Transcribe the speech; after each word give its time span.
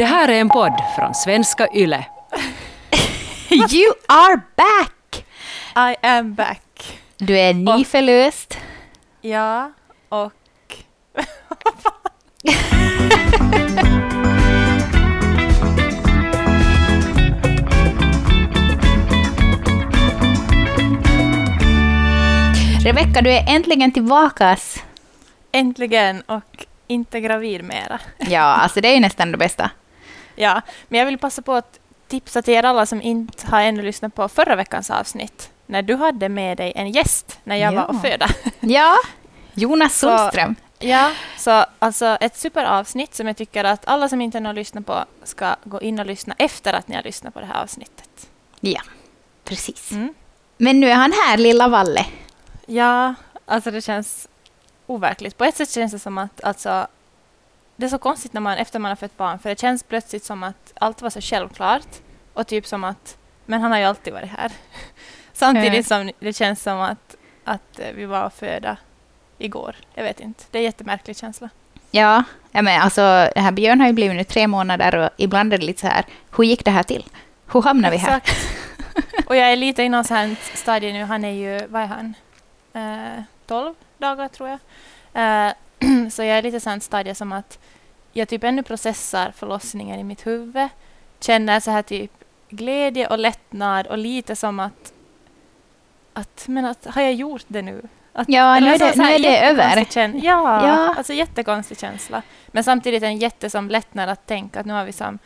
Det 0.00 0.06
här 0.06 0.28
är 0.28 0.40
en 0.40 0.48
podd 0.48 0.82
från 0.96 1.14
svenska 1.14 1.68
YLE. 1.74 2.04
You 3.50 3.92
are 4.08 4.40
back! 4.56 5.24
I 5.76 5.96
am 6.06 6.34
back. 6.34 6.98
Du 7.16 7.38
är 7.38 7.54
nyförlöst. 7.54 8.58
Ja, 9.20 9.72
och... 10.08 10.32
Rebecka, 22.84 23.22
du 23.22 23.30
är 23.30 23.44
äntligen 23.48 23.92
tillbakas. 23.92 24.84
Äntligen 25.52 26.20
och 26.20 26.66
inte 26.86 27.20
gravid 27.20 27.64
mera. 27.64 28.00
Ja, 28.18 28.40
alltså 28.40 28.80
det 28.80 28.88
är 28.88 28.94
ju 28.94 29.00
nästan 29.00 29.32
det 29.32 29.38
bästa. 29.38 29.70
Ja, 30.40 30.60
men 30.88 30.98
jag 30.98 31.06
vill 31.06 31.18
passa 31.18 31.42
på 31.42 31.54
att 31.54 31.78
tipsa 32.08 32.42
till 32.42 32.54
er 32.54 32.62
alla 32.64 32.86
som 32.86 33.02
inte 33.02 33.46
har 33.46 33.60
ännu 33.60 33.82
lyssnat 33.82 34.14
på 34.14 34.28
förra 34.28 34.56
veckans 34.56 34.90
avsnitt 34.90 35.50
när 35.66 35.82
du 35.82 35.94
hade 35.96 36.28
med 36.28 36.56
dig 36.56 36.72
en 36.76 36.90
gäst 36.90 37.38
när 37.44 37.56
jag 37.56 37.72
Ja. 37.74 37.80
var 37.80 37.88
och 37.88 38.00
föda. 38.02 38.26
Ja, 38.60 38.96
Jonas 39.54 39.98
Sundström. 39.98 40.54
Ja, 40.78 41.12
så 41.38 41.64
alltså 41.78 42.06
ett 42.20 42.36
superavsnitt 42.36 43.14
som 43.14 43.26
jag 43.26 43.36
tycker 43.36 43.64
att 43.64 43.88
alla 43.88 44.08
som 44.08 44.20
inte 44.20 44.38
har 44.40 44.52
lyssnat 44.54 44.86
på 44.86 45.04
ska 45.24 45.56
gå 45.64 45.80
in 45.80 45.98
och 46.00 46.06
lyssna 46.06 46.34
efter 46.38 46.72
att 46.72 46.88
ni 46.88 46.96
har 46.96 47.02
lyssnat 47.02 47.34
på 47.34 47.40
det 47.40 47.46
här 47.46 47.62
avsnittet. 47.62 48.28
Ja, 48.60 48.80
precis. 49.44 49.92
Mm. 49.92 50.14
Men 50.56 50.80
nu 50.80 50.90
är 50.90 50.94
han 50.94 51.12
här, 51.12 51.36
lilla 51.36 51.68
Valle. 51.68 52.06
Ja, 52.66 53.14
alltså 53.46 53.70
det 53.70 53.80
känns 53.82 54.28
overkligt. 54.86 55.38
På 55.38 55.44
ett 55.44 55.56
sätt 55.56 55.70
känns 55.70 55.92
det 55.92 55.98
som 55.98 56.18
att 56.18 56.44
alltså, 56.44 56.86
det 57.80 57.86
är 57.86 57.90
så 57.90 57.98
konstigt 57.98 58.32
när 58.32 58.40
man, 58.40 58.58
efter 58.58 58.78
man 58.78 58.88
har 58.88 58.96
fött 58.96 59.16
barn, 59.16 59.38
för 59.38 59.48
det 59.48 59.60
känns 59.60 59.82
plötsligt 59.82 60.24
som 60.24 60.42
att 60.42 60.72
allt 60.74 61.02
var 61.02 61.10
så 61.10 61.20
självklart 61.20 61.88
och 62.32 62.46
typ 62.46 62.66
som 62.66 62.84
att, 62.84 63.16
men 63.46 63.60
han 63.60 63.70
har 63.70 63.78
ju 63.78 63.84
alltid 63.84 64.12
varit 64.12 64.30
här. 64.30 64.52
Samtidigt 65.32 65.86
som 65.86 66.10
det 66.20 66.32
känns 66.32 66.62
som 66.62 66.80
att, 66.80 67.16
att 67.44 67.78
eh, 67.78 67.92
vi 67.94 68.06
var 68.06 68.30
födda 68.30 68.76
igår. 69.38 69.76
Jag 69.94 70.04
vet 70.04 70.20
inte. 70.20 70.44
Det 70.50 70.58
är 70.58 70.60
en 70.60 70.64
jättemärklig 70.64 71.16
känsla. 71.16 71.48
Ja, 71.90 72.24
ja 72.50 72.62
men 72.62 72.80
alltså, 72.80 73.00
det 73.34 73.40
här 73.40 73.52
Björn 73.52 73.80
har 73.80 73.86
ju 73.86 73.92
blivit 73.92 74.16
nu 74.16 74.24
tre 74.24 74.46
månader 74.46 74.96
och 74.96 75.10
ibland 75.16 75.52
är 75.52 75.58
det 75.58 75.66
lite 75.66 75.80
så 75.80 75.86
här, 75.86 76.04
hur 76.36 76.44
gick 76.44 76.64
det 76.64 76.70
här 76.70 76.82
till? 76.82 77.04
Hur 77.52 77.62
hamnade 77.62 77.96
vi 77.96 77.96
här? 77.96 78.16
Exakt. 78.16 78.46
Och 79.26 79.36
jag 79.36 79.52
är 79.52 79.56
lite 79.56 79.82
i 79.82 79.88
någon 79.88 80.04
sån 80.04 80.16
här 80.16 80.36
stadie 80.54 80.92
nu. 80.92 81.04
Han 81.04 81.24
är 81.24 81.30
ju, 81.30 81.66
vad 81.66 81.82
är 81.82 81.86
han? 81.86 82.14
Eh, 82.72 83.22
12 83.46 83.74
dagar 83.98 84.28
tror 84.28 84.48
jag. 84.48 84.58
Eh, 85.12 85.52
så 86.10 86.22
jag 86.22 86.38
är 86.38 86.42
lite 86.42 86.60
sån 86.60 86.80
stadie 86.80 87.14
som 87.14 87.32
att 87.32 87.58
jag 88.12 88.28
typ 88.28 88.44
ännu 88.44 88.62
processar 88.62 89.32
förlossningen 89.36 90.00
i 90.00 90.04
mitt 90.04 90.26
huvud. 90.26 90.68
Känner 91.20 91.60
så 91.60 91.70
här 91.70 91.82
typ 91.82 92.10
glädje 92.48 93.06
och 93.06 93.18
lättnad 93.18 93.86
och 93.86 93.98
lite 93.98 94.36
som 94.36 94.60
att, 94.60 94.92
att 96.12 96.44
men 96.48 96.64
att 96.64 96.86
har 96.86 97.02
jag 97.02 97.14
gjort 97.14 97.44
det 97.48 97.62
nu? 97.62 97.82
Att, 98.12 98.28
Ja, 98.28 98.60
nu 98.60 98.68
är 98.68 98.78
så- 98.78 98.84
det, 98.84 98.96
nu 98.96 99.04
är 99.04 99.18
det 99.18 99.40
över. 99.46 99.62
jättekonstig 99.76 100.02
kän- 100.02 100.20
ja, 100.24 100.66
Ja. 100.66 100.94
alltså 100.98 101.12
jättekonstig 101.12 101.78
känsla. 101.80 102.22
Men 102.46 102.64
samtidigt 102.64 103.02
en 103.02 103.16
jätte 103.16 103.50
som 103.50 103.68
lättnad 103.68 104.08
att 104.08 104.26
tänka 104.26 104.60
att 104.60 104.66
nu 104.66 104.72
har 104.72 104.84
vi 104.84 104.92
som 104.92 105.18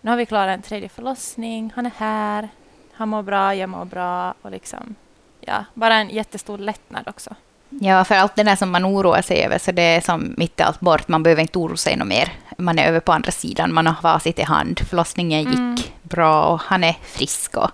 nu 0.00 0.10
har 0.10 0.16
vi 0.16 0.26
klarat 0.26 0.54
en 0.54 0.62
tredje 0.62 0.88
förlossning, 0.88 1.72
han 1.76 1.86
är 1.86 1.92
här, 1.96 2.48
han 2.92 3.08
mår 3.08 3.22
bra, 3.22 3.54
jag 3.54 3.68
mår 3.70 3.84
bra 3.84 4.34
och 4.42 4.50
liksom, 4.50 4.94
ja, 5.40 5.64
bara 5.74 5.94
en 5.94 6.08
jättestor 6.10 6.58
lättnad 6.58 7.08
också. 7.08 7.34
Ja, 7.80 8.04
för 8.04 8.14
allt 8.14 8.36
det 8.36 8.42
där 8.42 8.56
som 8.56 8.70
man 8.70 8.84
oroar 8.86 9.22
sig 9.22 9.44
över, 9.44 9.58
så 9.58 9.72
det 9.72 9.82
är 9.82 10.00
som 10.00 10.34
mitt 10.36 10.60
allt 10.60 10.80
bort. 10.80 11.08
Man 11.08 11.22
behöver 11.22 11.42
inte 11.42 11.58
oroa 11.58 11.76
sig 11.76 11.96
något 11.96 12.08
mer. 12.08 12.32
Man 12.58 12.78
är 12.78 12.88
över 12.88 13.00
på 13.00 13.12
andra 13.12 13.30
sidan, 13.30 13.74
man 13.74 13.86
har 13.86 13.94
facit 14.02 14.38
i 14.38 14.42
hand. 14.42 14.80
Förlossningen 14.88 15.40
gick 15.40 15.54
Mm. 15.58 15.76
bra 16.02 16.44
och 16.44 16.60
han 16.60 16.84
är 16.84 16.96
frisk 17.02 17.56
och, 17.56 17.70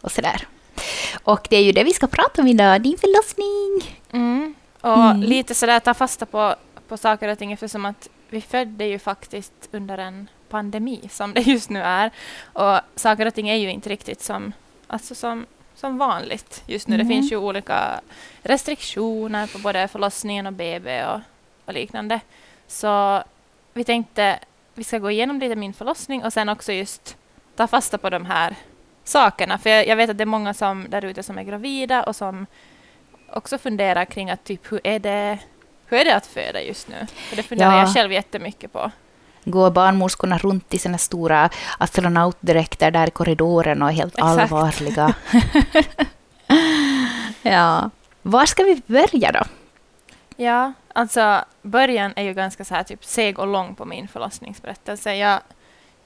och 0.00 0.12
sådär. 0.12 0.46
Och 1.24 1.46
det 1.50 1.56
är 1.56 1.62
ju 1.62 1.72
det 1.72 1.84
vi 1.84 1.92
ska 1.92 2.06
prata 2.06 2.42
om 2.42 2.48
idag, 2.48 2.80
din 2.82 2.98
förlossning. 2.98 3.96
Och 4.80 4.92
Mm. 5.10 5.20
lite 5.22 5.54
sådär 5.54 5.80
ta 5.80 5.94
fasta 5.94 6.26
på, 6.26 6.54
på 6.88 6.96
saker 6.96 7.28
och 7.28 7.38
ting, 7.38 7.56
för 7.56 7.68
som 7.68 7.86
att 7.86 8.08
vi 8.28 8.40
födde 8.40 8.84
ju 8.84 8.98
faktiskt 8.98 9.52
under 9.72 9.98
en 9.98 10.28
pandemi 10.50 11.08
som 11.12 11.34
det 11.34 11.40
just 11.40 11.70
nu 11.70 11.82
är. 11.82 12.10
Och 12.52 12.78
saker 12.96 13.26
och 13.26 13.34
ting 13.34 13.48
är 13.48 13.54
ju 13.56 13.70
inte 13.70 13.88
riktigt 13.88 14.22
som, 14.22 14.52
alltså 14.86 15.14
som, 15.14 15.46
som 15.76 15.98
vanligt 15.98 16.62
just 16.66 16.88
nu. 16.88 16.94
Mm. 16.94 17.06
Det 17.06 17.14
finns 17.14 17.32
ju 17.32 17.36
olika 17.36 18.00
restriktioner 18.42 19.46
på 19.46 19.58
både 19.58 19.88
förlossningen 19.88 20.46
och 20.46 20.52
BB 20.52 21.04
och, 21.04 21.20
och 21.64 21.72
liknande. 21.74 22.20
Så 22.66 23.22
vi 23.72 23.84
tänkte 23.84 24.38
vi 24.74 24.84
ska 24.84 24.98
gå 24.98 25.10
igenom 25.10 25.38
lite 25.40 25.56
min 25.56 25.72
förlossning 25.72 26.24
och 26.24 26.32
sen 26.32 26.48
också 26.48 26.72
just 26.72 27.16
ta 27.56 27.66
fasta 27.66 27.98
på 27.98 28.10
de 28.10 28.26
här 28.26 28.56
sakerna. 29.04 29.58
För 29.58 29.70
jag, 29.70 29.86
jag 29.86 29.96
vet 29.96 30.10
att 30.10 30.18
det 30.18 30.24
är 30.24 30.26
många 30.26 30.54
som 30.54 30.86
där 30.90 31.04
ute 31.04 31.22
som 31.22 31.38
är 31.38 31.42
gravida 31.42 32.02
och 32.02 32.16
som 32.16 32.46
också 33.32 33.58
funderar 33.58 34.04
kring 34.04 34.30
att 34.30 34.44
typ 34.44 34.72
hur 34.72 34.80
är 34.84 34.98
det, 34.98 35.38
hur 35.86 35.98
är 35.98 36.04
det 36.04 36.16
att 36.16 36.26
föda 36.26 36.62
just 36.62 36.88
nu? 36.88 37.06
För 37.14 37.36
det 37.36 37.42
funderar 37.42 37.70
Ja. 37.72 37.78
jag 37.78 37.94
själv 37.94 38.12
jättemycket 38.12 38.72
på. 38.72 38.90
Går 39.48 39.70
barnmorskorna 39.70 40.38
runt 40.38 40.74
i 40.74 40.78
sina 40.78 40.98
stora 40.98 41.50
astronautdräkter 41.78 42.90
där 42.90 43.08
i 43.08 43.10
korridoren 43.10 43.82
och 43.82 43.88
är 43.88 43.92
helt 43.92 44.14
Exakt. 44.14 44.52
allvarliga. 44.52 45.14
ja. 47.42 47.90
Var 48.22 48.46
ska 48.46 48.62
vi 48.62 48.82
börja 48.86 49.32
då? 49.32 49.42
Ja, 50.36 50.72
alltså 50.92 51.44
början 51.62 52.12
är 52.16 52.22
ju 52.22 52.34
ganska 52.34 52.64
så 52.64 52.74
här 52.74 52.82
typ 52.82 53.04
seg 53.04 53.38
och 53.38 53.46
lång 53.46 53.74
på 53.74 53.84
min 53.84 54.08
förlossningsberättelse. 54.08 55.14
Jag, 55.14 55.40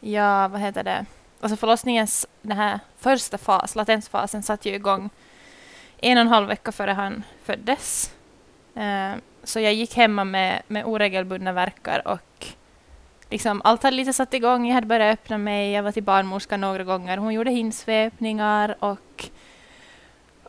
jag 0.01 0.49
vad 0.49 0.61
heter 0.61 0.85
det, 0.85 1.07
alltså 1.41 1.57
förlossningens 1.57 2.27
den 2.43 2.57
här 2.57 2.81
första 2.99 3.39
fas, 3.39 3.75
latensfasen, 3.75 4.43
satt 4.43 4.65
ju 4.65 4.75
igång 4.75 5.11
en 5.99 6.19
och 6.19 6.21
en 6.21 6.29
halv 6.29 6.49
vecka 6.49 6.73
före 6.73 6.91
han 6.91 7.23
föddes. 7.45 8.13
Eh, 8.75 9.13
så 9.45 9.61
jag 9.61 9.75
gick 9.75 9.97
hemma 9.97 10.25
med, 10.25 10.63
med 10.67 10.85
oregelbundna 10.85 11.53
verkar 11.53 12.09
och 12.09 12.47
liksom 13.31 13.63
allt 13.65 13.83
hade 13.83 13.97
lite 13.97 14.13
satt 14.13 14.35
igång. 14.35 14.67
Jag 14.67 14.75
hade 14.75 14.87
börjat 14.87 15.13
öppna 15.13 15.39
mig, 15.39 15.73
jag 15.73 15.83
var 15.83 15.93
till 15.93 16.03
barnmorskan 16.03 16.61
några 16.61 16.85
gånger. 16.85 17.17
Hon 17.17 17.35
gjorde 17.35 17.51
hinsvepningar 17.51 18.77
och 18.79 19.31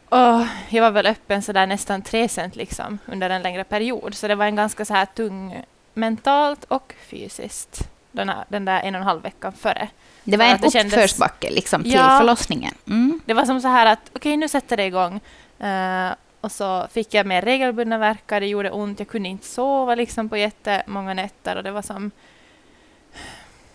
och 0.10 0.42
jag 0.70 0.82
var 0.82 0.92
väl 0.92 1.06
öppen 1.06 1.42
så 1.42 1.52
där 1.52 1.68
nästan 1.68 2.02
tre 2.02 2.28
cent 2.30 2.56
liksom 2.56 2.98
under 3.06 3.30
en 3.30 3.42
längre 3.42 3.64
period. 3.64 4.16
Så 4.16 4.28
det 4.28 4.36
var 4.36 4.46
en 4.46 4.56
ganska 4.56 4.86
så 4.86 4.94
här 4.94 5.06
tung 5.06 5.64
mentalt 5.94 6.64
och 6.64 6.94
fysiskt 7.10 7.90
den, 8.12 8.32
den 8.50 8.66
där 8.66 8.82
en 8.82 8.96
och 8.96 9.02
en 9.02 9.08
halv 9.08 9.22
veckan 9.22 9.54
före. 9.54 9.88
Det 10.24 10.38
var 10.38 10.46
en 10.46 10.62
det 10.62 10.86
uppförsbacke 10.86 11.50
liksom, 11.50 11.84
till 11.84 11.92
Ja. 11.94 12.18
förlossningen. 12.20 12.74
Mm. 12.88 13.20
Det 13.26 13.34
var 13.34 13.46
som 13.46 13.62
så 13.62 13.68
här 13.68 13.86
att 13.86 14.12
okej, 14.14 14.38
nu 14.38 14.48
sätter 14.48 14.78
det 14.78 14.86
igång. 14.86 15.20
Eh, 15.60 16.12
och 16.42 16.52
så 16.52 16.88
fick 16.92 17.14
jag 17.14 17.26
mer 17.26 17.42
regelbundna 17.42 17.98
verkar, 17.98 18.40
det 18.40 18.48
gjorde 18.48 18.72
ont, 18.72 19.00
jag 19.00 19.08
kunde 19.08 19.30
inte 19.30 19.48
sova 19.48 19.96
liksom 19.96 20.30
på 20.30 20.38
jättemånga 20.38 21.14
nätter 21.14 21.56
och 21.56 21.64
det 21.64 21.72
var 21.72 21.82
som... 21.82 22.12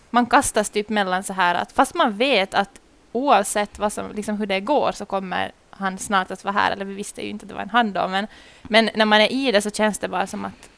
Man 0.09 0.25
kastas 0.25 0.69
typ 0.69 0.89
mellan 0.89 1.23
så 1.23 1.33
här 1.33 1.55
att 1.55 1.71
fast 1.71 1.93
man 1.95 2.17
vet 2.17 2.53
att 2.53 2.69
oavsett 3.11 3.79
vad 3.79 3.93
som, 3.93 4.11
liksom 4.11 4.37
hur 4.37 4.45
det 4.45 4.59
går 4.59 4.91
så 4.91 5.05
kommer 5.05 5.51
han 5.69 5.97
snart 5.97 6.31
att 6.31 6.43
vara 6.43 6.53
här, 6.53 6.71
eller 6.71 6.85
vi 6.85 6.93
visste 6.93 7.21
ju 7.21 7.29
inte 7.29 7.43
att 7.43 7.49
det 7.49 7.55
var 7.55 7.61
en 7.61 7.69
han 7.69 7.93
då, 7.93 8.07
men, 8.07 8.27
men 8.63 8.89
när 8.95 9.05
man 9.05 9.21
är 9.21 9.31
i 9.31 9.51
det 9.51 9.61
så 9.61 9.69
känns 9.71 9.99
det 9.99 10.07
bara 10.07 10.27
som 10.27 10.45
att 10.45 10.69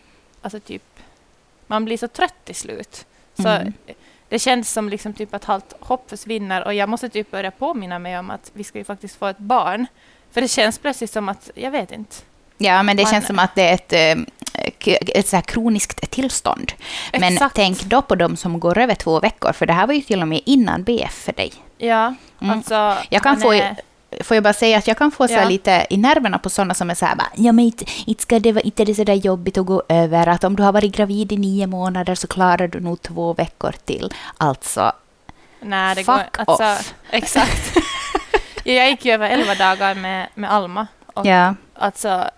alltså 0.41 0.59
typ, 0.59 0.83
man 1.67 1.85
blir 1.85 1.97
så 1.97 2.07
trött 2.07 2.45
till 2.45 2.55
slut. 2.55 3.05
Så 3.33 3.47
Mm. 3.47 3.73
det 4.29 4.39
känns 4.39 4.71
som 4.71 4.89
liksom 4.89 5.13
typ 5.13 5.33
att 5.33 5.49
allt 5.49 5.73
hopp 5.79 6.09
försvinner 6.09 6.65
och 6.65 6.73
jag 6.73 6.89
måste 6.89 7.09
typ 7.09 7.31
börja 7.31 7.51
påminna 7.51 7.99
mig 7.99 8.19
om 8.19 8.29
att 8.29 8.51
vi 8.53 8.63
ska 8.63 8.77
ju 8.77 8.83
faktiskt 8.83 9.15
få 9.15 9.25
ett 9.27 9.37
barn. 9.37 9.85
För 10.31 10.41
det 10.41 10.47
känns 10.47 10.79
plötsligt 10.79 11.11
som 11.11 11.29
att, 11.29 11.51
jag 11.55 11.71
vet 11.71 11.91
inte. 11.91 12.15
Ja, 12.61 12.83
men 12.83 12.97
det 12.97 13.03
Man- 13.03 13.11
känns 13.11 13.27
som 13.27 13.39
att 13.39 13.55
det 13.55 13.61
är 13.69 13.73
ett, 13.73 13.93
eh, 13.93 14.23
ett 15.15 15.27
så 15.27 15.35
här 15.35 15.43
kroniskt 15.43 16.11
tillstånd. 16.11 16.71
Men 17.11 17.23
Exakt. 17.33 17.55
tänk 17.55 17.83
då 17.83 18.01
på 18.01 18.15
de 18.15 18.37
som 18.37 18.59
går 18.59 18.77
över 18.77 18.95
två 18.95 19.19
veckor, 19.19 19.53
för 19.53 19.65
det 19.65 19.73
här 19.73 19.87
var 19.87 19.93
ju 19.93 20.01
till 20.01 20.21
och 20.21 20.27
med 20.27 20.41
innan 20.45 20.83
BF 20.83 21.13
för 21.13 21.33
dig. 21.33 21.53
Ja, 21.77 22.13
Mm. 22.41 22.57
alltså. 22.57 22.97
Jag 23.09 23.23
kan 23.23 23.41
få, 23.41 23.53
är- 23.53 23.75
får 24.23 24.35
jag 24.35 24.43
bara 24.43 24.53
säga 24.53 24.77
att 24.77 24.87
jag 24.87 24.97
kan 24.97 25.11
få 25.11 25.27
så 25.27 25.33
Ja. 25.33 25.45
lite 25.49 25.87
i 25.89 25.97
nerverna 25.97 26.37
på 26.39 26.49
sådana 26.49 26.73
som 26.73 26.89
är 26.89 26.95
så 26.95 27.05
här, 27.05 27.15
bara, 27.15 27.27
ja 27.35 27.51
men 27.51 27.65
inte, 27.65 27.85
inte 28.05 28.21
ska 28.23 28.39
det 28.39 28.51
vara 28.51 28.61
inte 28.61 28.85
det 28.85 28.95
så 28.95 29.03
där 29.03 29.13
jobbigt 29.13 29.57
att 29.57 29.65
gå 29.65 29.83
över, 29.89 30.27
att 30.27 30.43
om 30.43 30.55
du 30.55 30.63
har 30.63 30.71
varit 30.71 30.95
gravid 30.95 31.31
i 31.31 31.37
nio 31.37 31.67
månader 31.67 32.15
så 32.15 32.27
klarar 32.27 32.67
du 32.67 32.79
nog 32.79 33.01
två 33.01 33.33
veckor 33.33 33.73
till. 33.85 34.13
Alltså, 34.37 34.91
Nej, 35.61 35.95
det 35.95 36.03
Fuck 36.03 36.15
går, 36.37 36.43
alltså, 36.47 36.63
off. 36.63 36.93
Exakt. 37.11 37.77
Ja, 38.63 38.73
jag 38.73 38.89
gick 38.89 39.05
ju 39.05 39.11
över 39.11 39.29
elva 39.29 39.55
dagar 39.55 39.95
med, 39.95 40.27
med 40.35 40.51
Alma. 40.51 40.87
Och 41.13 41.25
ja. 41.25 41.55
alltså, 41.75 42.29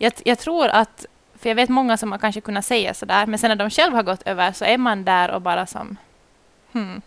jag, 0.00 0.12
jag 0.24 0.38
tror 0.38 0.68
att, 0.68 1.06
för 1.38 1.48
jag 1.48 1.56
vet 1.56 1.68
många 1.68 1.96
som 1.96 2.12
har 2.12 2.18
kanske 2.18 2.40
kunnat 2.40 2.64
säga 2.64 2.94
sådär, 2.94 3.26
men 3.26 3.38
sen 3.38 3.48
när 3.48 3.56
de 3.56 3.70
själva 3.70 3.96
har 3.96 4.02
gått 4.02 4.22
över 4.22 4.52
så 4.52 4.64
är 4.64 4.78
man 4.78 5.04
där 5.04 5.30
och 5.30 5.42
bara 5.42 5.66
som, 5.66 5.96
hmm. 6.72 7.02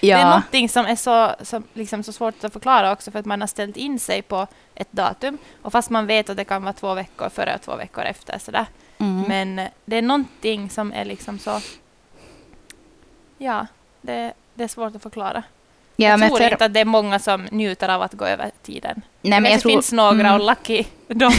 Det 0.00 0.10
är 0.10 0.18
ja. 0.18 0.28
någonting 0.28 0.68
som 0.68 0.86
är 0.86 0.96
så, 0.96 1.34
som 1.44 1.64
liksom 1.72 2.02
så 2.02 2.12
svårt 2.12 2.44
att 2.44 2.52
förklara 2.52 2.92
också 2.92 3.10
för 3.10 3.18
att 3.18 3.26
man 3.26 3.40
har 3.40 3.48
ställt 3.48 3.76
in 3.76 3.98
sig 3.98 4.22
på 4.22 4.46
ett 4.74 4.92
datum 4.92 5.38
och 5.62 5.72
fast 5.72 5.90
man 5.90 6.06
vet 6.06 6.30
att 6.30 6.36
det 6.36 6.44
kan 6.44 6.62
vara 6.62 6.72
två 6.72 6.94
veckor 6.94 7.28
före 7.28 7.54
och 7.54 7.62
två 7.62 7.76
veckor 7.76 8.04
efter 8.04 8.38
sådär. 8.38 8.66
Mm. 8.98 9.22
Men 9.22 9.68
det 9.84 9.96
är 9.96 10.02
någonting 10.02 10.70
som 10.70 10.92
är 10.92 11.04
liksom 11.04 11.38
så 11.38 11.60
ja, 13.38 13.66
det, 14.00 14.32
det 14.54 14.64
är 14.64 14.68
svårt 14.68 14.96
att 14.96 15.02
förklara. 15.02 15.42
Ja, 15.98 16.08
jag 16.08 16.20
men 16.20 16.28
tror 16.28 16.38
för, 16.38 16.50
inte 16.52 16.64
att 16.64 16.74
det 16.74 16.80
är 16.80 16.84
många 16.84 17.18
som 17.18 17.48
njuter 17.50 17.88
av 17.88 18.02
att 18.02 18.12
gå 18.12 18.24
över 18.24 18.50
tiden. 18.62 19.02
nej, 19.22 19.30
men 19.30 19.42
det 19.42 19.50
jag 19.50 19.60
tror, 19.60 19.70
finns 19.72 19.92
några 19.92 20.34
och 20.34 20.46
Lucky, 20.46 20.84
de... 21.08 21.32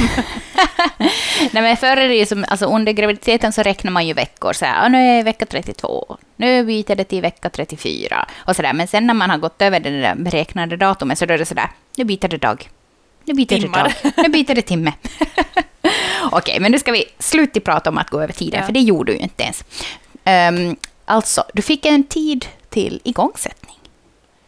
nej, 1.52 1.64
men 1.64 1.78
förr 1.78 1.98
är 1.98 2.08
det 2.08 2.16
ju 2.16 2.26
som, 2.26 2.46
alltså 2.48 2.66
under 2.66 2.92
graviditeten 2.92 3.54
så 3.54 3.64
räknar 3.64 3.92
man 3.92 4.08
ju 4.08 4.14
veckor. 4.14 4.54
Så 4.54 4.66
här, 4.66 4.86
"Ah, 4.86 4.88
nu 4.90 4.98
är 4.98 5.24
vecka 5.24 5.46
32, 5.46 6.18
nu 6.36 6.64
byter 6.66 6.96
det 6.96 7.04
till 7.04 7.22
vecka 7.22 7.50
34 7.50 8.28
och 8.38 8.56
så 8.56 8.62
där. 8.62 8.74
Men 8.74 8.88
sen 8.88 9.08
när 9.08 9.14
man 9.14 9.30
har 9.30 9.38
gått 9.38 9.62
över 9.62 9.80
det 9.80 10.02
där 10.02 10.16
beräknade 10.16 10.78
datumet 10.78 11.18
så 11.20 11.26
då 11.26 11.34
är 11.34 11.38
det 11.38 11.46
så 11.46 11.54
där, 11.54 11.70
nu 11.98 12.04
byter 12.04 12.28
det 12.28 12.38
dag. 12.38 12.70
Nu 13.26 13.34
byter 13.34 13.48
Timmar. 13.48 13.94
det 14.04 14.10
dag. 14.10 14.14
Nu 14.24 14.30
byter 14.30 14.56
det 14.56 14.62
timme. 14.62 14.94
Okej, 16.32 16.60
men 16.60 16.72
nu 16.72 16.80
ska 16.80 16.92
vi 16.92 17.04
sluta 17.20 17.60
prata 17.60 17.90
om 17.90 17.98
att 17.98 18.10
gå 18.10 18.22
över 18.22 18.34
tiden, 18.34 18.60
Ja. 18.60 18.66
för 18.66 18.74
det 18.74 18.80
gjorde 18.80 19.12
du 19.12 19.18
ju 19.18 19.24
inte 19.24 19.44
ens. 19.44 19.64
Ehm, 20.24 20.76
alltså, 21.06 21.44
du 21.54 21.62
fick 21.62 21.86
en 21.86 22.04
tid 22.04 22.46
till 22.70 23.02
igångsättning. 23.04 23.77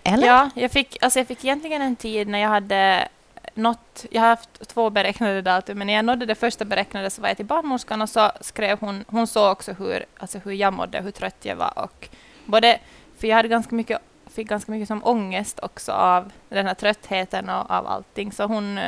Eller? 0.04 0.28
Ja, 0.28 0.50
jag 0.56 0.72
fick, 0.72 1.04
alltså 1.04 1.20
jag 1.20 1.28
fick 1.28 1.46
egentligen 1.46 1.82
en 1.82 1.96
tid 1.96 2.28
när 2.28 2.40
jag 2.40 2.50
hade 2.50 3.08
nått, 3.54 4.06
jag 4.12 4.22
har 4.22 4.30
haft 4.30 4.68
två 4.68 4.90
beräknade 4.90 5.42
datum, 5.42 5.78
men 5.78 5.88
när 5.88 5.94
jag 5.94 6.06
nådde 6.06 6.26
det 6.26 6.36
första 6.36 6.66
beräknade 6.66 7.10
så 7.10 7.22
var 7.22 7.28
jag 7.28 7.38
till 7.38 7.46
barnmorskan 7.46 8.02
och 8.02 8.10
så 8.10 8.32
skrev 8.42 8.80
hon, 8.80 9.06
hon 9.08 9.28
såg 9.28 9.52
också 9.52 9.74
hur, 9.74 10.06
alltså 10.18 10.40
hur 10.44 10.52
jag 10.52 10.74
mådde, 10.74 11.02
hur 11.02 11.12
trött 11.12 11.38
jag 11.42 11.56
var 11.56 11.80
och 11.80 12.10
både, 12.46 12.80
för 13.18 13.28
jag 13.28 13.36
hade 13.36 13.48
ganska 13.48 13.76
mycket, 13.76 14.00
fick 14.34 14.48
ganska 14.48 14.72
mycket 14.72 14.88
som 14.88 15.04
ångest 15.04 15.60
också 15.60 15.92
av 15.92 16.32
den 16.50 16.68
här 16.68 16.74
tröttheten 16.74 17.50
och 17.50 17.72
av 17.72 17.88
allting, 17.88 18.32
så 18.32 18.44
hon, 18.44 18.80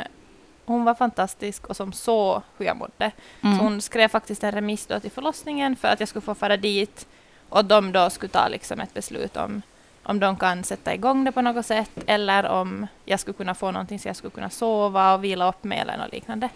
hon 0.64 0.84
var 0.84 0.94
fantastisk 0.94 1.66
och 1.66 1.76
som 1.76 1.92
såg 1.92 2.42
hur 2.58 2.66
jag 2.66 2.76
mådde. 2.76 3.10
Mm. 3.40 3.58
Så 3.58 3.64
hon 3.64 3.80
skrev 3.80 4.08
faktiskt 4.08 4.44
en 4.44 4.52
remiss 4.52 4.86
då 4.86 5.00
till 5.00 5.10
förlossningen 5.10 5.76
för 5.76 5.88
att 5.88 6.00
jag 6.00 6.08
skulle 6.08 6.22
få 6.22 6.34
fara 6.34 6.56
dit 6.56 7.06
och 7.48 7.64
de 7.64 7.92
då 7.92 8.10
skulle 8.10 8.32
ta 8.32 8.48
liksom 8.48 8.80
ett 8.80 8.94
beslut 8.94 9.36
om 9.36 9.62
om 10.02 10.20
de 10.20 10.36
kan 10.36 10.64
sätta 10.64 10.94
igång 10.94 11.24
det 11.24 11.32
på 11.32 11.42
något 11.42 11.66
sätt 11.66 11.90
eller 12.06 12.46
om 12.46 12.86
jag 13.04 13.20
skulle 13.20 13.36
kunna 13.36 13.54
få 13.54 13.70
någonting 13.70 13.98
så 13.98 14.08
jag 14.08 14.16
skulle 14.16 14.30
kunna 14.30 14.50
sova 14.50 15.14
och 15.14 15.24
vila 15.24 15.48
upp 15.48 15.64
mig 15.64 15.78
eller 15.78 15.96
något 15.96 16.12
liknande. 16.12 16.48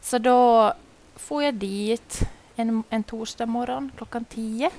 Så 0.00 0.18
då 0.18 0.72
får 1.16 1.42
jag 1.42 1.54
dit 1.54 2.20
en, 2.56 2.82
en 2.90 3.02
torsdag 3.02 3.46
morgon 3.46 3.92
klockan 3.96 4.24
tio. 4.24 4.70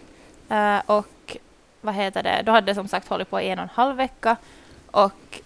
Eh, 0.49 0.79
och 0.85 1.37
vad 1.81 1.95
heter 1.95 2.23
det, 2.23 2.41
då 2.45 2.51
hade 2.51 2.71
det 2.71 2.75
som 2.75 2.87
sagt 2.87 3.07
hållit 3.07 3.29
på 3.29 3.41
i 3.41 3.49
en 3.49 3.59
och 3.59 3.63
en 3.63 3.69
halv 3.69 3.95
vecka 3.95 4.35
och 4.91 5.41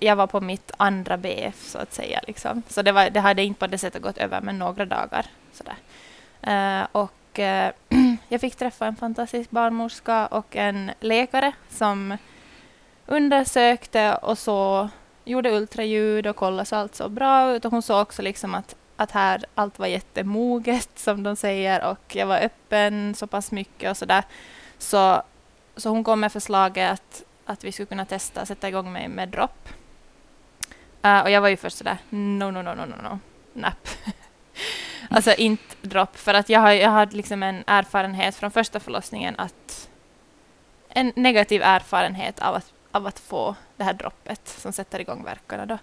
jag 0.00 0.16
var 0.16 0.26
på 0.26 0.40
mitt 0.40 0.72
andra 0.76 1.16
BF 1.16 1.66
så 1.66 1.78
att 1.78 1.94
säga. 1.94 2.20
Liksom. 2.26 2.62
Så 2.68 2.82
det, 2.82 2.92
var, 2.92 3.10
det 3.10 3.20
hade 3.20 3.42
inte 3.42 3.60
på 3.60 3.66
det 3.66 3.78
sättet 3.78 4.02
gått 4.02 4.18
över 4.18 4.40
men 4.40 4.58
några 4.58 4.84
dagar. 4.84 5.26
Sådär. 5.52 5.76
Eh, 6.42 6.86
och 6.92 7.38
eh, 7.38 7.72
jag 8.28 8.40
fick 8.40 8.56
träffa 8.56 8.86
en 8.86 8.96
fantastisk 8.96 9.50
barnmorska 9.50 10.26
och 10.26 10.56
en 10.56 10.90
läkare 11.00 11.52
som 11.68 12.16
undersökte 13.06 14.14
och 14.14 14.38
så 14.38 14.88
gjorde 15.24 15.56
ultraljud 15.56 16.26
och 16.26 16.36
kollade 16.36 16.64
så 16.64 16.76
allt 16.76 16.94
så 16.94 17.08
bra 17.08 17.52
ut. 17.52 17.64
Och 17.64 17.70
hon 17.70 17.82
såg 17.82 18.02
också 18.02 18.22
liksom 18.22 18.54
att, 18.54 18.76
att 18.96 19.10
här 19.10 19.44
allt 19.54 19.78
var 19.78 19.86
jättemoget 19.86 20.98
som 20.98 21.22
de 21.22 21.36
säger 21.36 21.90
och 21.90 22.16
jag 22.16 22.26
var 22.26 22.38
öppen 22.38 23.14
så 23.14 23.26
pass 23.26 23.52
mycket 23.52 23.90
och 23.90 23.96
sådär. 23.96 24.24
Så, 24.78 25.22
så 25.76 25.90
hon 25.90 26.04
kom 26.04 26.20
med 26.20 26.32
förslaget 26.32 26.92
att, 26.92 27.22
att 27.44 27.64
vi 27.64 27.72
skulle 27.72 27.86
kunna 27.86 28.04
testa 28.04 28.46
sätta 28.46 28.68
igång 28.68 28.92
mig 28.92 29.08
med 29.08 29.28
dropp. 29.28 29.68
Uh, 31.04 31.20
och 31.20 31.30
jag 31.30 31.40
var 31.40 31.48
ju 31.48 31.56
först 31.56 31.76
sådär, 31.76 31.98
no, 32.08 32.44
no, 32.50 32.62
no, 32.62 32.74
no, 32.74 32.84
no, 32.86 33.02
no, 33.02 33.18
napp. 33.52 33.88
alltså 35.08 35.34
inte 35.34 35.74
dropp, 35.82 36.16
för 36.16 36.34
att 36.34 36.48
jag 36.48 36.60
har, 36.60 36.72
jag 36.72 36.90
har 36.90 37.06
liksom 37.06 37.42
en 37.42 37.64
erfarenhet 37.66 38.34
från 38.34 38.50
första 38.50 38.80
förlossningen 38.80 39.34
att 39.38 39.88
en 40.88 41.12
negativ 41.16 41.62
erfarenhet 41.62 42.38
av 42.38 42.54
att, 42.54 42.72
av 42.92 43.06
att 43.06 43.18
få 43.18 43.54
det 43.76 43.84
här 43.84 43.92
droppet 43.92 44.48
som 44.48 44.72
sätter 44.72 45.00
igång 45.00 45.24
verkarna 45.24 45.66
då. 45.66 45.78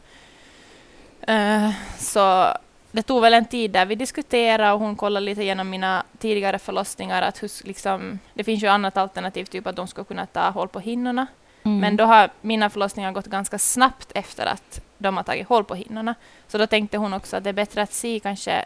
Eh, 1.33 1.72
så 1.98 2.54
det 2.92 3.01
tog 3.01 3.22
väl 3.22 3.33
en 3.33 3.45
tid 3.45 3.72
där 3.72 3.86
vi 3.86 3.95
diskuterade 3.95 4.72
och 4.72 4.80
hon 4.80 4.95
kollade 4.95 5.25
lite 5.25 5.42
igenom 5.42 5.69
mina 5.69 6.04
tidigare 6.18 6.60
förlossningar. 6.60 7.21
Att 7.21 7.44
hus, 7.44 7.63
liksom, 7.66 8.19
det 8.33 8.44
finns 8.44 8.63
ju 8.63 8.68
annat 8.68 8.98
alternativ, 8.98 9.45
typ 9.45 9.68
att 9.68 9.75
de 9.75 9.88
ska 9.88 10.04
kunna 10.04 10.25
ta 10.25 10.50
hål 10.50 10.68
på 10.68 10.80
hinnorna. 10.80 11.28
Mm. 11.63 11.80
Men 11.80 11.98
då 11.98 12.04
har 12.04 12.30
mina 12.42 12.69
förlossningar 12.69 13.12
gått 13.12 13.25
ganska 13.25 13.60
snabbt 13.60 14.12
efter 14.16 14.45
att 14.45 14.81
de 14.98 15.18
har 15.18 15.24
tagit 15.24 15.48
hål 15.48 15.63
på 15.63 15.75
hinnorna. 15.75 16.16
Så 16.48 16.57
då 16.57 16.68
tänkte 16.68 16.98
hon 16.98 17.13
också 17.13 17.38
att 17.38 17.44
det 17.44 17.50
är 17.50 17.54
bättre 17.54 17.81
att 17.81 17.94
se 17.94 18.19
kanske 18.19 18.66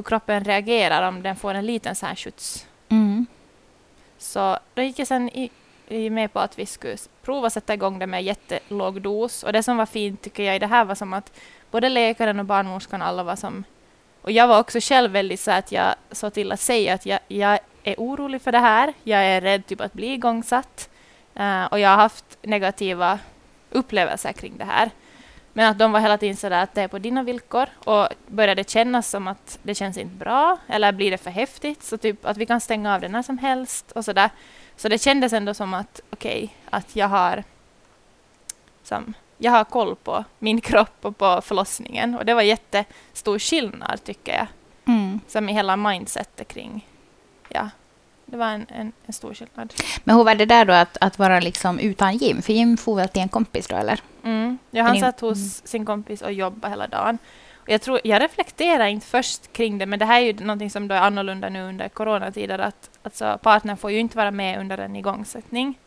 hur 0.00 0.04
kroppen 0.04 0.44
reagerar 0.44 1.08
om 1.08 1.22
den 1.22 1.36
får 1.36 1.54
en 1.54 1.66
liten 1.66 1.94
sån 1.94 2.08
här 2.08 2.16
skjuts. 2.16 2.66
Mm. 2.88 3.26
Så 4.18 4.58
då 4.74 4.82
gick 4.82 4.98
jag 4.98 5.06
sen 5.06 5.28
i, 5.28 5.50
i 5.88 6.10
med 6.10 6.32
på 6.32 6.40
att 6.40 6.58
vi 6.58 6.66
skulle 6.66 6.96
prova 7.22 7.50
sätta 7.50 7.74
igång 7.74 7.98
det 7.98 8.06
med 8.06 8.22
jättelåg 8.22 9.02
dos. 9.02 9.42
Och 9.42 9.52
det 9.52 9.62
som 9.62 9.76
var 9.76 9.86
fint 9.86 10.22
tycker 10.22 10.42
jag 10.42 10.56
i 10.56 10.58
det 10.58 10.66
här 10.66 10.84
var 10.84 10.94
som 10.94 11.12
att 11.12 11.32
både 11.70 11.88
läkaren 11.88 12.40
och 12.40 12.46
barnmorskan 12.46 13.02
alla 13.02 13.22
var 13.22 13.36
som... 13.36 13.64
Och 14.22 14.32
jag 14.32 14.48
var 14.48 14.60
också 14.60 14.78
själv 14.80 15.12
väldigt 15.12 15.40
så 15.40 15.50
att 15.50 15.72
jag 15.72 15.94
sa 16.10 16.30
till 16.30 16.52
att 16.52 16.60
säga 16.60 16.94
att 16.94 17.06
jag, 17.06 17.20
jag 17.28 17.58
är 17.82 17.94
orolig 17.98 18.42
för 18.42 18.52
det 18.52 18.58
här. 18.58 18.92
Jag 19.02 19.24
är 19.24 19.40
rädd 19.40 19.66
typ 19.66 19.80
att 19.80 19.92
bli 19.92 20.12
igångsatt. 20.12 20.90
Eh, 21.34 21.64
och 21.64 21.78
jag 21.78 21.88
har 21.88 21.96
haft 21.96 22.38
negativa 22.42 23.18
upplevelser 23.70 24.32
kring 24.32 24.54
det 24.58 24.64
här. 24.64 24.90
Men 25.60 25.68
att 25.70 25.78
de 25.78 25.92
var 25.92 26.00
hela 26.00 26.18
tiden 26.18 26.36
sådär 26.36 26.62
att 26.62 26.74
det 26.74 26.82
är 26.82 26.88
på 26.88 26.98
dina 26.98 27.22
villkor. 27.22 27.66
Och 27.74 28.08
börjar 28.26 28.54
det 28.54 28.70
kännas 28.70 29.10
som 29.10 29.28
att 29.28 29.58
det 29.62 29.74
känns 29.74 29.98
inte 29.98 30.14
bra 30.14 30.56
eller 30.66 30.92
blir 30.92 31.10
det 31.10 31.18
för 31.18 31.30
häftigt 31.30 31.82
så 31.82 31.98
typ 31.98 32.26
att 32.26 32.36
vi 32.36 32.46
kan 32.46 32.60
stänga 32.60 32.94
av 32.94 33.00
det 33.00 33.08
när 33.08 33.22
som 33.22 33.38
helst 33.38 33.92
och 33.92 34.04
sådär. 34.04 34.30
Så 34.76 34.88
det 34.88 34.98
kändes 34.98 35.32
ändå 35.32 35.54
som 35.54 35.74
att 35.74 36.00
okej, 36.10 36.56
att 36.70 36.96
jag 36.96 37.08
har 37.08 37.44
som, 38.82 39.14
jag 39.38 39.52
har 39.52 39.64
koll 39.64 39.96
på 39.96 40.24
min 40.38 40.60
kropp 40.68 40.96
och 41.04 41.18
på 41.18 41.40
förlossningen. 41.40 42.14
Och 42.14 42.24
det 42.24 42.34
var 42.34 42.42
jättestor 42.42 43.38
skillnad 43.38 44.04
tycker 44.04 44.32
jag. 44.32 44.46
Mm. 44.94 45.20
Som 45.26 45.48
i 45.48 45.52
hela 45.52 45.76
mindsetet 45.76 46.48
kring, 46.48 46.86
ja, 47.48 47.70
det 48.30 48.36
var 48.36 48.46
en, 48.46 48.66
en, 48.68 48.92
en 49.06 49.12
stor 49.12 49.34
skillnad. 49.34 49.74
Men 50.04 50.16
hur 50.16 50.24
var 50.24 50.34
det 50.34 50.46
där 50.46 50.64
då 50.64 50.72
att, 50.72 50.96
att 51.00 51.18
vara 51.18 51.40
liksom 51.40 51.78
utan 51.78 52.16
Jim? 52.16 52.42
För 52.42 52.52
Jim 52.52 52.76
får 52.76 52.96
väl 52.96 53.08
till 53.08 53.22
en 53.22 53.28
kompis 53.28 53.66
då, 53.66 53.76
eller? 53.76 54.00
Mm. 54.24 54.58
Ja, 54.70 54.82
han 54.82 55.00
satt 55.00 55.20
hos 55.20 55.66
sin 55.66 55.86
kompis 55.86 56.22
och 56.22 56.32
jobbade 56.32 56.72
hela 56.72 56.86
dagen. 56.86 57.18
Och 57.56 57.68
jag, 57.68 57.82
tror, 57.82 58.00
jag 58.04 58.22
reflekterar 58.22 58.86
inte 58.86 59.06
först 59.06 59.52
kring 59.52 59.78
det, 59.78 59.86
men 59.86 59.98
det 59.98 60.04
här 60.04 60.20
är 60.20 60.24
ju 60.24 60.32
någonting 60.32 60.70
som 60.70 60.88
då 60.88 60.94
är 60.94 61.00
annorlunda 61.00 61.48
nu 61.48 61.62
under 61.62 61.88
coronatider. 61.88 62.58
Att, 62.58 62.90
alltså, 63.02 63.38
partnern 63.42 63.76
får 63.76 63.90
ju 63.90 63.98
inte 63.98 64.16
vara 64.16 64.30
med 64.30 64.60
under 64.60 64.78
en 64.78 64.96
igångsättning. 64.96 65.78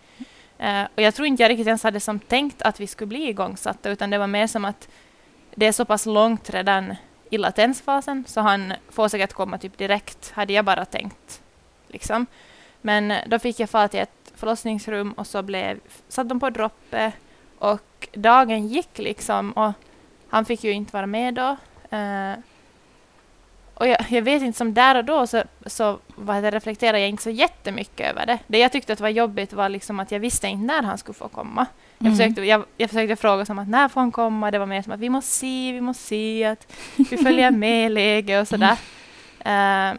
Eh, 0.57 0.83
och 0.95 1.01
jag 1.01 1.15
tror 1.15 1.27
inte 1.27 1.43
jag 1.43 1.49
riktigt 1.49 1.67
ens 1.67 1.83
hade 1.83 1.99
som 1.99 2.19
tänkt 2.19 2.61
att 2.61 2.79
vi 2.79 2.87
skulle 2.87 3.07
bli 3.07 3.29
igångsatta, 3.29 3.89
utan 3.89 4.09
det 4.09 4.17
var 4.17 4.27
mer 4.27 4.47
som 4.47 4.65
att 4.65 4.87
det 5.55 5.65
är 5.65 5.71
så 5.71 5.85
pass 5.85 6.05
långt 6.05 6.49
redan 6.49 6.95
i 7.29 7.37
latensfasen, 7.37 8.23
så 8.27 8.41
han 8.41 8.73
får 8.89 9.07
säkert 9.07 9.33
komma 9.33 9.57
typ 9.57 9.77
direkt, 9.77 10.31
hade 10.31 10.53
jag 10.53 10.65
bara 10.65 10.85
tänkt. 10.85 11.42
Liksom. 11.93 12.25
Men 12.81 13.11
eh, 13.11 13.17
då 13.27 13.39
fick 13.39 13.59
jag 13.59 13.69
fara 13.69 13.87
till 13.87 13.99
ett 13.99 14.31
förlossningsrum 14.35 15.11
och 15.11 15.27
så 15.27 15.41
blev, 15.41 15.79
satt 16.07 16.29
de 16.29 16.39
på 16.39 16.49
droppet 16.49 17.13
och 17.59 18.07
dagen 18.13 18.67
gick 18.67 18.97
liksom 18.97 19.51
och 19.51 19.71
han 20.29 20.45
fick 20.45 20.63
ju 20.63 20.71
inte 20.71 20.93
vara 20.93 21.05
med 21.07 21.33
då. 21.33 21.57
Eh, 21.97 22.33
och 23.73 23.87
jag, 23.87 24.05
jag 24.09 24.21
vet 24.21 24.41
inte, 24.41 24.57
som 24.57 24.73
där 24.73 24.95
och 24.95 25.05
då 25.05 25.27
så, 25.27 25.43
så 25.65 25.99
vad 26.07 26.43
det, 26.43 26.51
reflekterade 26.51 26.99
jag 26.99 27.09
inte 27.09 27.23
så 27.23 27.29
jättemycket 27.29 28.09
över 28.11 28.25
det. 28.25 28.39
Det 28.47 28.57
jag 28.57 28.71
tyckte 28.71 28.93
att 28.93 28.99
var 28.99 29.09
jobbigt 29.09 29.53
var 29.53 29.69
liksom 29.69 29.99
att 29.99 30.11
jag 30.11 30.19
visste 30.19 30.47
inte 30.47 30.65
när 30.65 30.83
han 30.83 30.97
skulle 30.97 31.13
få 31.13 31.27
komma. 31.27 31.65
Jag, 31.97 32.07
Mm. 32.07 32.17
försökte, 32.17 32.41
jag, 32.41 32.63
jag 32.77 32.89
försökte 32.89 33.15
fråga 33.15 33.45
som 33.45 33.59
att 33.59 33.67
när 33.67 33.87
får 33.87 34.01
han 34.01 34.11
komma? 34.11 34.51
Det 34.51 34.59
var 34.59 34.65
mer 34.65 34.81
som 34.81 34.93
att 34.93 34.99
vi 34.99 35.09
måste 35.09 35.31
se, 35.31 35.71
vi 35.71 35.81
måste 35.81 36.03
se, 36.03 36.43
att 36.45 36.73
vi 36.95 37.17
följer 37.17 37.51
med 37.51 37.91
läge 37.91 38.39
och 38.41 38.47
sådär. 38.47 38.77
Eh, 39.45 39.93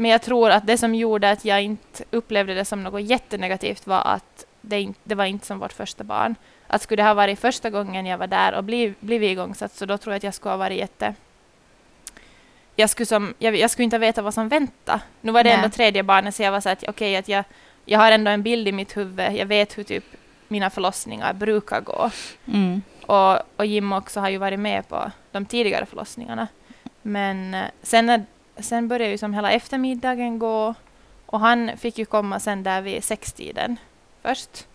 men 0.00 0.10
jag 0.10 0.22
tror 0.22 0.50
att 0.50 0.66
det 0.66 0.78
som 0.78 0.94
gjorde 0.94 1.30
att 1.30 1.44
jag 1.44 1.62
inte 1.62 2.04
upplevde 2.10 2.54
det 2.54 2.64
som 2.64 2.82
något 2.82 3.02
jättenegativt 3.02 3.86
var 3.86 4.02
att 4.04 4.46
det, 4.60 4.80
inte, 4.80 5.00
det 5.04 5.14
var 5.14 5.24
inte 5.24 5.46
som 5.46 5.58
vårt 5.58 5.72
första 5.72 6.04
barn. 6.04 6.34
Att 6.66 6.82
skulle 6.82 7.02
det 7.02 7.06
ha 7.06 7.14
varit 7.14 7.38
första 7.38 7.70
gången 7.70 8.06
jag 8.06 8.18
var 8.18 8.26
där 8.26 8.52
och 8.54 8.64
bliv, 8.64 8.94
blivit 9.00 9.30
igångsatt 9.30 9.72
så 9.72 9.86
då 9.86 9.98
tror 9.98 10.12
jag 10.12 10.16
att 10.16 10.22
jag 10.24 10.34
skulle 10.34 10.52
ha 10.52 10.56
varit 10.56 10.78
jätte... 10.78 11.14
Jag 12.76 12.90
skulle, 12.90 13.06
som, 13.06 13.34
jag, 13.38 13.56
jag 13.56 13.70
skulle 13.70 13.84
inte 13.84 13.98
veta 13.98 14.22
vad 14.22 14.34
som 14.34 14.48
väntade. 14.48 15.00
Nu 15.20 15.32
var 15.32 15.44
det 15.44 15.50
Nej. 15.50 15.56
ändå 15.56 15.68
tredje 15.68 16.02
barnet 16.02 16.34
så 16.34 16.42
jag 16.42 16.52
var 16.52 16.60
så 16.60 16.68
att 16.68 16.84
okej, 16.88 17.16
att 17.16 17.28
jag, 17.28 17.44
jag 17.84 17.98
har 17.98 18.12
ändå 18.12 18.30
en 18.30 18.42
bild 18.42 18.68
i 18.68 18.72
mitt 18.72 18.96
huvud. 18.96 19.32
Jag 19.32 19.46
vet 19.46 19.78
hur 19.78 19.84
typ 19.84 20.04
mina 20.48 20.70
förlossningar 20.70 21.32
brukar 21.32 21.80
gå. 21.80 22.10
Mm. 22.46 22.82
Och, 23.06 23.38
och 23.56 23.66
Jim 23.66 23.92
också 23.92 24.20
har 24.20 24.28
ju 24.28 24.38
varit 24.38 24.60
med 24.60 24.88
på 24.88 25.10
de 25.32 25.46
tidigare 25.46 25.86
förlossningarna. 25.86 26.48
Men 27.02 27.54
eh, 27.54 27.64
sen, 27.82 28.06
när, 28.06 28.24
sen 28.62 28.88
började 28.88 29.10
ju 29.10 29.18
som 29.18 29.34
hela 29.34 29.52
eftermiddagen 29.52 30.38
gå 30.38 30.74
och 31.26 31.40
han 31.40 31.70
fick 31.76 31.98
ju 31.98 32.04
komma 32.04 32.40
sen 32.40 32.62
där 32.62 32.82
vid 32.82 33.04
sextiden 33.04 33.76
först. 34.22 34.66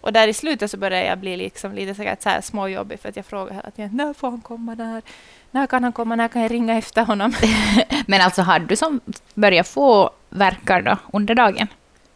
Och 0.00 0.12
där 0.12 0.28
i 0.28 0.32
slutet 0.32 0.70
så 0.70 0.76
började 0.76 1.06
jag 1.06 1.18
bli 1.18 1.36
liksom 1.36 1.72
lite 1.72 1.94
säkert 1.94 2.22
så 2.22 2.28
här 2.28 2.40
småjobbig 2.40 3.00
för 3.00 3.08
att 3.08 3.16
jag 3.16 3.26
frågade 3.26 3.54
hela 3.54 3.70
tiden 3.70 3.90
när 3.96 4.12
får 4.12 4.30
han 4.30 4.40
komma 4.40 4.74
där? 4.74 5.02
När 5.50 5.66
kan 5.66 5.84
han 5.84 5.92
komma? 5.92 6.16
När 6.16 6.28
kan 6.28 6.42
jag 6.42 6.50
ringa 6.50 6.78
efter 6.78 7.04
honom? 7.04 7.34
Men 8.06 8.20
alltså, 8.20 8.42
hade 8.42 8.66
du 8.66 8.76
som 8.76 9.00
börjat 9.34 9.68
få 9.68 10.10
verkar 10.30 10.82
då 10.82 10.96
under 11.12 11.34
dagen? 11.34 11.68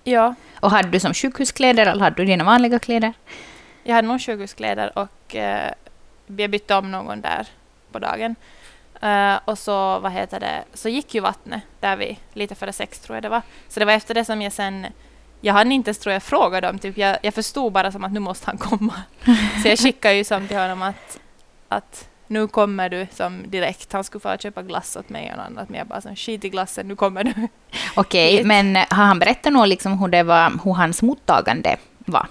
Ja, 0.04 0.34
Och 0.60 0.70
hade 0.70 0.88
du 0.88 1.00
som 1.00 1.14
sjukhuskläder 1.14 1.86
eller 1.86 2.04
hade 2.04 2.16
du 2.16 2.24
dina 2.24 2.44
vanliga 2.44 2.78
kläder? 2.78 3.12
jag 3.88 3.94
hade 3.94 4.08
nog 4.08 4.20
sjukhuskläder 4.20 4.98
och 4.98 5.36
eh, 5.36 5.72
jag 6.26 6.50
bytte 6.50 6.74
om 6.74 6.90
någon 6.90 7.20
där 7.20 7.46
på 7.92 7.98
dagen. 7.98 8.34
Eh, 9.00 9.38
och 9.44 9.58
så, 9.58 9.98
vad 9.98 10.12
heter 10.12 10.40
det, 10.40 10.64
så 10.74 10.88
gick 10.88 11.14
ju 11.14 11.20
vattnet 11.20 11.62
där 11.80 11.96
vi 11.96 12.18
lite 12.32 12.54
före 12.54 12.72
sex 12.72 13.00
tror 13.00 13.16
jag 13.16 13.22
det 13.22 13.28
var. 13.28 13.42
Så 13.68 13.80
det 13.80 13.86
var 13.86 13.92
efter 13.92 14.14
det 14.14 14.24
som 14.24 14.42
jag 14.42 14.52
sen, 14.52 14.86
jag 15.40 15.54
hann 15.54 15.72
inte 15.72 15.88
ens 15.88 15.98
tror 15.98 16.12
jag 16.12 16.22
fråga 16.22 16.60
dem, 16.60 16.78
typ 16.78 16.98
jag, 16.98 17.18
jag 17.22 17.34
förstod 17.34 17.72
bara 17.72 17.92
som 17.92 18.04
att 18.04 18.12
nu 18.12 18.20
måste 18.20 18.46
han 18.46 18.58
komma. 18.58 18.94
så 19.62 19.68
jag 19.68 19.78
skickade 19.78 20.14
ju 20.14 20.24
som 20.24 20.48
till 20.48 20.56
honom 20.58 20.82
att, 20.82 21.20
att 21.68 22.08
nu 22.26 22.48
kommer 22.48 22.88
du 22.88 23.06
som 23.12 23.50
direkt. 23.50 23.92
Han 23.92 24.04
skulle 24.04 24.20
få 24.20 24.36
köpa 24.38 24.62
glass 24.62 24.96
åt 24.96 25.08
mig 25.08 25.30
och 25.30 25.36
något 25.36 25.46
annat, 25.46 25.68
men 25.68 25.78
jag 25.78 25.86
bara 25.86 26.00
som 26.00 26.16
skit 26.16 26.44
i 26.44 26.48
glassen, 26.48 26.88
nu 26.88 26.96
kommer 26.96 27.24
du. 27.24 27.48
Okej, 27.96 28.36
Vet. 28.36 28.46
men 28.46 28.76
har 28.76 29.04
han 29.04 29.18
berättat 29.18 29.52
nog 29.52 29.66
liksom 29.66 29.98
hur, 29.98 30.08
det 30.08 30.22
var, 30.22 30.52
hur 30.64 30.72
hans 30.72 31.02
mottagande 31.02 31.76
var 31.98 32.26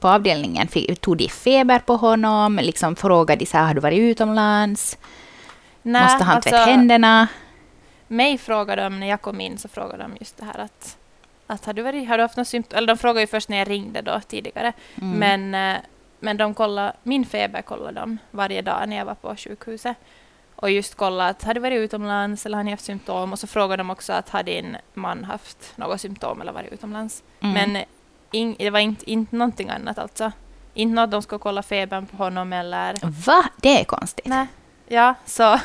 på 0.00 0.08
avdelningen? 0.08 0.68
Tog 1.00 1.16
de 1.16 1.28
feber 1.28 1.78
på 1.78 1.96
honom? 1.96 2.60
Liksom 2.62 2.96
frågade 2.96 3.38
de 3.38 3.46
så 3.46 3.56
här, 3.56 3.66
har 3.66 3.74
du 3.74 3.80
varit 3.80 3.98
utomlands? 3.98 4.98
Nej, 5.82 6.02
Måste 6.02 6.24
han 6.24 6.36
alltså, 6.36 6.50
tvätta 6.50 6.64
händerna? 6.64 7.28
Mig 8.08 8.38
frågade 8.38 8.82
de 8.82 9.00
när 9.00 9.06
jag 9.06 9.22
kom 9.22 9.40
in 9.40 9.58
så 9.58 9.68
frågade 9.68 10.02
de 10.02 10.16
just 10.20 10.36
det 10.36 10.44
här 10.44 10.58
att, 10.58 10.98
att 11.46 11.64
har, 11.64 11.72
du 11.72 11.82
varit, 11.82 12.08
har 12.08 12.18
du 12.18 12.24
haft 12.24 12.36
några 12.36 12.44
symptom? 12.44 12.78
Eller 12.78 12.86
de 12.86 12.98
frågade 12.98 13.20
ju 13.20 13.26
först 13.26 13.48
när 13.48 13.56
jag 13.56 13.70
ringde 13.70 14.02
då 14.02 14.20
tidigare. 14.28 14.72
Mm. 15.02 15.18
Men, 15.18 15.74
eh, 15.76 15.82
men 16.20 16.36
de 16.36 16.54
kollade, 16.54 16.92
min 17.02 17.24
feber 17.24 17.62
kollade 17.62 18.00
de 18.00 18.18
varje 18.30 18.62
dag 18.62 18.88
när 18.88 18.96
jag 18.96 19.04
var 19.04 19.14
på 19.14 19.36
sjukhuset. 19.36 19.96
Och 20.56 20.70
just 20.70 20.94
kolla 20.94 21.28
att 21.28 21.44
har 21.44 21.54
du 21.54 21.60
varit 21.60 21.78
utomlands 21.78 22.46
eller 22.46 22.56
har 22.56 22.64
ni 22.64 22.70
haft 22.70 22.84
symptom? 22.84 23.32
Och 23.32 23.38
så 23.38 23.46
frågade 23.46 23.80
de 23.80 23.90
också 23.90 24.12
att 24.12 24.28
har 24.28 24.42
din 24.42 24.76
man 24.94 25.24
haft 25.24 25.72
några 25.76 25.98
symptom 25.98 26.40
eller 26.40 26.52
varit 26.52 26.72
utomlands? 26.72 27.22
Mm. 27.40 27.54
Men 27.54 27.84
ing, 28.30 28.56
det 28.58 28.70
var 28.70 28.80
inte, 28.80 29.10
inte 29.10 29.36
någonting 29.36 29.70
annat 29.70 29.98
alltså. 29.98 30.32
Inte 30.74 30.94
något 30.94 31.10
de 31.10 31.22
skulle 31.22 31.38
kolla 31.38 31.62
febern 31.62 32.06
på 32.06 32.16
honom 32.16 32.52
eller... 32.52 32.96
Va? 33.26 33.44
Det 33.56 33.80
är 33.80 33.84
konstigt. 33.84 34.26
Nej. 34.26 34.46
Ja, 34.86 35.14
så, 35.26 35.60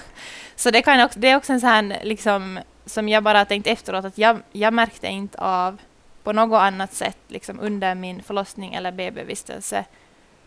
så 0.56 0.72
det, 0.72 0.82
kan 0.82 1.02
också, 1.02 1.20
det 1.20 1.30
är 1.30 1.36
också 1.36 1.54
en 1.54 1.60
sån 1.60 1.70
här 1.70 2.00
liksom, 2.04 2.60
som 2.86 3.10
jag 3.10 3.24
bara 3.24 3.46
tänkt 3.46 3.68
efteråt 3.68 4.06
att 4.06 4.18
jag, 4.18 4.40
jag 4.52 4.74
märkte 4.74 5.08
inte 5.08 5.38
av 5.38 5.78
på 6.24 6.34
något 6.34 6.60
annat 6.60 6.94
sätt 6.94 7.18
liksom 7.28 7.60
under 7.60 7.96
min 7.96 8.24
förlossning 8.24 8.74
eller 8.74 8.92
BB-vistelse 8.92 9.86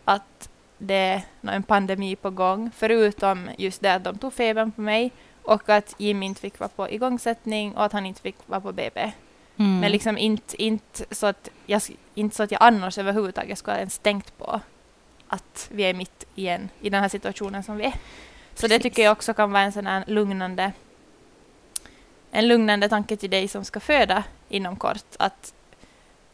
att 0.05 0.49
det 0.79 0.95
är 0.95 1.23
en 1.43 1.63
pandemi 1.63 2.17
på 2.17 2.31
gång, 2.31 2.71
förutom 2.77 3.51
just 3.59 3.81
det 3.81 3.95
att 3.95 4.05
de 4.05 4.19
tog 4.19 4.33
febern 4.33 4.73
på 4.73 4.81
mig 4.81 5.13
och 5.43 5.69
att 5.69 5.95
Jim 5.99 6.23
inte 6.23 6.41
fick 6.41 6.59
vara 6.59 6.69
på 6.69 6.91
igångsättning 6.91 7.77
och 7.77 7.85
att 7.85 7.93
han 7.93 8.07
inte 8.07 8.21
fick 8.21 8.37
vara 8.47 8.61
på 8.61 8.73
BB. 8.73 9.13
Mm. 9.57 9.81
Men 9.81 9.93
liksom 9.93 10.19
inte, 10.19 10.63
inte, 10.63 11.05
så 11.11 11.27
att 11.27 11.49
jag, 11.67 11.83
inte 12.15 12.37
så 12.37 12.43
att 12.43 12.51
jag 12.51 12.63
annars 12.63 12.99
överhuvudtaget 12.99 13.59
skulle 13.59 13.75
ha 13.75 13.79
ens 13.79 13.99
tänkt 13.99 14.39
på 14.39 14.61
att 15.29 15.69
vi 15.71 15.83
är 15.83 15.95
mitt 15.95 16.27
i, 16.35 16.49
en, 16.49 16.69
i 16.81 16.91
den 16.91 17.03
här 17.03 17.09
situationen 17.09 17.63
som 17.63 17.77
vi 17.77 17.85
är. 17.85 17.95
Så 18.55 18.67
det 18.67 18.79
tycker 18.79 19.03
jag 19.03 19.13
också 19.13 19.35
kan 19.35 19.53
vara 19.53 19.63
en 19.63 19.73
sån 19.73 19.87
här 19.87 20.05
lugnande, 20.07 20.73
en 22.31 22.49
lugnande 22.49 22.89
tanke 22.89 23.17
till 23.17 23.31
dig 23.31 23.49
som 23.49 23.65
ska 23.65 23.81
föda 23.81 24.25
inom 24.49 24.77
kort. 24.77 25.05
Att, 25.19 25.55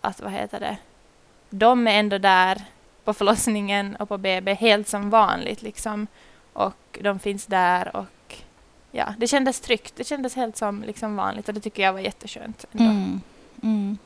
att 0.01 0.21
vad 0.21 0.33
heter 0.33 0.61
det, 0.61 0.77
de 1.51 1.87
är 1.87 1.99
ändå 1.99 2.19
där 2.19 2.65
på 3.05 3.13
förlossningen 3.15 3.97
och 3.97 4.09
på 4.09 4.19
BB 4.19 4.55
helt 4.55 4.89
som 4.89 5.11
vanligt 5.11 5.63
liksom. 5.63 6.07
Och 6.53 6.99
de 7.03 7.19
finns 7.19 7.47
där 7.47 7.97
och 7.97 8.35
ja, 8.91 9.15
det 9.19 9.27
kändes 9.27 9.61
tryggt. 9.61 9.93
Det 9.97 10.05
kändes 10.05 10.35
helt 10.35 10.57
som 10.57 10.83
liksom 10.83 11.17
vanligt 11.17 11.49
och 11.49 11.55
det 11.55 11.61
tycker 11.61 11.83
jag 11.83 11.93
var 11.93 12.01
jätteskönt. 12.01 12.65
Ändå. 12.73 12.85
Mm. 12.91 13.21
Mm. 13.63 13.99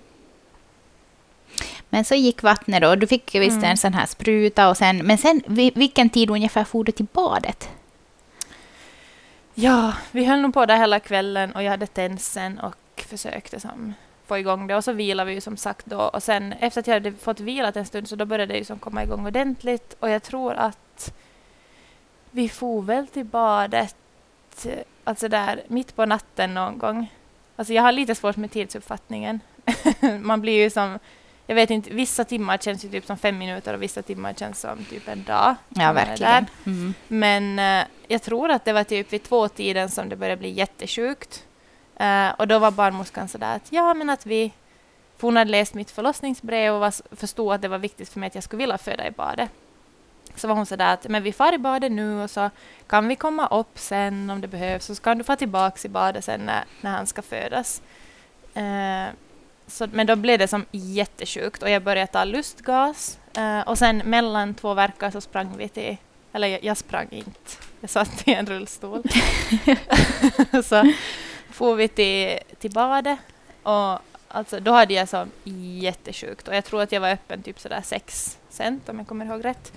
Men 1.88 2.05
så 2.05 2.14
gick 2.14 2.43
vattnet 2.43 2.83
då. 2.83 2.95
Du 2.95 3.07
fick 3.07 3.35
visst 3.35 3.57
Mm. 3.57 3.71
en 3.71 3.76
sån 3.76 3.95
här 3.95 4.07
spruta 4.07 4.69
och 4.71 4.76
sen... 4.76 4.97
Men 4.99 5.19
sen, 5.19 5.43
vi- 5.47 5.73
vilken 5.75 6.11
tid 6.11 6.31
ungefär 6.31 6.64
for 6.64 6.85
du 6.85 6.93
till 6.93 7.07
badet? 7.12 7.69
Ja, 9.61 9.95
vi 10.12 10.25
höll 10.25 10.40
nog 10.40 10.55
på 10.55 10.67
där 10.67 10.76
hela 10.76 11.00
kvällen 11.00 11.52
och 11.52 11.62
jag 11.62 11.71
hade 11.71 11.87
tensen 11.87 12.59
och 12.59 13.05
försökte 13.09 13.61
som 13.61 13.95
få 14.26 14.38
igång 14.38 14.67
det. 14.67 14.76
Och 14.76 14.85
så 14.85 14.93
vilade 14.93 15.29
vi 15.29 15.35
ju 15.35 15.40
som 15.40 15.57
sagt 15.57 15.87
då. 15.87 15.99
Och 15.99 16.23
sen 16.23 16.52
efter 16.52 16.81
att 16.81 16.87
jag 16.87 16.95
hade 16.95 17.12
fått 17.12 17.40
vilat 17.40 17.76
en 17.76 17.87
stund 17.87 18.09
så 18.09 18.17
då 18.17 18.25
började 18.25 18.52
det 18.52 18.59
ju 18.59 18.64
som 18.64 18.79
komma 18.79 19.02
igång 19.02 19.26
ordentligt. 19.26 19.97
Och 20.00 20.11
jag 20.11 20.23
tror 20.23 20.55
att 20.55 21.14
vi 22.31 22.49
for 22.49 22.83
väl 22.83 23.07
till 23.07 23.25
badet 23.25 23.97
alltså 25.05 25.29
där 25.29 25.62
mitt 25.69 25.97
på 25.97 26.07
natten 26.07 26.55
någon 26.55 26.79
gång. 26.79 27.12
Alltså 27.57 27.73
jag 27.73 27.83
har 27.83 27.93
lite 27.93 28.14
svårt 28.14 28.37
med 28.37 28.50
tidsuppfattningen. 28.50 29.40
Man 30.21 30.40
blir 30.40 30.62
ju 30.62 30.71
som, 30.71 30.99
jag 31.47 31.55
vet 31.55 31.71
inte, 31.71 31.95
vissa 31.95 32.25
timmar 32.25 32.59
känns 32.59 32.85
ju 32.85 32.88
typ 32.88 33.07
som 33.07 33.17
fem 33.17 33.38
minuter 33.38 33.75
och 33.75 33.83
vissa 33.83 34.02
timmar 34.02 34.35
känns 34.35 34.61
som 34.61 34.85
typ 34.85 35.09
en 35.09 35.25
dag. 35.25 35.55
Ja, 35.69 35.93
verkligen. 35.93 36.47
Mm. 36.67 36.95
Men 37.09 37.59
eh, 37.59 37.87
jag 38.11 38.23
tror 38.23 38.50
att 38.50 38.64
det 38.64 38.73
var 38.73 38.85
typ 38.85 39.12
vid 39.12 39.23
tvåtiden 39.23 39.88
som 39.88 40.09
det 40.09 40.17
började 40.17 40.40
bli 40.40 40.50
jättesjukt. 40.50 41.45
Uh, 42.00 42.29
och 42.29 42.49
då 42.49 42.59
var 42.59 42.71
barnmorskan 42.71 43.29
sådär 43.29 43.57
att 43.57 43.73
ja, 43.73 43.95
men 43.95 44.11
att 44.11 44.26
vi... 44.26 44.52
För 45.17 45.29
hon 45.29 45.37
hade 45.37 45.50
läst 45.50 45.75
mitt 45.75 45.90
förlossningsbrev 45.90 46.75
och 46.75 46.81
var, 46.81 47.17
förstod 47.17 47.52
att 47.52 47.62
det 47.62 47.69
var 47.69 47.79
viktigt 47.79 48.09
för 48.09 48.21
mig 48.21 48.26
att 48.26 48.35
jag 48.35 48.45
skulle 48.45 48.62
vilja 48.62 48.79
föda 48.79 49.07
i 49.07 49.11
badet. 49.11 49.50
Så 50.35 50.49
var 50.49 50.55
hon 50.55 50.67
sådär 50.67 50.95
att 50.95 51.09
men 51.09 51.23
vi 51.23 51.33
far 51.33 51.52
i 51.52 51.59
badet 51.59 51.93
nu 51.93 52.23
och 52.23 52.31
så 52.31 52.50
kan 52.87 53.09
vi 53.09 53.17
komma 53.17 53.47
upp 53.47 53.79
sen 53.79 54.31
om 54.31 54.40
det 54.40 54.49
behövs 54.49 54.90
och 54.90 54.97
så 54.97 55.02
kan 55.02 55.19
du 55.19 55.25
få 55.25 55.37
tillbaks 55.37 55.85
i 55.85 55.88
badet 55.88 56.25
sen 56.25 56.47
när, 56.47 56.64
när 56.81 56.90
han 56.90 57.07
ska 57.07 57.23
födas. 57.23 57.83
Uh, 58.57 59.14
så, 59.67 59.87
men 59.93 60.07
då 60.07 60.17
blev 60.17 60.38
det 60.38 60.49
som 60.49 60.67
jättesjukt 60.71 61.62
och 61.62 61.71
jag 61.71 61.83
började 61.83 62.12
ta 62.12 62.25
lustgas. 62.25 63.19
uh, 63.38 63.61
och 63.61 63.79
sen 63.79 63.99
mellan 63.99 64.55
två 64.55 64.75
verkar 64.75 65.11
så 65.11 65.21
sprang 65.21 65.57
vi 65.57 65.69
till 65.69 65.97
eller 66.33 66.49
jag, 66.49 66.64
jag 66.64 66.76
sprang 66.76 67.09
inte. 67.11 67.70
Jag 67.81 67.91
satt 67.91 68.29
i 68.29 68.33
en 68.33 68.47
rullstol. 68.47 69.03
så 70.65 70.93
for 71.51 71.75
vi 71.75 71.89
till, 71.89 72.39
till 72.59 72.71
badet. 72.71 73.19
Och 73.63 73.99
alltså, 74.29 74.61
då 74.61 74.73
hade 74.73 74.95
jag 74.95 75.09
så 75.09 75.27
jättesjukt. 75.81 76.49
Och 76.49 76.55
jag 76.55 76.65
tror 76.65 76.83
att 76.83 76.93
jag 76.93 77.01
var 77.01 77.11
öppen 77.11 77.43
typ 77.43 77.61
sådär 77.61 77.83
sex 77.85 78.39
cent 78.49 78.89
om 78.89 78.99
jag 78.99 79.07
kommer 79.07 79.27
ihåg 79.27 79.45
rätt. 79.45 79.73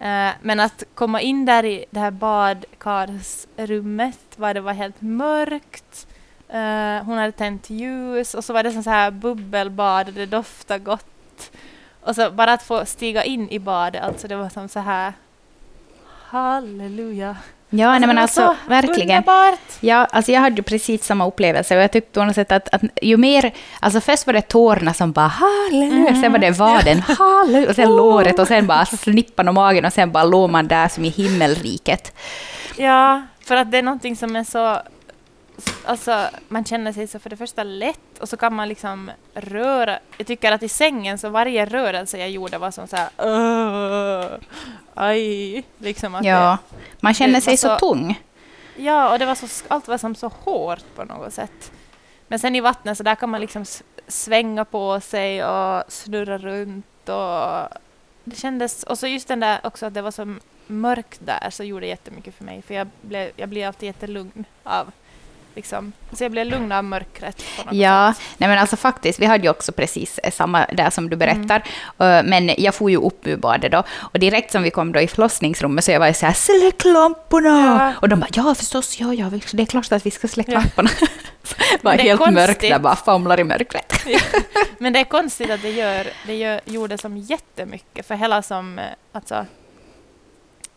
Eh, 0.00 0.30
men 0.42 0.60
att 0.60 0.82
komma 0.94 1.20
in 1.20 1.44
där 1.44 1.64
i 1.64 1.84
det 1.90 2.00
här 2.00 2.10
badkarsrummet 2.10 4.18
var 4.36 4.54
det 4.54 4.60
var 4.60 4.72
helt 4.72 5.00
mörkt. 5.00 6.06
Eh, 6.48 7.04
hon 7.04 7.18
hade 7.18 7.32
tänt 7.32 7.70
ljus 7.70 8.34
och 8.34 8.44
så 8.44 8.52
var 8.52 8.62
det 8.62 8.82
så 8.82 8.90
här 8.90 9.10
bubbelbad 9.10 10.08
och 10.08 10.14
det 10.14 10.26
doftade 10.26 10.84
gott. 10.84 11.50
Och 12.00 12.14
så 12.14 12.30
bara 12.30 12.52
att 12.52 12.62
få 12.62 12.86
stiga 12.86 13.24
in 13.24 13.50
i 13.50 13.58
badet, 13.58 14.02
alltså 14.02 14.28
det 14.28 14.36
var 14.36 14.48
som 14.48 14.68
så 14.68 14.80
här 14.80 15.12
Halleluja. 16.34 17.36
Ja, 17.70 17.90
nej, 17.90 18.00
det 18.00 18.06
men 18.06 18.18
alltså 18.18 18.40
så 18.40 18.70
verkligen. 18.70 19.10
Underbart! 19.10 19.60
Ja, 19.80 20.06
alltså 20.10 20.32
jag 20.32 20.40
hade 20.40 20.56
ju 20.56 20.62
precis 20.62 21.04
samma 21.04 21.26
upplevelse 21.26 21.76
och 21.76 21.82
jag 21.82 21.92
tyckte 21.92 22.20
på 22.20 22.24
något 22.24 22.34
sätt 22.34 22.52
att, 22.52 22.74
att 22.74 22.82
ju 23.02 23.16
mer, 23.16 23.52
alltså 23.80 24.00
först 24.00 24.26
var 24.26 24.34
det 24.34 24.40
tårna 24.40 24.94
som 24.94 25.12
bara 25.12 25.26
halleluja, 25.26 26.22
sen 26.22 26.32
var 26.32 26.38
det 26.38 26.50
vaden 26.50 27.00
halleluja, 27.00 27.68
och 27.68 27.74
sen 27.74 27.96
låret 27.96 28.38
och 28.38 28.48
sen 28.48 28.66
bara 28.66 28.86
snippan 28.86 29.48
och 29.48 29.54
magen 29.54 29.84
och 29.84 29.92
sen 29.92 30.12
bara 30.12 30.24
låg 30.24 30.50
man 30.50 30.68
där 30.68 30.88
som 30.88 31.04
i 31.04 31.08
himmelriket. 31.08 32.12
Ja, 32.76 33.22
för 33.46 33.56
att 33.56 33.70
det 33.70 33.78
är 33.78 33.82
någonting 33.82 34.16
som 34.16 34.36
är 34.36 34.44
så... 34.44 34.78
Alltså, 35.84 36.28
man 36.48 36.64
känner 36.64 36.92
sig 36.92 37.06
så 37.06 37.18
för 37.18 37.30
det 37.30 37.36
första 37.36 37.62
lätt 37.62 38.18
och 38.20 38.28
så 38.28 38.36
kan 38.36 38.54
man 38.54 38.68
liksom 38.68 39.10
röra. 39.34 39.98
Jag 40.18 40.26
tycker 40.26 40.52
att 40.52 40.62
i 40.62 40.68
sängen 40.68 41.18
så 41.18 41.28
varje 41.28 41.64
rörelse 41.66 42.18
jag 42.18 42.30
gjorde 42.30 42.58
var 42.58 42.70
som 42.70 42.88
så 42.88 42.96
här... 42.96 43.08
"Åh, 43.18 44.38
aj, 44.94 45.64
liksom 45.78 46.14
att 46.14 46.24
Ja, 46.24 46.58
man 47.00 47.14
känner 47.14 47.34
det 47.34 47.40
sig 47.40 47.56
så 47.56 47.68
så- 47.68 47.78
tung. 47.78 48.20
Det, 48.76 48.82
ja, 48.82 49.12
och 49.12 49.18
det 49.18 49.26
var 49.26 49.34
så, 49.34 49.46
allt 49.68 49.88
var 49.88 49.98
som 49.98 50.14
så 50.14 50.28
hårt 50.28 50.84
på 50.96 51.04
något 51.04 51.34
sätt. 51.34 51.72
Men 52.28 52.38
sen 52.38 52.54
i 52.56 52.60
vattnet 52.60 52.96
så 52.98 53.02
där 53.04 53.14
kan 53.14 53.30
man 53.30 53.40
liksom 53.40 53.64
svänga 54.08 54.64
på 54.64 55.00
sig 55.00 55.44
och 55.44 55.84
snurra 55.88 56.38
runt 56.38 57.08
och 57.08 57.68
det 58.24 58.36
kändes... 58.36 58.82
Och 58.82 58.98
så 58.98 59.06
just 59.06 59.28
den 59.28 59.40
där 59.40 59.60
också 59.64 59.86
att 59.86 59.94
det 59.94 60.02
var 60.02 60.10
så 60.10 60.36
mörkt 60.66 61.20
där 61.26 61.50
så 61.50 61.64
gjorde 61.64 61.86
jättemycket 61.86 62.34
för 62.34 62.44
mig 62.44 62.62
för 62.62 62.74
jag, 62.74 62.88
blev, 63.00 63.30
jag 63.36 63.48
blir 63.48 63.66
alltid 63.66 63.86
jättelugn 63.86 64.44
av 64.62 64.90
liksom, 65.54 65.92
så 66.12 66.24
jag 66.24 66.32
blev 66.32 66.46
lugn 66.46 66.72
av 66.72 66.84
mörkret 66.84 67.42
Ja, 67.70 68.12
sätt. 68.16 68.24
nej 68.38 68.48
men 68.48 68.58
alltså 68.58 68.76
faktiskt, 68.76 69.18
vi 69.20 69.26
hade 69.26 69.44
ju 69.44 69.50
också 69.50 69.72
precis 69.72 70.18
eh, 70.18 70.30
samma 70.30 70.66
där 70.72 70.90
som 70.90 71.10
du 71.10 71.16
berättar. 71.16 71.62
Mm. 71.98 72.26
Men 72.26 72.54
jag 72.58 72.74
får 72.74 72.90
ju 72.90 72.96
upp 72.96 73.26
ur 73.26 73.36
badet 73.36 73.72
då. 73.72 73.82
Och 74.12 74.18
direkt 74.18 74.52
som 74.52 74.62
vi 74.62 74.70
kom 74.70 74.92
då 74.92 75.00
i 75.00 75.06
förlossningsrummet 75.08 75.84
så 75.84 75.90
jag 75.90 76.00
var 76.00 76.06
ju 76.06 76.14
så 76.14 76.26
här, 76.26 76.32
släck 76.32 76.84
lamporna! 76.84 77.48
Ja. 77.94 78.00
Och 78.00 78.08
de 78.08 78.20
bara, 78.20 78.28
ja 78.32 78.54
förstås, 78.54 79.00
ja, 79.00 79.14
ja, 79.14 79.30
det 79.52 79.62
är 79.62 79.66
klart 79.66 79.92
att 79.92 80.06
vi 80.06 80.10
ska 80.10 80.28
släcka 80.28 80.52
Ja. 80.52 80.58
lamporna. 80.58 80.90
var 81.82 81.96
det 81.96 82.02
helt 82.02 82.20
mörkt 82.20 82.46
konstigt. 82.46 82.70
där, 82.70 82.78
bara 82.78 82.96
famlar 82.96 83.40
i 83.40 83.44
mörkret. 83.44 83.92
Men 84.78 84.92
det 84.92 84.98
är 85.00 85.04
konstigt 85.04 85.50
att 85.50 85.62
det, 85.62 85.70
gör, 85.70 86.06
det 86.26 86.34
gör, 86.36 86.60
gjorde 86.64 86.98
som 86.98 87.16
jättemycket 87.16 88.06
för 88.06 88.14
hela 88.14 88.42
som, 88.42 88.78
eh, 88.78 88.84
alltså, 89.12 89.46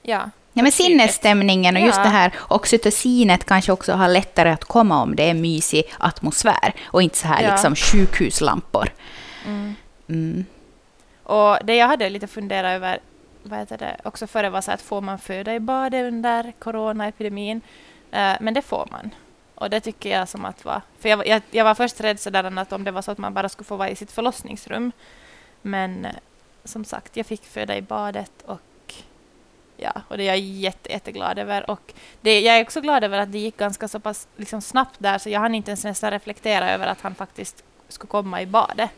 ja. 0.01 0.29
Ja, 0.57 0.63
men 0.63 0.71
sinnesstämningen 0.71 1.75
och 1.75 1.81
just 1.81 1.97
Ja. 1.97 2.03
det 2.03 2.09
här 2.09 2.33
oxytocinet 2.47 3.45
kanske 3.45 3.71
också 3.71 3.93
har 3.93 4.07
lättare 4.07 4.49
att 4.49 4.65
komma 4.65 5.01
om 5.01 5.15
det 5.15 5.29
är 5.29 5.33
mysig 5.33 5.83
atmosfär 5.97 6.73
och 6.85 7.01
inte 7.01 7.17
så 7.17 7.27
här 7.27 7.43
Ja. 7.43 7.51
liksom 7.51 7.75
sjukhuslampor. 7.75 8.89
Mm. 9.45 9.75
Mm. 10.09 10.45
Och 11.23 11.57
det 11.63 11.75
jag 11.75 11.87
hade 11.87 12.09
lite 12.09 12.27
funderat 12.27 12.75
över 12.75 12.99
vad 13.43 13.59
heter 13.59 13.77
det, 13.77 13.97
också 14.03 14.27
före 14.27 14.49
var 14.49 14.61
så 14.61 14.71
att 14.71 14.81
får 14.81 15.01
man 15.01 15.19
föda 15.19 15.55
i 15.55 15.59
badet 15.59 16.03
under 16.05 16.53
coronaepidemin? 16.59 17.61
Eh, 18.11 18.33
men 18.39 18.53
det 18.53 18.61
får 18.61 18.87
man. 18.91 19.09
Och 19.55 19.69
det 19.69 19.79
tycker 19.79 20.09
jag 20.09 20.29
som 20.29 20.45
att 20.45 20.65
vara... 20.65 20.81
För 20.99 21.09
jag, 21.09 21.27
jag, 21.27 21.41
jag 21.51 21.63
var 21.63 21.75
först 21.75 22.01
rädd 22.01 22.19
sådär 22.19 22.59
att 22.59 22.73
om 22.73 22.83
det 22.83 22.91
var 22.91 23.01
så 23.01 23.11
att 23.11 23.17
man 23.17 23.33
bara 23.33 23.49
skulle 23.49 23.65
få 23.65 23.75
vara 23.75 23.89
i 23.89 23.95
sitt 23.95 24.11
förlossningsrum. 24.11 24.91
Men 25.61 26.05
eh, 26.05 26.11
som 26.63 26.85
sagt, 26.85 27.17
jag 27.17 27.25
fick 27.25 27.45
föda 27.45 27.77
i 27.77 27.81
badet 27.81 28.31
och 28.45 28.61
ja, 29.77 30.01
och 30.07 30.17
det 30.17 30.24
är 30.24 30.27
jag 30.27 30.39
jätte, 30.39 30.91
jätteglad 30.91 31.39
över. 31.39 31.69
Och 31.69 31.93
det, 32.22 32.39
jag 32.39 32.57
är 32.57 32.62
också 32.63 32.81
glad 32.81 33.03
över 33.03 33.17
att 33.17 33.31
det 33.31 33.38
gick 33.38 33.57
ganska 33.57 33.88
så 33.88 34.00
pass 34.00 34.27
liksom, 34.38 34.62
snabbt 34.62 34.96
där, 34.98 35.17
så 35.17 35.29
jag 35.29 35.39
hann 35.39 35.55
inte 35.55 35.72
ens 35.72 35.84
nästan 35.84 36.12
reflektera 36.12 36.72
över 36.72 36.88
att 36.88 37.01
han 37.01 37.15
faktiskt 37.15 37.63
skulle 37.89 38.10
komma 38.10 38.41
i 38.41 38.46
badet. 38.46 38.89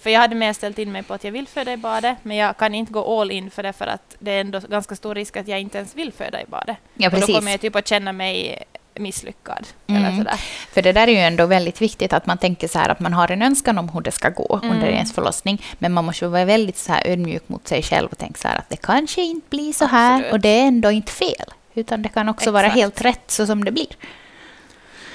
För 0.00 0.10
jag 0.10 0.20
hade 0.20 0.34
mer 0.34 0.52
ställt 0.52 0.78
in 0.78 0.92
mig 0.92 1.02
på 1.02 1.14
att 1.14 1.24
jag 1.24 1.32
vill 1.32 1.48
föda 1.48 1.72
i 1.72 1.76
badet, 1.76 2.18
men 2.22 2.36
jag 2.36 2.56
kan 2.56 2.74
inte 2.74 2.92
gå 2.92 3.20
all 3.20 3.30
in 3.30 3.50
för 3.50 3.62
det, 3.62 3.72
för 3.72 3.86
att 3.86 4.16
det 4.18 4.30
är 4.30 4.40
ändå 4.40 4.60
ganska 4.60 4.96
stor 4.96 5.14
risk 5.14 5.36
att 5.36 5.48
jag 5.48 5.60
inte 5.60 5.78
ens 5.78 5.96
vill 5.96 6.12
föda 6.12 6.42
i 6.42 6.46
badet. 6.46 6.76
Ja, 6.94 7.08
och 7.08 7.12
då 7.12 7.20
precis. 7.20 7.36
kommer 7.36 7.50
jag 7.50 7.60
typ 7.60 7.76
att 7.76 7.88
känna 7.88 8.12
mig 8.12 8.64
misslyckad. 8.98 9.66
Mm. 9.86 10.04
Eller 10.04 10.16
sådär. 10.16 10.36
För 10.72 10.82
det 10.82 10.92
där 10.92 11.08
är 11.08 11.12
ju 11.12 11.18
ändå 11.18 11.46
väldigt 11.46 11.82
viktigt 11.82 12.12
att 12.12 12.26
man 12.26 12.38
tänker 12.38 12.68
så 12.68 12.78
här 12.78 12.88
att 12.88 13.00
man 13.00 13.12
har 13.12 13.30
en 13.30 13.42
önskan 13.42 13.78
om 13.78 13.88
hur 13.88 14.00
det 14.00 14.10
ska 14.10 14.28
gå 14.28 14.60
Mm. 14.62 14.74
under 14.76 14.88
ens 14.88 15.12
förlossning. 15.14 15.62
Men 15.78 15.92
man 15.92 16.04
måste 16.04 16.26
vara 16.28 16.44
väldigt 16.44 16.76
så 16.78 16.92
här 16.92 17.02
ödmjuk 17.06 17.48
mot 17.48 17.68
sig 17.68 17.82
själv 17.82 18.08
och 18.12 18.18
tänka 18.18 18.38
så 18.38 18.48
här 18.48 18.56
att 18.58 18.68
det 18.68 18.76
kanske 18.76 19.22
inte 19.22 19.46
blir 19.50 19.72
så 19.72 19.86
här 19.86 20.12
Absolut. 20.14 20.32
och 20.32 20.40
det 20.40 20.48
är 20.48 20.66
ändå 20.66 20.90
inte 20.90 21.12
fel. 21.12 21.46
Utan 21.74 22.02
det 22.02 22.08
kan 22.08 22.28
också 22.28 22.50
vara 22.50 22.66
Exakt. 22.66 22.80
helt 22.80 23.00
rätt 23.00 23.30
så 23.30 23.46
som 23.46 23.64
det 23.64 23.70
blir. 23.72 23.86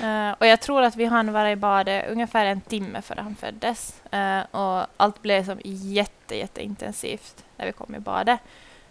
Eh, 0.02 0.32
och 0.40 0.48
jag 0.48 0.62
tror 0.62 0.82
att 0.84 0.96
vi 0.96 1.06
hann 1.06 1.34
vara 1.34 1.52
i 1.52 1.56
badet 1.56 2.06
ungefär 2.12 2.46
en 2.46 2.62
timme 2.62 3.02
före 3.02 3.22
han 3.22 3.36
föddes. 3.36 3.94
Eh, 4.12 4.40
och 4.56 4.88
allt 4.98 5.22
blev 5.22 5.46
som 5.46 5.60
jätte, 5.64 6.36
jätteintensivt 6.38 7.44
när 7.58 7.66
vi 7.66 7.72
kom 7.72 7.96
i 7.96 8.00
badet. 8.00 8.40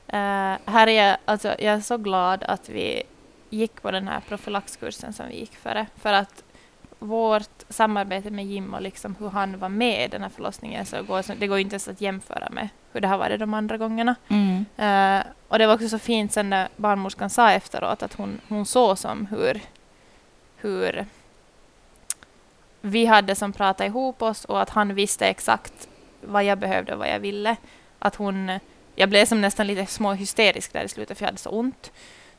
Eh, 0.08 0.18
här 0.66 0.86
är 0.86 1.06
jag, 1.08 1.16
alltså, 1.24 1.48
jag 1.48 1.74
är 1.74 1.80
så 1.80 1.96
glad 1.96 2.42
att 2.42 2.68
vi 2.68 3.02
gick 3.56 3.82
på 3.82 3.90
den 3.90 4.08
här 4.08 4.20
profylaxkursen 4.20 5.12
som 5.12 5.28
vi 5.28 5.38
gick 5.38 5.56
före. 5.56 5.86
För 5.96 6.12
att 6.12 6.44
vårt 6.98 7.64
samarbete 7.68 8.30
med 8.30 8.46
Jim 8.46 8.74
och 8.74 8.82
liksom 8.82 9.16
hur 9.18 9.28
han 9.28 9.58
var 9.58 9.68
med 9.68 10.04
i 10.04 10.08
den 10.08 10.22
här 10.22 10.28
förlossningen, 10.28 10.86
så 10.86 11.02
går, 11.02 11.34
det 11.34 11.46
går 11.46 11.58
inte 11.58 11.74
ens 11.74 11.88
att 11.88 12.00
jämföra 12.00 12.48
med 12.50 12.68
hur 12.92 13.00
det 13.00 13.08
har 13.08 13.18
varit 13.18 13.40
de 13.40 13.54
andra 13.54 13.76
gångerna. 13.78 14.14
Eh, 14.76 15.26
och 15.48 15.58
det 15.58 15.66
var 15.66 15.74
också 15.74 15.88
så 15.88 15.98
fint 15.98 16.32
sen 16.32 16.50
när 16.50 16.68
barnmorskan 16.76 17.30
sa 17.30 17.50
efteråt 17.50 18.02
att 18.02 18.14
hon, 18.14 18.40
hon 18.48 18.66
såg 18.66 18.98
som 18.98 19.26
hur, 19.26 19.60
hur 20.56 21.06
vi 22.80 23.06
hade 23.06 23.34
som 23.34 23.52
pratat 23.52 23.86
ihop 23.86 24.22
oss 24.22 24.44
och 24.44 24.62
att 24.62 24.70
han 24.70 24.94
visste 24.94 25.26
exakt 25.26 25.88
vad 26.20 26.44
jag 26.44 26.58
behövde 26.58 26.92
och 26.92 26.98
vad 26.98 27.08
jag 27.08 27.20
ville. 27.20 27.56
Att 27.98 28.16
hon, 28.16 28.58
jag 28.94 29.08
blev 29.08 29.26
som 29.26 29.40
nästan 29.40 29.66
lite 29.66 29.86
små 29.86 30.12
hysterisk 30.12 30.72
där 30.72 30.84
i 30.84 30.88
slutet 30.88 31.18
för 31.18 31.24
jag 31.24 31.28
hade 31.28 31.38
så 31.38 31.50
ont. 31.50 31.92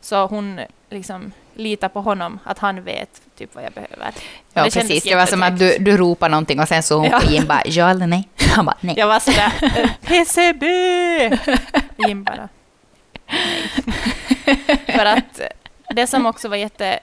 Så 0.03 0.25
hon 0.25 0.59
liksom 0.89 1.31
litar 1.53 1.89
på 1.89 2.01
honom, 2.01 2.39
att 2.43 2.59
han 2.59 2.83
vet 2.83 3.21
typ 3.37 3.55
vad 3.55 3.63
jag 3.63 3.71
behöver. 3.73 4.11
Ja, 4.53 4.63
det 4.63 4.71
precis. 4.71 5.03
Det 5.03 5.15
var 5.15 5.25
som 5.25 5.43
att 5.43 5.59
du, 5.59 5.77
du 5.79 5.97
ropade 5.97 6.31
någonting 6.31 6.59
och 6.59 6.67
sen 6.67 6.83
så 6.83 6.95
hon 6.97 7.05
Ja. 7.09 7.19
på 7.19 7.31
Jim 7.31 7.47
bara 7.47 7.61
ja 7.65 7.89
eller 7.89 8.07
nej. 8.07 8.29
Han 8.55 8.65
bara 8.65 8.77
nej. 8.81 8.95
Jag 8.97 9.07
var 9.07 9.19
sådär, 9.19 9.51
PCB! 10.01 10.65
Jim 12.07 12.23
bara, 12.23 12.49
nej. 13.27 14.57
För 14.85 15.05
att 15.05 15.41
det 15.89 16.07
som 16.07 16.25
också 16.25 16.47
var 16.49 16.55
jätte, 16.55 16.99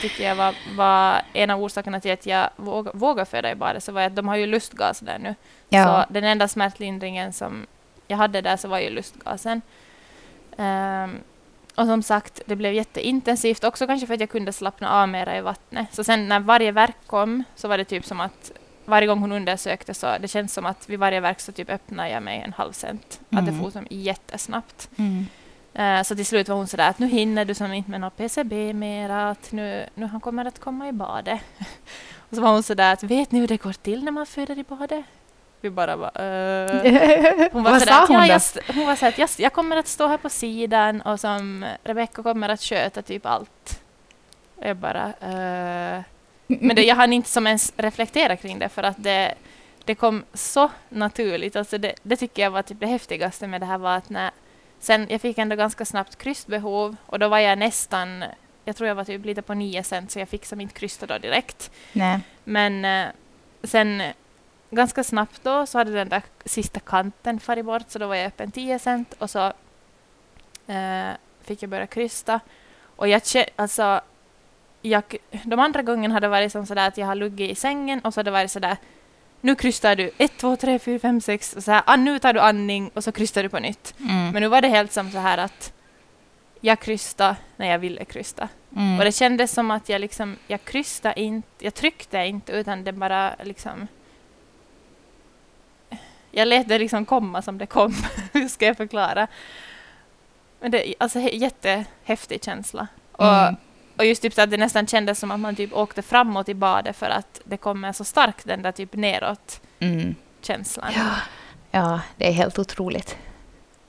tycker 0.00 0.24
jag 0.28 0.34
var, 0.34 0.54
var 0.76 1.22
en 1.32 1.50
av 1.50 1.62
orsakerna 1.62 2.00
till 2.00 2.12
att 2.12 2.26
jag 2.26 2.50
våg, 2.56 2.88
vågade 2.94 3.30
föda 3.30 3.50
i 3.50 3.54
badet, 3.54 3.84
så 3.84 3.92
var 3.92 4.02
att 4.02 4.16
de 4.16 4.28
har 4.28 4.36
ju 4.36 4.46
lustgas 4.46 5.00
där 5.00 5.18
nu. 5.18 5.34
Ja. 5.68 5.84
Så 6.08 6.12
den 6.12 6.24
enda 6.24 6.48
smärtlindringen 6.48 7.32
som 7.32 7.66
jag 8.08 8.16
hade 8.16 8.40
där 8.40 8.56
så 8.56 8.68
var 8.68 8.78
ju 8.78 8.90
lustgasen. 8.90 9.62
Ehm, 10.58 11.18
och 11.76 11.86
som 11.86 12.02
sagt, 12.02 12.40
det 12.46 12.56
blev 12.56 12.72
jätteintensivt 12.72 13.64
också 13.64 13.86
kanske 13.86 14.06
för 14.06 14.14
att 14.14 14.20
jag 14.20 14.30
kunde 14.30 14.52
slappna 14.52 15.02
av 15.02 15.08
mera 15.08 15.38
i 15.38 15.40
vattnet. 15.40 15.94
Så 15.94 16.04
sen 16.04 16.28
när 16.28 16.40
varje 16.40 16.72
verk 16.72 16.96
kom 17.06 17.44
så 17.54 17.68
var 17.68 17.78
det 17.78 17.84
typ 17.84 18.04
som 18.04 18.20
att 18.20 18.52
varje 18.84 19.06
gång 19.06 19.18
hon 19.18 19.32
undersökte 19.32 19.94
så 19.94 20.18
det 20.20 20.28
känns 20.28 20.54
som 20.54 20.66
att 20.66 20.88
vid 20.88 20.98
varje 20.98 21.20
verk 21.20 21.40
så 21.40 21.52
typ 21.52 21.70
öppnade 21.70 22.10
jag 22.10 22.22
mig 22.22 22.42
en 22.44 22.52
halv 22.52 22.72
cent. 22.72 23.20
Att 23.30 23.46
det 23.46 23.52
Mm. 23.52 23.62
for 23.62 23.70
som 23.70 23.86
jättesnabbt. 23.90 24.88
Mm. 24.96 25.26
Eh, 25.74 26.02
så 26.02 26.16
till 26.16 26.26
slut 26.26 26.48
var 26.48 26.56
hon 26.56 26.66
sådär 26.66 26.88
att 26.90 26.98
nu 26.98 27.06
hinner 27.06 27.44
du 27.44 27.54
som 27.54 27.72
inte 27.72 27.90
med 27.90 28.00
något 28.00 28.16
PCB 28.16 28.72
mera, 28.72 29.30
att 29.30 29.52
nu, 29.52 29.86
nu 29.94 30.06
han 30.06 30.20
kommer 30.20 30.44
att 30.44 30.58
komma 30.60 30.88
i 30.88 30.92
badet. 30.92 31.40
och 32.30 32.34
så 32.36 32.40
var 32.42 32.52
hon 32.52 32.62
sådär 32.62 32.92
att 32.92 33.02
vet 33.02 33.32
ni 33.32 33.38
hur 33.40 33.48
det 33.48 33.62
går 33.62 33.72
till 33.72 34.04
när 34.04 34.12
man 34.12 34.26
föder 34.26 34.58
i 34.58 34.64
badet? 34.64 35.04
Vi 35.66 35.70
bara 35.70 35.96
var, 35.96 36.10
eh. 36.14 37.48
Hon 37.52 37.62
var 37.62 37.70
Vad 37.70 37.80
sådär 37.80 37.92
sa 37.92 38.02
att, 38.02 38.08
hon 38.08 38.16
ja, 38.16 38.38
då? 38.54 38.60
jag, 38.66 38.74
hon 38.74 38.86
var 38.86 38.92
att 38.92 39.18
jag, 39.18 39.28
jag 39.36 39.52
kommer 39.52 39.76
att 39.76 39.86
stå 39.86 40.06
här 40.06 40.16
på 40.16 40.28
sidan 40.28 41.00
och 41.00 41.20
som 41.20 41.66
Rebecca 41.84 42.22
kommer 42.22 42.48
att 42.48 42.60
sköta 42.60 43.02
typ 43.02 43.26
allt. 43.26 43.82
Och 44.56 44.66
jag 44.66 44.76
bara... 44.76 45.06
eh. 45.20 46.02
Men 46.46 46.76
det, 46.76 46.82
jag 46.82 46.96
hann 46.96 47.12
inte 47.12 47.28
som 47.28 47.46
ens 47.46 47.72
reflektera 47.76 48.36
kring 48.36 48.58
det 48.58 48.68
för 48.68 48.82
att 48.82 48.96
det, 49.02 49.34
det 49.84 49.94
kom 49.94 50.24
så 50.34 50.70
naturligt. 50.88 51.56
Alltså 51.56 51.78
det, 51.78 51.94
det 52.02 52.16
tycker 52.16 52.42
jag 52.42 52.50
var 52.50 52.62
typ 52.62 52.80
det 52.80 52.86
häftigaste 52.86 53.46
med 53.46 53.60
det 53.60 53.66
här 53.66 53.78
var 53.78 53.96
att 53.96 54.10
när... 54.10 54.30
Sen, 54.80 55.06
jag 55.10 55.20
fick 55.20 55.38
ändå 55.38 55.56
ganska 55.56 55.84
snabbt 55.84 56.16
krystbehov 56.18 56.96
och 57.06 57.18
då 57.18 57.28
var 57.28 57.38
jag 57.38 57.58
nästan... 57.58 58.24
Jag 58.64 58.76
tror 58.76 58.88
jag 58.88 58.94
var 58.94 59.04
typ 59.04 59.24
lite 59.24 59.42
på 59.42 59.54
9 59.54 59.82
cent 59.82 60.10
så 60.10 60.18
jag 60.18 60.28
fick 60.28 60.46
som 60.46 60.60
inte 60.60 60.74
krysta 60.74 61.06
då 61.06 61.18
direkt. 61.18 61.70
Nej. 61.92 62.20
Men 62.44 62.84
eh, 62.84 63.06
sen 63.62 64.02
ganska 64.70 65.04
snabbt 65.04 65.40
då 65.42 65.66
så 65.66 65.78
hade 65.78 65.90
den 65.90 66.08
där 66.08 66.22
sista 66.44 66.80
kanten 66.80 67.40
farit 67.40 67.64
bort 67.64 67.84
så 67.88 67.98
då 67.98 68.06
var 68.06 68.14
jag 68.14 68.26
öppen 68.26 68.50
10 68.50 68.78
cent 68.78 69.14
och 69.18 69.30
så 69.30 69.52
eh, 70.66 71.10
fick 71.40 71.62
jag 71.62 71.70
börja 71.70 71.86
krysta. 71.86 72.40
Och 72.96 73.08
jag 73.08 73.22
alltså, 73.56 74.00
jag, 74.82 75.16
de 75.44 75.60
andra 75.60 75.82
gångerna 75.82 76.14
hade 76.14 76.26
det 76.26 76.30
varit 76.30 76.52
som 76.52 76.66
sådär 76.66 76.88
att 76.88 76.98
jag 76.98 77.06
har 77.06 77.14
luggit 77.14 77.50
i 77.50 77.54
sängen 77.54 78.00
och 78.00 78.14
så 78.14 78.20
hade 78.20 78.30
det 78.30 78.32
varit 78.32 78.50
sådär 78.50 78.76
nu 79.40 79.54
krystar 79.54 79.96
du 79.96 80.10
1, 80.18 80.36
2, 80.36 80.56
3, 80.56 80.78
4, 80.78 80.98
5, 80.98 81.20
6 81.20 81.52
och 81.52 81.62
så 81.62 81.70
här, 81.72 81.82
ah, 81.86 81.96
nu 81.96 82.18
tar 82.18 82.32
du 82.32 82.40
andning 82.40 82.90
och 82.94 83.04
så 83.04 83.12
krystar 83.12 83.42
du 83.42 83.48
på 83.48 83.58
nytt. 83.58 83.94
Mm. 84.00 84.30
Men 84.30 84.42
nu 84.42 84.48
var 84.48 84.60
det 84.60 84.68
helt 84.68 84.92
som 84.92 85.10
så 85.10 85.18
här 85.18 85.38
att 85.38 85.72
jag 86.60 86.80
krystade 86.80 87.36
när 87.56 87.66
jag 87.66 87.78
ville 87.78 88.04
krysta. 88.04 88.48
Mm. 88.76 88.98
Och 88.98 89.04
det 89.04 89.12
kändes 89.12 89.52
som 89.52 89.70
att 89.70 89.88
jag 89.88 90.00
liksom, 90.00 90.36
jag 90.46 90.64
krystade 90.64 91.20
inte, 91.20 91.48
jag 91.58 91.74
tryckte 91.74 92.18
inte 92.18 92.52
utan 92.52 92.84
det 92.84 92.92
bara 92.92 93.34
liksom... 93.42 93.88
Jag 96.36 96.48
lät 96.48 96.68
det 96.68 96.78
liksom 96.78 97.04
komma 97.04 97.42
som 97.42 97.58
det 97.58 97.66
kom. 97.66 97.94
Hur 98.32 98.48
ska 98.48 98.66
jag 98.66 98.76
förklara? 98.76 99.26
Men 100.60 100.70
det 100.70 100.94
alltså 101.00 101.18
he- 101.18 101.34
jättehäftig 101.36 102.44
känsla. 102.44 102.86
Och, 103.12 103.26
Mm. 103.34 103.56
och 103.96 104.04
just 104.04 104.22
typ 104.22 104.34
så 104.34 104.42
att 104.42 104.50
det 104.50 104.56
nästan 104.56 104.86
kändes 104.86 105.18
som 105.18 105.30
att 105.30 105.40
man 105.40 105.56
typ 105.56 105.72
åkte 105.72 106.02
framåt 106.02 106.48
i 106.48 106.54
badet 106.54 106.96
för 106.96 107.06
att 107.10 107.40
det 107.44 107.56
kommer 107.56 107.92
så 107.92 108.04
starkt 108.04 108.46
den 108.46 108.62
där 108.62 108.72
typ 108.72 108.92
neråt 108.94 109.60
Mm. 109.78 110.14
känslan. 110.42 110.92
Ja. 110.96 111.10
ja, 111.70 112.00
det 112.16 112.28
är 112.28 112.32
helt 112.32 112.58
otroligt. 112.58 113.16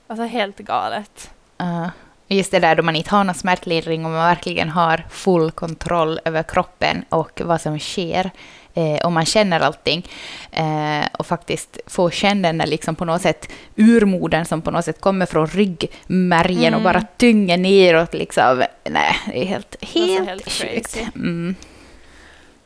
Alltså 0.06 0.24
helt 0.24 0.58
galet. 0.58 1.30
Ja. 1.58 1.90
Just 2.28 2.50
det 2.50 2.58
där 2.58 2.74
då 2.74 2.82
man 2.82 2.96
inte 2.96 3.10
har 3.14 3.24
någon 3.24 3.34
smärtlindring 3.34 4.04
och 4.04 4.10
man 4.10 4.20
verkligen 4.20 4.68
har 4.68 5.04
full 5.10 5.50
kontroll 5.50 6.20
över 6.24 6.42
kroppen 6.42 7.04
och 7.08 7.40
vad 7.44 7.60
som 7.60 7.78
sker. 7.78 8.30
Eh, 8.78 9.04
och 9.06 9.12
man 9.12 9.24
känner 9.26 9.60
allting. 9.60 10.06
Eh, 10.52 11.06
och 11.18 11.26
faktiskt 11.26 11.78
får 11.86 12.10
känna 12.10 12.48
den 12.48 12.58
där 12.58 12.66
liksom 12.66 12.94
på 12.94 13.04
något 13.04 13.22
sätt 13.22 13.48
urmodern 13.76 14.44
som 14.44 14.62
på 14.62 14.70
något 14.70 14.84
sätt 14.84 15.00
kommer 15.00 15.26
från 15.26 15.46
ryggmärgen 15.46 16.74
och 16.74 16.80
Mm. 16.80 16.92
bara 16.92 17.06
tynger 17.16 17.56
neråt. 17.56 18.14
Liksom. 18.14 18.64
Nej, 18.84 19.16
det 19.26 19.42
är 19.42 19.46
helt, 19.46 19.76
alltså 19.80 19.98
helt, 19.98 20.28
helt 20.28 20.52
sjukt. 20.52 20.98
Mm. 21.14 21.54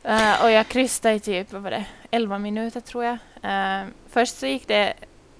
Eh, 0.03 0.43
och 0.43 0.51
jag 0.51 0.67
krystade 0.67 1.15
i 1.15 1.19
typ, 1.19 1.53
vad 1.53 1.61
var 1.61 1.71
det, 1.71 1.85
11 2.11 2.37
minuter 2.39 2.79
tror 2.79 3.03
jag. 3.03 3.17
Eh, 3.43 3.85
först 4.09 4.39
så 4.39 4.45
gick 4.47 4.67
det, 4.67 4.93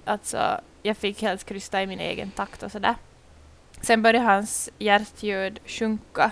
alltså, 0.04 0.60
jag 0.82 0.96
fick 0.96 1.22
helt 1.22 1.44
krysta 1.44 1.82
i 1.82 1.86
min 1.86 2.00
egen 2.00 2.30
takt 2.30 2.62
och 2.62 2.72
sådär. 2.72 2.94
Sen 3.80 4.02
började 4.02 4.24
hans 4.26 4.70
hjärtljud 4.78 5.58
sjunka. 5.66 6.30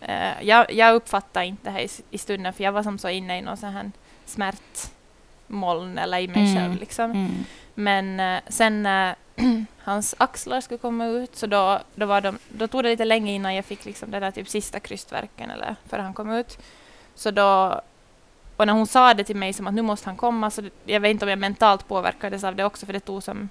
Eh, 0.00 0.42
jag, 0.42 0.72
jag 0.72 0.94
uppfattade 0.94 1.46
inte 1.46 1.64
det 1.64 1.70
här 1.70 1.80
i, 1.80 1.88
i 2.10 2.18
stunden 2.18 2.52
för 2.52 2.64
jag 2.64 2.72
var 2.72 2.82
som 2.82 2.98
så 2.98 3.08
inne 3.08 3.38
i 3.38 3.42
någon 3.42 3.56
sån 3.56 3.70
här 3.72 3.90
smärtmoln 4.24 5.98
eller 5.98 6.18
i 6.18 6.28
mig 6.28 6.42
Mm. 6.50 6.54
själv 6.56 6.80
liksom. 6.80 7.10
Mm. 7.10 7.44
Men 7.74 8.20
eh, 8.20 8.40
sen 8.48 8.82
när 8.82 9.14
hans 9.78 10.14
axlar 10.18 10.60
skulle 10.60 10.78
komma 10.78 11.06
ut 11.06 11.36
så 11.36 11.46
då, 11.46 11.80
då, 11.94 12.06
var 12.06 12.20
de, 12.20 12.38
då 12.48 12.66
tog 12.66 12.82
det 12.82 12.90
lite 12.90 13.04
länge 13.04 13.32
innan 13.32 13.54
jag 13.54 13.64
fick 13.64 13.84
liksom 13.84 14.10
den 14.10 14.22
där 14.22 14.30
typ 14.30 14.48
sista 14.48 14.80
krystverken 14.80 15.50
eller 15.50 15.76
för 15.88 15.98
han 15.98 16.14
kom 16.14 16.30
ut. 16.32 16.58
Så 17.14 17.30
då, 17.30 17.80
och 18.56 18.66
när 18.66 18.72
hon 18.74 18.86
sa 18.86 19.14
det 19.14 19.24
till 19.24 19.36
mig 19.36 19.52
som 19.52 19.66
att 19.66 19.74
nu 19.74 19.82
måste 19.82 20.08
han 20.08 20.16
komma 20.16 20.50
så 20.50 20.60
det, 20.60 20.70
jag 20.84 21.00
vet 21.00 21.10
inte 21.10 21.24
om 21.24 21.28
jag 21.28 21.38
mentalt 21.38 21.88
påverkades 21.88 22.44
av 22.44 22.56
det 22.56 22.64
också 22.64 22.86
för 22.86 22.92
det 22.92 23.00
tog 23.00 23.22
som 23.22 23.48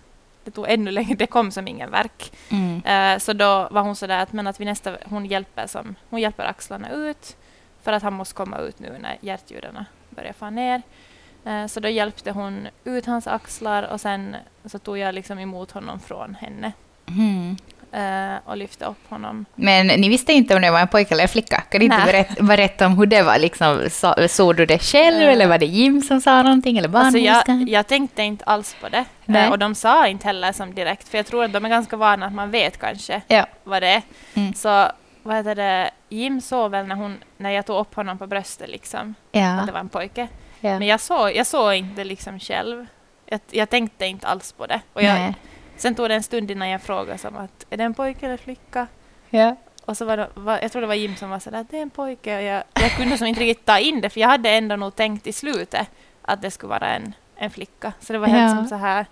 det 0.48 0.52
tog 0.52 0.70
ännu 0.70 0.92
längre, 0.92 1.16
det 1.16 1.28
kom 1.28 1.52
som 1.52 1.68
ingen 1.68 1.92
verk. 1.92 2.32
Mm. 2.50 2.84
Eh, 2.86 3.20
så 3.20 3.34
då 3.34 3.68
var 3.72 3.82
hon 3.82 3.96
sådär 3.96 4.20
att, 4.20 4.34
men 4.34 4.48
att 4.48 4.60
vi 4.60 4.66
nästa, 4.66 4.98
hon 5.06 5.26
hjälper, 5.26 5.68
som, 5.68 5.96
hon 6.10 6.20
hjälper 6.20 6.46
axlarna 6.46 6.92
ut 6.92 7.38
för 7.84 7.94
att 7.94 8.04
han 8.04 8.14
måste 8.14 8.36
komma 8.36 8.58
ut 8.58 8.80
nu 8.80 8.98
när 9.02 9.18
hjärtljuden 9.22 9.86
börjar 10.10 10.34
få 10.34 10.50
ner. 10.50 10.82
Eh, 11.46 11.66
så 11.68 11.80
då 11.80 11.90
hjälpte 11.90 12.32
hon 12.32 12.68
ut 12.84 13.06
hans 13.06 13.28
axlar 13.28 13.84
och 13.84 14.02
sen 14.02 14.36
så 14.66 14.80
tog 14.80 14.98
jag 14.98 15.16
liksom 15.16 15.40
emot 15.40 15.72
honom 15.72 16.00
från 16.00 16.36
henne 16.36 16.72
Mm. 17.08 17.58
Eh, 17.98 18.36
och 18.46 18.58
lyfte 18.58 18.86
upp 18.86 19.10
honom. 19.10 19.46
Men 19.56 19.88
ni 19.88 20.10
visste 20.10 20.34
inte 20.34 20.56
om 20.56 20.62
det 20.62 20.72
var 20.72 20.80
en 20.80 20.88
pojke 20.88 21.14
eller 21.14 21.24
en 21.24 21.30
flicka? 21.30 21.62
Kan 21.70 21.80
du 21.80 21.86
inte 21.86 21.98
Nej. 21.98 22.06
berätta, 22.06 22.44
berätta 22.44 22.86
om 22.86 22.98
hur 22.98 23.06
det 23.06 23.24
var? 23.24 23.40
Liksom, 23.40 23.88
så, 23.92 24.16
såg 24.30 24.56
du 24.56 24.66
det 24.66 24.80
själv 24.80 25.22
Eh. 25.22 25.34
eller 25.34 25.48
var 25.48 25.58
det 25.58 25.66
Jim 25.66 26.02
som 26.02 26.22
sa 26.22 26.44
någonting? 26.44 26.78
Eller 26.78 26.96
Alltså 26.98 27.20
jag, 27.20 27.34
barnmorskan? 27.34 27.68
jag 27.68 27.88
tänkte 27.88 28.24
inte 28.24 28.44
alls 28.46 28.76
på 28.82 28.90
det. 28.90 29.06
Nej. 29.26 29.46
Eh, 29.46 29.52
och 29.52 29.60
de 29.60 29.76
sa 29.76 30.08
inte 30.08 30.28
heller 30.28 30.52
som 30.52 30.74
direkt, 30.76 31.08
för 31.10 31.18
jag 31.18 31.26
tror 31.26 31.44
att 31.44 31.54
de 31.54 31.66
är 31.66 31.70
ganska 31.70 31.98
vana 31.98 32.26
att 32.26 32.34
man 32.34 32.52
vet 32.52 32.78
kanske 32.80 33.22
Ja. 33.28 33.46
vad 33.64 33.82
det 33.82 33.88
är. 33.88 34.02
Mm. 34.34 34.54
Så 34.54 34.88
vad 35.24 35.36
heter 35.36 35.56
det, 35.56 35.90
Jim 36.10 36.42
såg 36.42 36.72
väl 36.72 36.86
när, 36.88 36.96
hon, 36.96 37.18
när 37.38 37.50
jag 37.50 37.66
tog 37.66 37.78
upp 37.80 37.96
honom 37.96 38.18
på 38.18 38.28
bröstet 38.28 38.70
liksom, 38.70 39.16
Ja. 39.32 39.48
att 39.60 39.66
det 39.66 39.72
var 39.72 39.80
en 39.80 39.90
pojke. 39.90 40.28
ja. 40.60 40.80
Men 40.80 40.88
jag 40.88 41.00
såg, 41.00 41.36
jag 41.36 41.48
såg 41.48 41.74
inte 41.74 42.04
liksom 42.04 42.40
själv. 42.40 42.86
Jag, 43.26 43.40
jag 43.52 43.70
tänkte 43.70 44.06
inte 44.06 44.28
alls 44.28 44.52
på 44.52 44.66
det. 44.66 44.82
Och 44.94 45.04
jag, 45.04 45.14
Nej. 45.14 45.34
Sen 45.78 45.96
tog 45.96 46.10
det 46.10 46.16
en 46.16 46.24
stund 46.24 46.52
innan 46.52 46.70
jag 46.70 46.82
frågade 46.82 47.18
som 47.18 47.38
att 47.38 47.66
är 47.70 47.78
det 47.78 47.84
en 47.84 47.94
pojke 47.94 48.26
eller 48.26 48.38
flicka? 48.38 48.88
Ja. 49.30 49.56
Och 49.86 49.98
så 49.98 50.06
var 50.06 50.18
det, 50.18 50.30
var, 50.34 50.60
jag 50.62 50.72
tror 50.72 50.82
det 50.82 50.88
var 50.88 50.96
Jim 50.96 51.16
som 51.16 51.30
var 51.30 51.40
sådär 51.40 51.60
att 51.62 51.70
det 51.70 51.78
är 51.78 51.82
en 51.82 51.90
pojke. 51.90 52.38
Och 52.38 52.44
jag, 52.44 52.64
jag 52.74 52.92
kunde 52.92 53.18
som 53.18 53.28
inte 53.28 53.42
riktigt 53.42 53.66
ta 53.66 53.80
in 53.80 54.02
det 54.02 54.10
för 54.10 54.20
jag 54.20 54.28
hade 54.28 54.50
ändå 54.50 54.76
nog 54.76 54.96
tänkt 54.96 55.28
i 55.28 55.34
slutet 55.34 55.88
att 56.22 56.42
det 56.42 56.52
skulle 56.52 56.70
vara 56.70 56.90
en, 56.90 57.14
en 57.36 57.52
flicka. 57.52 57.94
Så 58.00 58.14
det 58.14 58.20
var 58.20 58.28
helt 58.28 58.52
Ja. 58.52 58.56
som 58.58 58.68
så 58.68 58.76
här. 58.76 59.06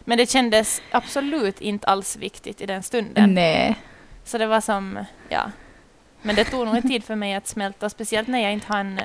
Men 0.00 0.18
det 0.18 0.30
kändes 0.30 0.82
absolut 0.90 1.60
inte 1.60 1.86
alls 1.86 2.16
viktigt 2.16 2.60
i 2.60 2.66
den 2.66 2.82
stunden. 2.82 3.34
Nej. 3.34 3.76
Så 4.24 4.38
det 4.38 4.46
var 4.46 4.60
som, 4.60 5.04
ja. 5.28 5.50
Men 6.22 6.36
det 6.36 6.44
tog 6.44 6.66
nog 6.66 6.76
en 6.76 6.88
tid 6.88 7.04
för 7.04 7.14
mig 7.14 7.34
att 7.34 7.46
smälta, 7.46 7.90
speciellt 7.90 8.28
när 8.28 8.38
jag 8.42 8.52
inte 8.52 8.66
hann... 8.72 9.00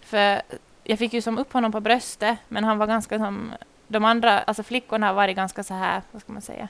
För 0.00 0.42
jag 0.84 0.98
fick 0.98 1.12
ju 1.12 1.20
som 1.22 1.38
upp 1.38 1.52
honom 1.52 1.72
på 1.72 1.80
bröstet, 1.80 2.38
men 2.48 2.64
han 2.64 2.78
var 2.78 2.86
ganska 2.86 3.18
som... 3.18 3.52
De 3.88 4.04
andra, 4.04 4.38
alltså 4.40 4.62
flickorna 4.62 5.06
har 5.06 5.14
varit 5.14 5.36
ganska 5.36 5.62
så 5.62 5.74
här, 5.74 6.02
vad 6.12 6.22
ska 6.22 6.32
man 6.32 6.42
säga? 6.42 6.68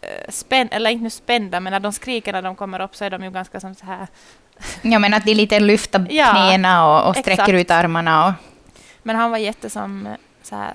eh, 0.00 0.30
Spänn, 0.30 0.68
eller 0.70 0.90
inte 0.90 1.02
nu 1.04 1.10
spända, 1.10 1.60
men 1.60 1.70
när 1.72 1.80
de 1.80 1.92
skriker 1.92 2.32
när 2.32 2.42
de 2.42 2.56
kommer 2.56 2.80
upp 2.80 2.96
så 2.96 3.04
är 3.04 3.10
de 3.10 3.24
ju 3.24 3.30
ganska 3.30 3.60
som 3.60 3.74
så 3.74 3.86
här. 3.86 4.06
Ja, 4.82 4.98
men 4.98 5.14
att 5.14 5.24
de 5.24 5.34
lite 5.34 5.60
lyfter 5.60 6.06
Ja, 6.10 6.30
knäna 6.30 6.86
och, 6.86 7.08
och 7.08 7.16
sträcker 7.16 7.32
exakt. 7.32 7.48
ut 7.50 7.70
armarna. 7.70 8.26
Och, 8.26 8.32
Men 9.02 9.16
han 9.16 9.30
var 9.30 9.38
jättesom 9.38 10.06
eh, 10.06 10.12
så 10.42 10.56
här 10.56 10.74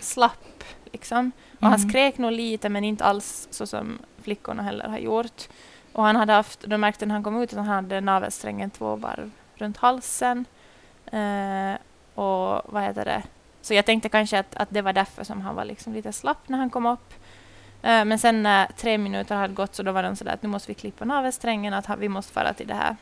slapp, 0.00 0.64
liksom. 0.92 1.32
Och 1.60 1.66
han 1.68 1.74
Mm. 1.78 1.88
skrek 1.90 2.18
nog 2.18 2.32
lite, 2.32 2.68
men 2.68 2.84
inte 2.84 3.04
alls 3.04 3.48
så 3.50 3.66
som 3.66 3.98
flickorna 4.22 4.62
heller 4.62 4.88
har 4.88 4.98
gjort. 4.98 5.48
Och 5.92 6.04
han 6.04 6.16
hade 6.16 6.32
haft, 6.32 6.60
de 6.66 6.78
märkte 6.80 7.06
när 7.06 7.14
han 7.14 7.22
kom 7.24 7.42
ut 7.42 7.50
att 7.52 7.56
han 7.58 7.66
hade 7.66 8.00
navelsträngen 8.00 8.70
två 8.70 8.96
varv 8.96 9.30
runt 9.54 9.76
halsen. 9.76 10.44
Eh, 11.12 11.72
och 12.14 12.62
vad 12.72 12.82
heter 12.82 13.04
det? 13.04 13.22
Så 13.62 13.74
jag 13.74 13.84
tänkte 13.84 14.08
kanske 14.08 14.38
att, 14.38 14.54
att 14.54 14.68
det 14.70 14.82
var 14.82 14.92
därför 14.92 15.24
som 15.24 15.40
han 15.40 15.54
var 15.54 15.64
liksom 15.64 15.92
lite 15.92 16.12
slapp 16.12 16.48
när 16.48 16.58
han 16.58 16.70
kom 16.70 16.86
upp. 16.86 17.14
Eh, 17.82 18.04
men 18.04 18.18
sen 18.18 18.42
när 18.42 18.66
tre 18.66 18.98
minuter 18.98 19.36
hade 19.36 19.54
gått 19.54 19.74
så 19.74 19.82
då 19.82 19.92
var 19.92 20.02
de 20.02 20.16
sådär 20.16 20.34
att 20.34 20.42
nu 20.42 20.48
måste 20.48 20.68
vi 20.68 20.74
klippa 20.74 21.04
navelsträngen, 21.04 21.74
att 21.74 21.98
vi 21.98 22.08
måste 22.08 22.32
fara 22.32 22.52
till 22.52 22.66
det 22.66 22.74
här, 22.74 22.96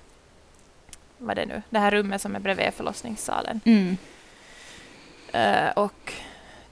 vad 1.19 1.37
det 1.37 1.47
nu, 1.47 1.63
det 1.71 1.79
här 1.79 1.91
rummet 1.91 2.23
som 2.23 2.37
är 2.37 2.41
bredvid 2.41 2.75
förlossningssalen. 2.75 3.61
mm. 3.65 3.97
Eh, 5.33 5.71
och 5.71 6.13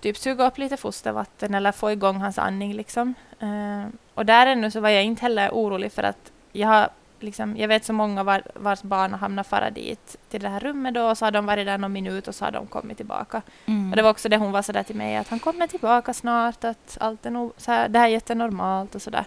typ 0.00 0.16
suga 0.16 0.46
upp 0.46 0.58
lite 0.58 0.76
fostervatten 0.76 1.54
eller 1.54 1.72
få 1.72 1.92
igång 1.92 2.16
hans 2.16 2.38
andning. 2.38 2.74
Liksom. 2.74 3.14
Eh, 3.40 3.86
och 4.14 4.26
där 4.26 4.46
ännu 4.46 4.70
så 4.70 4.80
var 4.80 4.88
jag 4.88 5.04
inte 5.04 5.22
heller 5.22 5.50
orolig 5.50 5.92
för 5.92 6.02
att 6.02 6.32
jag 6.52 6.68
har 6.68 6.88
liksom, 7.22 7.56
jag 7.56 7.68
vet 7.68 7.84
så 7.84 7.92
många 7.92 8.22
var, 8.22 8.42
vars 8.54 8.82
barn 8.82 9.10
har 9.10 9.18
hamnat 9.18 9.46
fara 9.46 9.70
dit 9.70 10.16
till 10.30 10.42
det 10.42 10.48
här 10.48 10.60
rummet 10.60 10.94
då 10.94 11.02
och 11.02 11.18
så 11.18 11.24
har 11.24 11.30
de 11.30 11.46
varit 11.46 11.66
där 11.66 11.78
någon 11.78 11.92
minut 11.92 12.28
och 12.28 12.34
så 12.34 12.44
har 12.44 12.52
de 12.52 12.66
kommit 12.66 12.96
tillbaka. 12.96 13.42
Mm. 13.66 13.90
Och 13.90 13.96
det 13.96 14.02
var 14.02 14.10
också 14.10 14.28
det 14.28 14.36
hon 14.36 14.52
var 14.52 14.62
sådär 14.62 14.82
till 14.82 14.96
mig 14.96 15.16
att 15.16 15.28
han 15.28 15.38
kommer 15.38 15.66
tillbaka 15.66 16.14
snart, 16.14 16.64
att 16.64 16.98
allt 17.00 17.26
är 17.26 17.30
nog 17.30 17.52
så 17.56 17.70
här, 17.70 17.88
det 17.88 17.98
här 17.98 18.06
är 18.06 18.10
jättenormalt 18.10 18.94
och 18.94 19.02
sådär. 19.02 19.24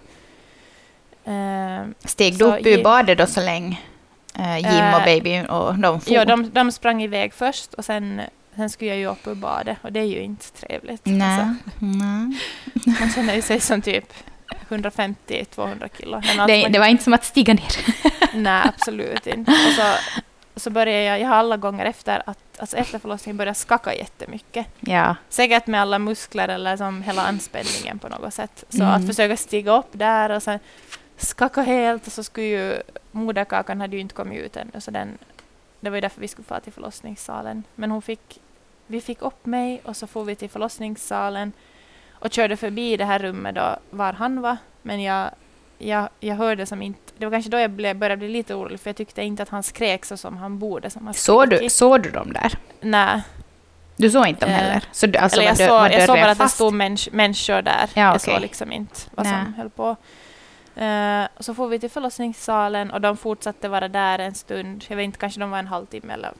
Eh, 1.24 1.88
Steg 2.06 2.34
du 2.34 2.38
så 2.40 2.56
upp 2.56 2.66
ur 2.66 2.84
badet 2.84 3.18
då 3.18 3.26
så 3.26 3.42
länge? 3.42 3.80
Eh, 4.40 4.58
Jim 4.58 4.94
och 4.94 5.00
Eh, 5.00 5.06
baby 5.06 5.48
och 5.50 5.80
de 5.80 6.02
for? 6.02 6.14
ja, 6.14 6.26
de, 6.26 6.50
de 6.50 6.72
sprang 6.72 7.04
iväg 7.04 7.34
först 7.34 7.74
och 7.74 7.86
sen, 7.86 8.22
sen 8.56 8.70
skulle 8.70 8.90
jag 8.90 9.00
ju 9.00 9.08
upp 9.08 9.28
ur 9.28 9.36
badet 9.36 9.78
och 9.82 9.92
det 9.92 10.00
är 10.00 10.06
ju 10.06 10.22
inte 10.22 10.52
trevligt. 10.52 11.02
Nej. 11.06 11.40
Alltså. 11.40 11.56
Nej. 11.80 12.40
Man 13.00 13.10
känner 13.16 13.36
ju 13.36 13.42
sig 13.42 13.60
som 13.60 13.82
typ 13.82 14.14
150-200 14.70 15.90
kilo. 15.98 16.22
Det, 16.48 16.68
det 16.68 16.80
var 16.80 16.86
inte 16.88 17.04
som 17.04 17.14
att 17.14 17.24
stiga 17.26 17.54
ner. 17.54 17.72
Nej, 18.34 18.62
absolut 18.66 19.28
inte. 19.28 19.52
Och 19.52 19.74
så, 19.76 19.94
så 20.60 20.70
började 20.70 21.04
jag, 21.04 21.20
jag 21.20 21.28
har 21.28 21.36
alla 21.36 21.58
gånger 21.58 21.86
efter, 21.86 22.24
att, 22.26 22.38
alltså 22.60 22.78
efter 22.78 23.00
förlossningen 23.00 23.38
börjat 23.38 23.58
skaka 23.58 23.96
jättemycket. 23.96 24.68
Ja. 24.80 25.16
Säkert 25.30 25.68
med 25.68 25.82
alla 25.82 26.00
muskler 26.00 26.48
eller 26.48 26.78
som 26.78 27.02
hela 27.02 27.22
anspänningen 27.22 28.00
på 28.00 28.10
något 28.10 28.34
sätt. 28.34 28.64
Så 28.70 28.84
Mm. 28.84 28.94
att 28.96 29.08
försöka 29.08 29.38
stiga 29.38 29.78
upp 29.78 29.90
där 29.92 30.30
och 30.30 30.44
sen 30.44 30.60
skaka 31.18 31.62
helt 31.62 32.08
och 32.08 32.14
så 32.14 32.24
skulle 32.24 32.48
ju 32.48 32.82
moderkakan 33.12 33.82
hade 33.82 33.96
ju 33.96 34.02
inte 34.02 34.16
kommit 34.16 34.40
ut 34.40 34.58
ännu 34.58 34.72
så 34.82 34.92
den, 34.92 35.18
det 35.80 35.90
var 35.90 35.98
ju 35.98 36.02
därför 36.02 36.22
vi 36.22 36.28
skulle 36.28 36.46
få 36.46 36.60
till 36.60 36.74
förlossningssalen. 36.74 37.64
Men 37.76 37.92
hon 37.92 38.02
fick, 38.02 38.40
vi 38.88 39.02
fick 39.02 39.22
upp 39.22 39.46
mig 39.46 39.82
och 39.86 39.98
så 39.98 40.08
får 40.08 40.24
vi 40.26 40.36
till 40.36 40.50
förlossningssalen 40.50 41.52
och 42.22 42.32
körde 42.32 42.58
förbi 42.58 42.98
det 42.98 43.06
här 43.06 43.20
rummet 43.20 43.56
då 43.56 43.76
var 43.90 44.14
han 44.14 44.42
var. 44.42 44.58
Men 44.82 45.02
jag, 45.02 45.30
jag, 45.78 46.10
jag 46.20 46.36
hörde 46.36 46.66
som 46.66 46.82
inte, 46.82 47.00
det 47.18 47.26
var 47.26 47.32
kanske 47.32 47.52
då 47.52 47.60
jag 47.60 47.72
blev, 47.72 47.96
började 47.98 48.18
bli 48.18 48.28
lite 48.30 48.56
orolig 48.56 48.80
för 48.80 48.90
jag 48.90 48.96
tyckte 48.98 49.22
inte 49.24 49.44
att 49.44 49.50
han 49.50 49.64
skrek 49.64 50.06
så 50.06 50.18
som 50.18 50.38
han 50.38 50.60
borde. 50.60 50.90
Som 50.90 51.06
han 51.06 51.14
Såg 51.14 51.50
du, 51.50 51.70
såg 51.70 52.04
du 52.04 52.10
dem 52.12 52.34
där? 52.34 52.54
Nej. 52.82 53.22
Du 53.98 54.10
såg 54.10 54.28
inte 54.28 54.46
dem 54.46 54.54
Eh, 54.56 54.58
heller? 54.62 54.84
Så, 54.92 55.08
du- 55.08 55.20
alltså, 55.20 55.40
Eller 55.42 55.50
jag, 55.50 55.58
såg, 55.58 55.92
jag 55.92 56.06
såg 56.06 56.16
bara 56.18 56.32
att 56.32 56.38
det 56.38 56.50
stod 56.50 56.74
mäns 56.74 57.12
människor 57.12 57.62
där. 57.62 57.90
Ja, 57.94 58.02
Jag 58.02 58.22
såg 58.22 58.42
liksom 58.42 58.72
inte 58.72 59.00
vad 59.12 59.28
som 59.28 59.54
höll 59.58 59.70
på. 59.70 59.96
Och 61.38 61.46
så 61.46 61.54
får 61.54 61.68
vi 61.68 61.80
till 61.80 61.90
förlossningssalen 61.90 62.92
och 62.92 63.02
de 63.02 63.18
fortsatte 63.18 63.68
vara 63.70 63.88
där 63.88 64.20
en 64.20 64.34
stund. 64.36 64.86
Jag 64.88 64.96
vet 64.98 65.04
inte, 65.04 65.18
kanske 65.20 65.40
de 65.40 65.52
var 65.52 65.60
en 65.60 65.68
halvtimme 65.68 66.14
eller 66.14 66.32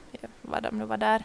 vad 0.42 0.62
de 0.62 0.78
nu 0.78 0.84
var 0.84 0.96
där. 0.96 1.22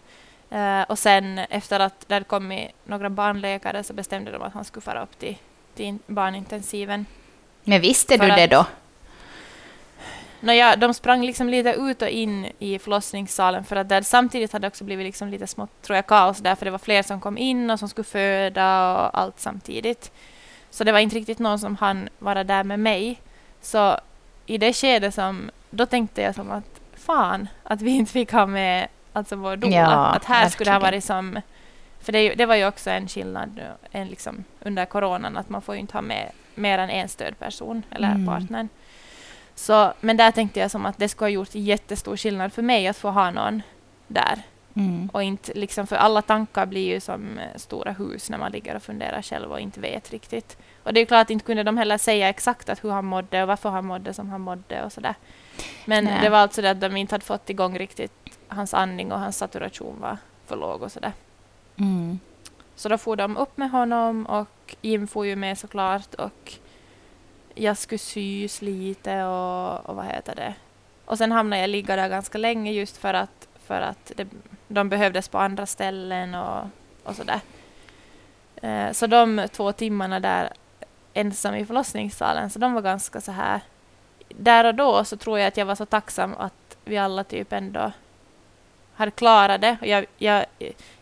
Eh, 0.50 0.82
och 0.82 1.00
sen 1.00 1.38
efter 1.40 1.80
att 1.80 2.04
det 2.08 2.14
hade 2.14 2.24
kommit 2.26 2.72
några 2.86 3.10
barnläkare 3.10 3.84
så 3.84 3.94
bestämde 3.94 4.32
de 4.32 4.42
att 4.42 4.54
han 4.54 4.66
skulle 4.66 4.82
fara 4.82 5.04
upp 5.04 5.20
till, 5.20 5.38
till 5.76 5.86
in- 5.86 6.00
barnintensiven. 6.08 7.06
Men 7.64 7.82
visste 7.82 8.18
du 8.18 8.28
det 8.28 8.44
att- 8.44 8.50
då? 8.50 8.66
Nåja, 10.40 10.76
de 10.76 10.94
sprang 10.94 11.24
liksom 11.26 11.50
lite 11.50 11.70
ut 11.74 12.02
och 12.02 12.08
in 12.10 12.48
i 12.60 12.80
förlossningssalen 12.80 13.64
för 13.64 13.76
att 13.76 13.90
där 13.90 14.02
samtidigt 14.02 14.54
hade 14.54 14.64
det 14.64 14.68
också 14.68 14.84
blivit 14.84 15.06
liksom 15.06 15.28
lite 15.30 15.48
smått, 15.48 15.82
tror 15.82 15.96
jag, 15.96 16.08
kaos 16.08 16.38
där 16.38 16.56
för 16.56 16.66
det 16.66 16.72
var 16.72 16.78
fler 16.78 17.04
som 17.04 17.22
kom 17.22 17.38
in 17.38 17.70
och 17.70 17.80
som 17.80 17.90
skulle 17.90 18.06
föda 18.06 18.94
och 18.94 19.20
allt 19.20 19.40
samtidigt. 19.40 20.12
Så 20.70 20.84
det 20.84 20.92
var 20.92 21.00
inte 21.00 21.16
riktigt 21.16 21.40
någon 21.40 21.60
som 21.60 21.76
hann 21.76 22.10
vara 22.20 22.44
där 22.44 22.64
med 22.64 22.80
mig. 22.80 23.22
Så 23.62 24.00
i 24.46 24.58
det 24.58 24.74
skedet 24.74 25.14
som, 25.14 25.50
då 25.70 25.86
tänkte 25.86 26.22
jag 26.22 26.36
som 26.36 26.52
att 26.52 26.82
fan 26.96 27.48
att 27.64 27.82
vi 27.82 27.92
inte 27.92 28.12
fick 28.12 28.32
ha 28.32 28.46
med 28.46 28.88
alltså 29.18 29.36
vår 29.36 29.56
doula. 29.56 29.76
Ja, 29.76 30.06
att 30.06 30.26
här 30.26 30.50
skulle 30.50 30.70
det 30.70 30.74
ha 30.74 30.80
verkligen. 30.80 30.94
varit 30.94 31.04
som, 31.36 31.42
för 32.00 32.12
det, 32.12 32.36
det 32.36 32.46
var 32.46 32.56
ju 32.56 32.68
också 32.68 32.90
en 32.90 33.08
skillnad 33.08 33.62
en 33.92 34.08
liksom, 34.08 34.44
under 34.62 34.86
coronan 34.86 35.38
att 35.38 35.50
man 35.50 35.62
får 35.62 35.76
ju 35.76 35.82
inte 35.82 35.94
ha 35.94 36.02
med 36.02 36.32
mer 36.56 36.78
än 36.80 36.90
en 36.90 37.10
stödperson 37.10 37.84
eller 37.92 38.08
Mm. 38.12 38.26
partnern. 38.26 38.70
Så, 39.56 39.94
men 40.02 40.18
där 40.18 40.32
tänkte 40.32 40.60
jag 40.60 40.72
som 40.72 40.86
att 40.86 40.98
det 40.98 41.10
skulle 41.10 41.26
ha 41.26 41.30
gjort 41.30 41.50
jättestor 41.56 42.18
skillnad 42.18 42.54
för 42.54 42.62
mig 42.62 42.88
att 42.88 42.98
få 42.98 43.10
ha 43.12 43.32
någon 43.32 43.62
där. 44.08 44.42
Mm. 44.76 45.10
Och 45.14 45.24
inte 45.24 45.54
liksom, 45.54 45.88
för 45.88 45.96
alla 45.96 46.22
tankar 46.22 46.66
blir 46.66 46.94
ju 46.94 47.00
som 47.00 47.40
eh, 47.40 47.46
stora 47.56 47.92
hus 47.92 48.30
när 48.30 48.38
man 48.38 48.52
ligger 48.52 48.76
och 48.76 48.84
funderar 48.84 49.22
själv 49.22 49.52
och 49.52 49.60
inte 49.60 49.80
vet 49.80 50.12
riktigt. 50.12 50.58
Och 50.84 50.94
det 50.94 51.00
är 51.00 51.02
ju 51.02 51.06
klart 51.06 51.22
att 51.22 51.30
inte 51.30 51.46
kunde 51.46 51.64
de 51.64 51.78
heller 51.78 51.98
säga 51.98 52.30
exakt 52.30 52.70
att 52.70 52.84
hur 52.84 52.92
han 52.92 53.06
mådde 53.06 53.42
och 53.42 53.48
varför 53.48 53.70
han 53.70 53.86
mådde 53.86 54.14
som 54.14 54.30
han 54.30 54.42
mådde 54.42 54.84
och 54.84 54.92
sådär. 54.92 55.16
Men 55.86 56.04
Nej. 56.04 56.20
det 56.22 56.30
var 56.30 56.38
alltså 56.38 56.62
det 56.62 56.70
att 56.72 56.82
de 56.82 56.98
inte 56.98 57.14
hade 57.16 57.26
fått 57.26 57.50
igång 57.50 57.78
riktigt 57.80 58.12
hans 58.48 58.74
andning 58.74 59.12
och 59.12 59.20
hans 59.20 59.38
saturation 59.38 59.96
var 60.00 60.18
för 60.46 60.56
låg 60.56 60.82
och 60.82 60.92
sådär. 60.92 61.14
Mm. 61.76 62.20
Så 62.76 62.90
då 62.90 62.98
får 62.98 63.16
de 63.16 63.38
upp 63.38 63.58
med 63.58 63.72
honom 63.72 64.26
och 64.26 64.76
Jim 64.82 65.08
får 65.08 65.26
ju 65.26 65.36
med 65.36 65.58
såklart 65.58 66.14
och 66.14 66.54
jag 67.56 67.78
skulle 67.78 68.00
sys 68.00 68.62
lite 68.62 69.24
och, 69.24 69.90
och 69.90 69.96
vad 69.96 70.06
heter 70.06 70.36
det. 70.36 70.54
Och 71.06 71.18
sen 71.18 71.32
hamnade 71.32 71.62
jag 71.62 71.70
ligga 71.70 71.96
där 71.96 72.10
ganska 72.10 72.38
länge 72.38 72.72
just 72.72 72.98
för 72.98 73.14
att, 73.14 73.48
för 73.66 73.82
att 73.82 74.12
det, 74.16 74.28
de 74.68 74.90
behövdes 74.90 75.28
på 75.28 75.38
andra 75.38 75.66
ställen 75.66 76.36
och, 76.36 76.64
och 77.04 77.16
sådär. 77.16 77.42
Eh, 78.56 78.92
så 78.92 79.08
de 79.08 79.48
två 79.52 79.72
timmarna 79.72 80.20
där 80.20 80.54
ensam 81.14 81.56
i 81.56 81.66
förlossningssalen, 81.66 82.50
så 82.50 82.60
de 82.60 82.74
var 82.74 82.82
ganska 82.82 83.22
så 83.22 83.32
här. 83.32 83.62
Där 84.30 84.66
och 84.66 84.76
då 84.76 85.04
så 85.04 85.18
tror 85.18 85.40
jag 85.40 85.48
att 85.48 85.58
jag 85.58 85.66
var 85.66 85.76
så 85.76 85.86
tacksam 85.86 86.36
att 86.38 86.78
vi 86.86 86.98
alla 86.98 87.24
typ 87.24 87.54
ändå 87.54 87.92
hade 88.98 89.12
klarat 89.12 89.62
det. 89.62 89.78
Jag, 89.82 90.06
jag, 90.18 90.46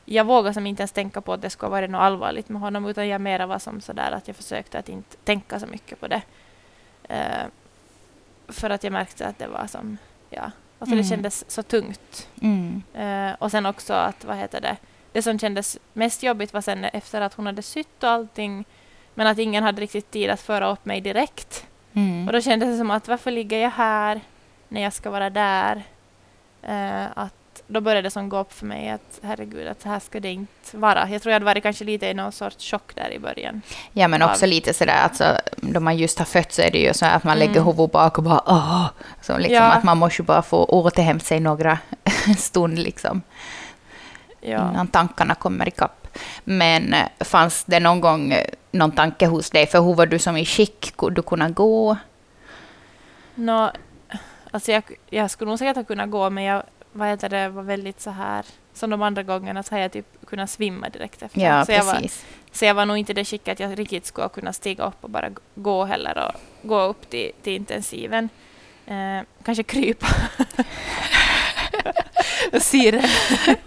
jag 0.06 0.26
vågade 0.26 0.54
som 0.54 0.68
inte 0.68 0.82
ens 0.82 0.92
tänka 0.92 1.22
på 1.22 1.34
att 1.34 1.42
det 1.42 1.50
skulle 1.50 1.70
vara 1.70 1.88
något 1.88 2.02
allvarligt 2.02 2.50
med 2.50 2.62
honom 2.62 2.86
utan 2.86 3.08
jag 3.08 3.22
mera 3.22 3.46
var 3.46 3.60
som 3.60 3.82
sådär 3.82 4.12
att 4.12 4.28
jag 4.28 4.36
försökte 4.38 4.80
att 4.80 4.90
inte 4.90 5.18
tänka 5.18 5.60
så 5.60 5.68
mycket 5.68 6.00
på 6.00 6.08
det. 6.08 6.22
Eh, 7.10 7.46
för 8.48 8.70
att 8.70 8.84
jag 8.84 8.94
märkte 8.94 9.28
att 9.28 9.38
det 9.40 9.48
var 9.48 9.68
som, 9.68 9.98
ja, 10.30 10.52
alltså 10.80 10.94
Mm. 10.96 10.98
det 10.98 11.04
kändes 11.10 11.52
så 11.52 11.64
tungt. 11.64 12.30
Mm. 12.42 12.84
Eh, 12.94 13.36
och 13.40 13.52
sen 13.52 13.66
också 13.66 13.94
att, 13.94 14.26
vad 14.26 14.38
heter 14.38 14.62
det, 14.62 14.78
det 15.12 15.22
som 15.22 15.40
kändes 15.40 15.78
mest 15.94 16.24
jobbigt 16.24 16.54
var 16.54 16.62
sen 16.62 16.84
efter 16.84 17.22
att 17.22 17.34
hon 17.34 17.46
hade 17.46 17.62
sytt 17.62 18.04
och 18.04 18.10
allting, 18.10 18.66
men 19.14 19.28
att 19.28 19.38
ingen 19.40 19.64
hade 19.64 19.82
riktigt 19.82 20.12
tid 20.12 20.30
att 20.30 20.42
föra 20.42 20.72
upp 20.72 20.86
mig 20.86 21.02
direkt. 21.02 21.66
Mm. 21.94 22.28
Och 22.28 22.34
då 22.34 22.42
kändes 22.42 22.70
det 22.70 22.78
som 22.78 22.92
att 22.92 23.08
varför 23.08 23.32
ligger 23.32 23.58
jag 23.60 23.70
här 23.70 24.22
när 24.68 24.82
jag 24.82 24.94
ska 24.94 25.10
vara 25.10 25.30
där? 25.30 25.84
Eh, 26.62 27.06
att 27.16 27.34
då 27.68 27.82
började 27.82 28.02
det 28.02 28.12
som 28.12 28.30
gå 28.30 28.38
upp 28.40 28.54
för 28.54 28.66
mig 28.66 28.90
att 28.90 29.20
herregud, 29.24 29.68
att 29.68 29.82
så 29.82 29.90
här 29.90 30.00
ska 30.00 30.20
det 30.20 30.32
inte 30.32 30.78
vara. 30.78 31.10
Jag 31.10 31.22
tror 31.22 31.32
jag 31.32 31.36
hade 31.36 31.46
varit 31.46 31.64
kanske 31.64 31.84
lite 31.84 32.06
i 32.06 32.14
någon 32.14 32.32
sorts 32.32 32.72
chock 32.72 32.96
där 32.96 33.12
i 33.14 33.20
början. 33.20 33.62
Ja, 33.94 34.08
men 34.08 34.22
också 34.22 34.46
av- 34.46 34.50
lite 34.50 34.74
sådär, 34.74 34.98
alltså, 35.04 35.38
då 35.58 35.80
man 35.80 35.98
just 35.98 36.20
har 36.20 36.26
fött 36.26 36.52
så 36.52 36.62
är 36.62 36.72
det 36.72 36.80
ju 36.80 36.94
så 36.94 37.06
att 37.06 37.24
man 37.24 37.40
lägger 37.40 37.52
Mm. 37.62 37.66
huvudet 37.66 37.92
bak 37.92 38.18
och 38.18 38.24
bara 38.24 38.42
åh. 38.48 38.86
Så 39.22 39.38
liksom 39.38 39.56
Ja. 39.56 39.62
att 39.72 39.84
man 39.84 39.98
måste 39.98 40.24
bara 40.24 40.42
få 40.42 40.64
återhämta 40.66 41.26
sig 41.26 41.40
några 41.40 41.80
stund 42.38 42.80
liksom. 42.80 43.22
Ja. 44.42 44.70
Innan 44.70 44.88
tankarna 44.88 45.36
kommer 45.36 45.68
ikapp. 45.68 46.08
Men 46.44 46.94
eh, 46.94 47.06
fanns 47.20 47.64
det 47.64 47.80
någon 47.80 48.02
gång 48.02 48.32
eh, 48.34 48.46
någon 48.72 48.92
tanke 48.92 49.26
hos 49.28 49.50
dig? 49.50 49.68
För 49.68 49.82
hur 49.82 49.94
var 49.94 50.06
du 50.06 50.20
som 50.20 50.38
i 50.38 50.46
skick? 50.46 50.94
Kunde 50.98 51.16
du 51.16 51.22
kunna 51.22 51.50
gå? 51.50 51.98
Nå, 53.36 53.72
alltså 54.52 54.72
jag, 54.72 54.84
jag 55.10 55.32
skulle 55.32 55.50
nog 55.50 55.60
säkert 55.60 55.76
ha 55.76 55.84
kunnat 55.84 56.10
gå, 56.12 56.30
men 56.30 56.44
jag 56.44 56.64
vad 56.96 57.08
heter 57.08 57.30
det, 57.30 57.50
var 57.50 57.64
väldigt 57.64 58.02
så 58.02 58.10
här, 58.10 58.46
som 58.74 58.90
de 58.90 59.02
andra 59.02 59.24
gångerna, 59.24 59.64
så 59.64 59.76
har 59.76 59.80
jag 59.80 59.92
typ 59.92 60.26
kunnat 60.28 60.50
svimma 60.50 60.90
direkt 60.90 61.22
efter. 61.22 61.42
Ja, 61.42 61.66
så, 61.66 61.72
jag 61.72 61.84
var, 61.84 62.02
så 62.52 62.66
jag 62.66 62.74
var 62.74 62.86
nog 62.86 62.98
inte 62.98 63.14
det 63.14 63.26
skicket 63.26 63.52
att 63.52 63.60
jag 63.60 63.80
riktigt 63.80 64.06
skulle 64.06 64.30
kunna 64.30 64.54
stiga 64.54 64.84
upp 64.84 65.04
och 65.04 65.10
bara 65.10 65.30
gå 65.56 65.86
heller 65.86 66.18
och 66.28 66.68
gå 66.70 66.82
upp 66.82 67.10
till, 67.10 67.32
till 67.44 67.54
intensiven. 67.54 68.30
Eh, 68.88 69.22
kanske 69.44 69.64
krypa. 69.64 70.08
ser 72.60 72.94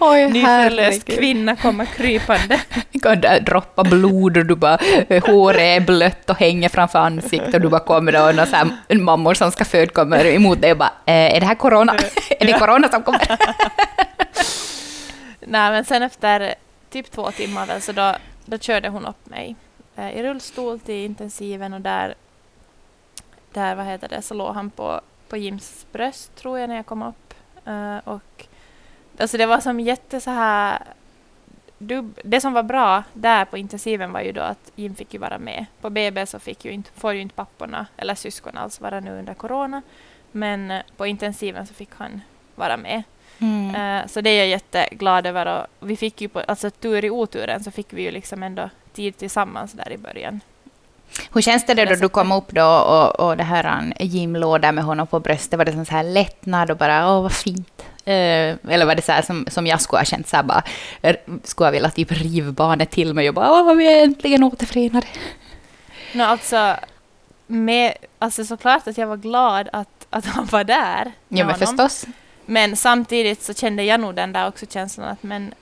en 0.01 0.33
nyförlöst 0.33 1.05
kvinna 1.05 1.57
komma 1.57 1.87
krypande. 1.87 2.61
kan 3.03 3.21
droppa 3.45 3.85
blod 3.85 4.37
och 4.37 4.47
du 4.47 4.55
bara, 4.55 4.79
eh, 5.09 5.27
håret 5.27 5.61
är 5.61 5.81
blött 5.81 6.31
och 6.31 6.37
hänger 6.37 6.69
framför 6.69 6.99
ansiktet 6.99 7.55
och 7.55 7.61
du 7.61 7.69
bara 7.69 7.81
kommer 7.81 8.29
och 8.29 8.35
några 8.35 8.47
så 8.47 8.57
här 8.57 8.99
mammor 8.99 9.35
som 9.35 9.51
ska 9.51 9.65
föda 9.65 9.93
kommer 9.93 10.27
emot 10.27 10.61
dig 10.61 10.73
och 10.73 10.79
bara, 10.79 10.93
eh, 11.07 11.37
är 11.37 11.41
det 11.41 11.47
här 11.47 11.55
corona? 11.55 11.97
är 12.41 12.47
det 12.47 12.59
corona 12.59 12.89
som 12.89 13.03
kommer? 13.03 13.39
Nej, 15.41 15.71
men 15.71 15.85
sen 15.85 16.03
efter 16.03 16.55
typ 16.91 17.11
två 17.11 17.31
timmar 17.31 17.67
väl, 17.67 17.83
så 17.83 17.93
då, 17.93 18.15
då 18.45 18.59
körde 18.59 18.89
hon 18.89 19.07
upp 19.07 19.27
mig 19.27 19.57
eh, 19.97 20.11
i 20.19 20.23
rullstol 20.23 20.81
till 20.81 21.05
intensiven 21.05 21.75
och 21.75 21.81
där, 21.81 22.15
där 23.53 23.75
vad 23.75 23.87
heter 23.87 24.09
det, 24.09 24.23
så 24.23 24.35
låg 24.35 24.55
han 24.55 24.71
på, 24.71 25.01
på 25.29 25.37
Jims 25.37 25.87
bröst 25.93 26.37
tror 26.37 26.59
jag 26.59 26.69
när 26.69 26.77
jag 26.77 26.87
kom 26.87 27.03
upp. 27.03 27.35
Eh, 27.67 27.99
och 28.05 28.47
alltså 29.19 29.37
det 29.39 29.47
var 29.47 29.61
som 29.61 29.81
jätte 29.81 30.21
så 30.21 30.31
här 30.31 30.79
dubb, 31.79 32.21
det 32.25 32.41
som 32.41 32.53
var 32.53 32.63
bra 32.63 33.03
där 33.13 33.45
på 33.45 33.59
intensiven 33.59 34.13
var 34.13 34.21
ju 34.21 34.33
då 34.33 34.41
att 34.41 34.73
Jim 34.77 34.95
fick 34.95 35.15
ju 35.15 35.21
vara 35.21 35.39
med. 35.39 35.67
På 35.81 35.91
BB 35.91 36.27
så 36.27 36.39
fick 36.39 36.65
ju 36.65 36.71
inte, 36.71 36.91
får 36.91 37.13
ju 37.15 37.21
inte 37.21 37.35
papporna 37.35 37.87
eller 37.97 38.15
syskon 38.15 38.57
alls 38.57 38.81
vara 38.81 39.01
nu 39.01 39.19
under 39.19 39.35
corona. 39.35 39.83
Men 40.33 40.71
eh, 40.71 40.83
på 40.97 41.07
intensiven 41.07 41.67
så 41.67 41.75
fick 41.75 41.91
han 41.97 42.21
vara 42.55 42.77
med. 42.77 43.03
Mm. 43.39 43.75
Eh, 43.75 44.07
Så 44.07 44.21
det 44.21 44.31
är 44.31 44.39
jag 44.39 44.49
jätteglad 44.49 45.27
över. 45.27 45.67
Och 45.81 45.91
vi 45.91 45.97
fick 45.97 46.21
ju 46.21 46.29
på, 46.29 46.41
alltså 46.41 46.71
tur 46.71 47.05
i 47.05 47.11
oturen 47.11 47.65
så 47.65 47.71
fick 47.71 47.93
vi 47.93 48.03
ju 48.03 48.11
liksom 48.11 48.43
ändå 48.43 48.71
tid 48.93 49.17
tillsammans 49.17 49.73
där 49.73 49.93
i 49.93 49.99
början. 49.99 50.41
Hur 51.35 51.41
känns 51.41 51.67
det 51.67 51.75
då, 51.75 51.95
du 51.95 52.09
kom 52.09 52.33
upp 52.33 52.53
då 52.53 52.67
och, 52.67 53.21
och 53.21 53.37
det 53.37 53.45
här 53.45 53.93
Jim 54.01 54.37
låg 54.37 54.61
där 54.61 54.73
med 54.73 54.85
honom 54.85 55.07
på 55.07 55.21
bröstet? 55.21 55.59
Var 55.59 55.65
det 55.65 55.85
så 55.85 55.93
här 55.93 56.03
lättnad 56.03 56.71
och 56.71 56.77
bara 56.77 57.13
åh 57.13 57.23
vad 57.23 57.33
fint? 57.33 57.85
Eh, 58.05 58.57
eller 58.69 58.87
var 58.87 58.95
det 58.95 59.03
så 59.03 59.13
här 59.13 59.23
som, 59.23 59.47
som 59.51 59.67
jag 59.67 59.81
skulle 59.81 60.01
ha 60.01 60.05
känt 60.05 60.29
så 60.29 60.37
här 60.37 60.43
bara, 60.43 60.63
eh, 61.03 61.17
skulle 61.45 61.67
jag 61.67 61.73
vilja 61.73 61.91
typ 61.91 62.13
riva 62.13 62.53
barnet 62.53 62.91
till 62.91 63.15
mig 63.15 63.29
och 63.29 63.35
bara 63.35 63.53
åh 63.53 63.75
vi 63.75 63.99
är 63.99 64.05
äntligen 64.05 64.43
återförenade? 64.45 65.07
No, 66.13 66.23
alltså, 66.23 66.77
med, 67.47 67.95
alltså 68.19 68.45
såklart 68.45 68.87
att 68.87 68.99
jag 68.99 69.07
var 69.07 69.17
glad 69.17 69.69
att, 69.73 70.07
att 70.11 70.27
han 70.27 70.47
var 70.47 70.65
där. 70.65 71.05
Ja 71.05 71.13
men 71.29 71.47
honom. 71.47 71.59
förstås. 71.59 72.07
Men 72.47 72.77
samtidigt 72.77 73.43
så 73.43 73.55
kände 73.55 73.83
jag 73.83 74.01
nog 74.01 74.15
den 74.15 74.33
där 74.33 74.49
också 74.49 74.67
känslan 74.67 75.09
att 75.09 75.23
men 75.23 75.55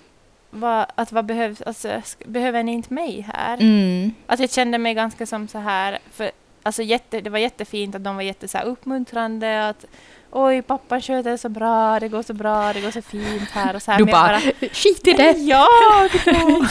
vad, 0.56 0.86
att 0.94 1.12
vad 1.12 1.24
behövs, 1.24 1.62
alltså, 1.62 2.00
behöver 2.26 2.62
ni 2.62 2.72
inte 2.72 2.94
mig 2.94 3.26
här? 3.34 3.54
Mm. 3.60 4.12
Att 4.26 4.40
jag 4.40 4.50
kände 4.50 4.78
mig 4.78 4.94
ganska 4.94 5.26
som 5.26 5.48
så 5.48 5.58
här, 5.58 5.98
för 6.12 6.30
alltså 6.62 6.82
jätte, 6.82 7.20
det 7.20 7.30
var 7.30 7.38
jättefint 7.38 7.94
att 7.94 8.04
de 8.04 8.16
var 8.16 8.22
jätte 8.22 8.48
så 8.48 8.58
här 8.58 8.64
uppmuntrande, 8.64 9.68
att 9.68 9.84
oj, 10.30 10.62
pappa 10.62 11.00
sköter 11.00 11.30
det 11.30 11.38
så 11.38 11.48
bra, 11.48 12.00
det 12.00 12.08
går 12.08 12.22
så 12.22 12.34
bra, 12.34 12.72
det 12.72 12.80
går 12.80 12.90
så 12.90 13.02
fint 13.02 13.50
här 13.50 13.76
och 13.76 13.82
så 13.82 13.90
här. 13.90 13.98
Du 13.98 14.04
jag 14.04 14.10
bara, 14.12 14.40
skit 14.72 15.06
i 15.06 15.14
"Nej, 15.14 15.32
det! 15.34 15.38
Ja! 15.40 15.66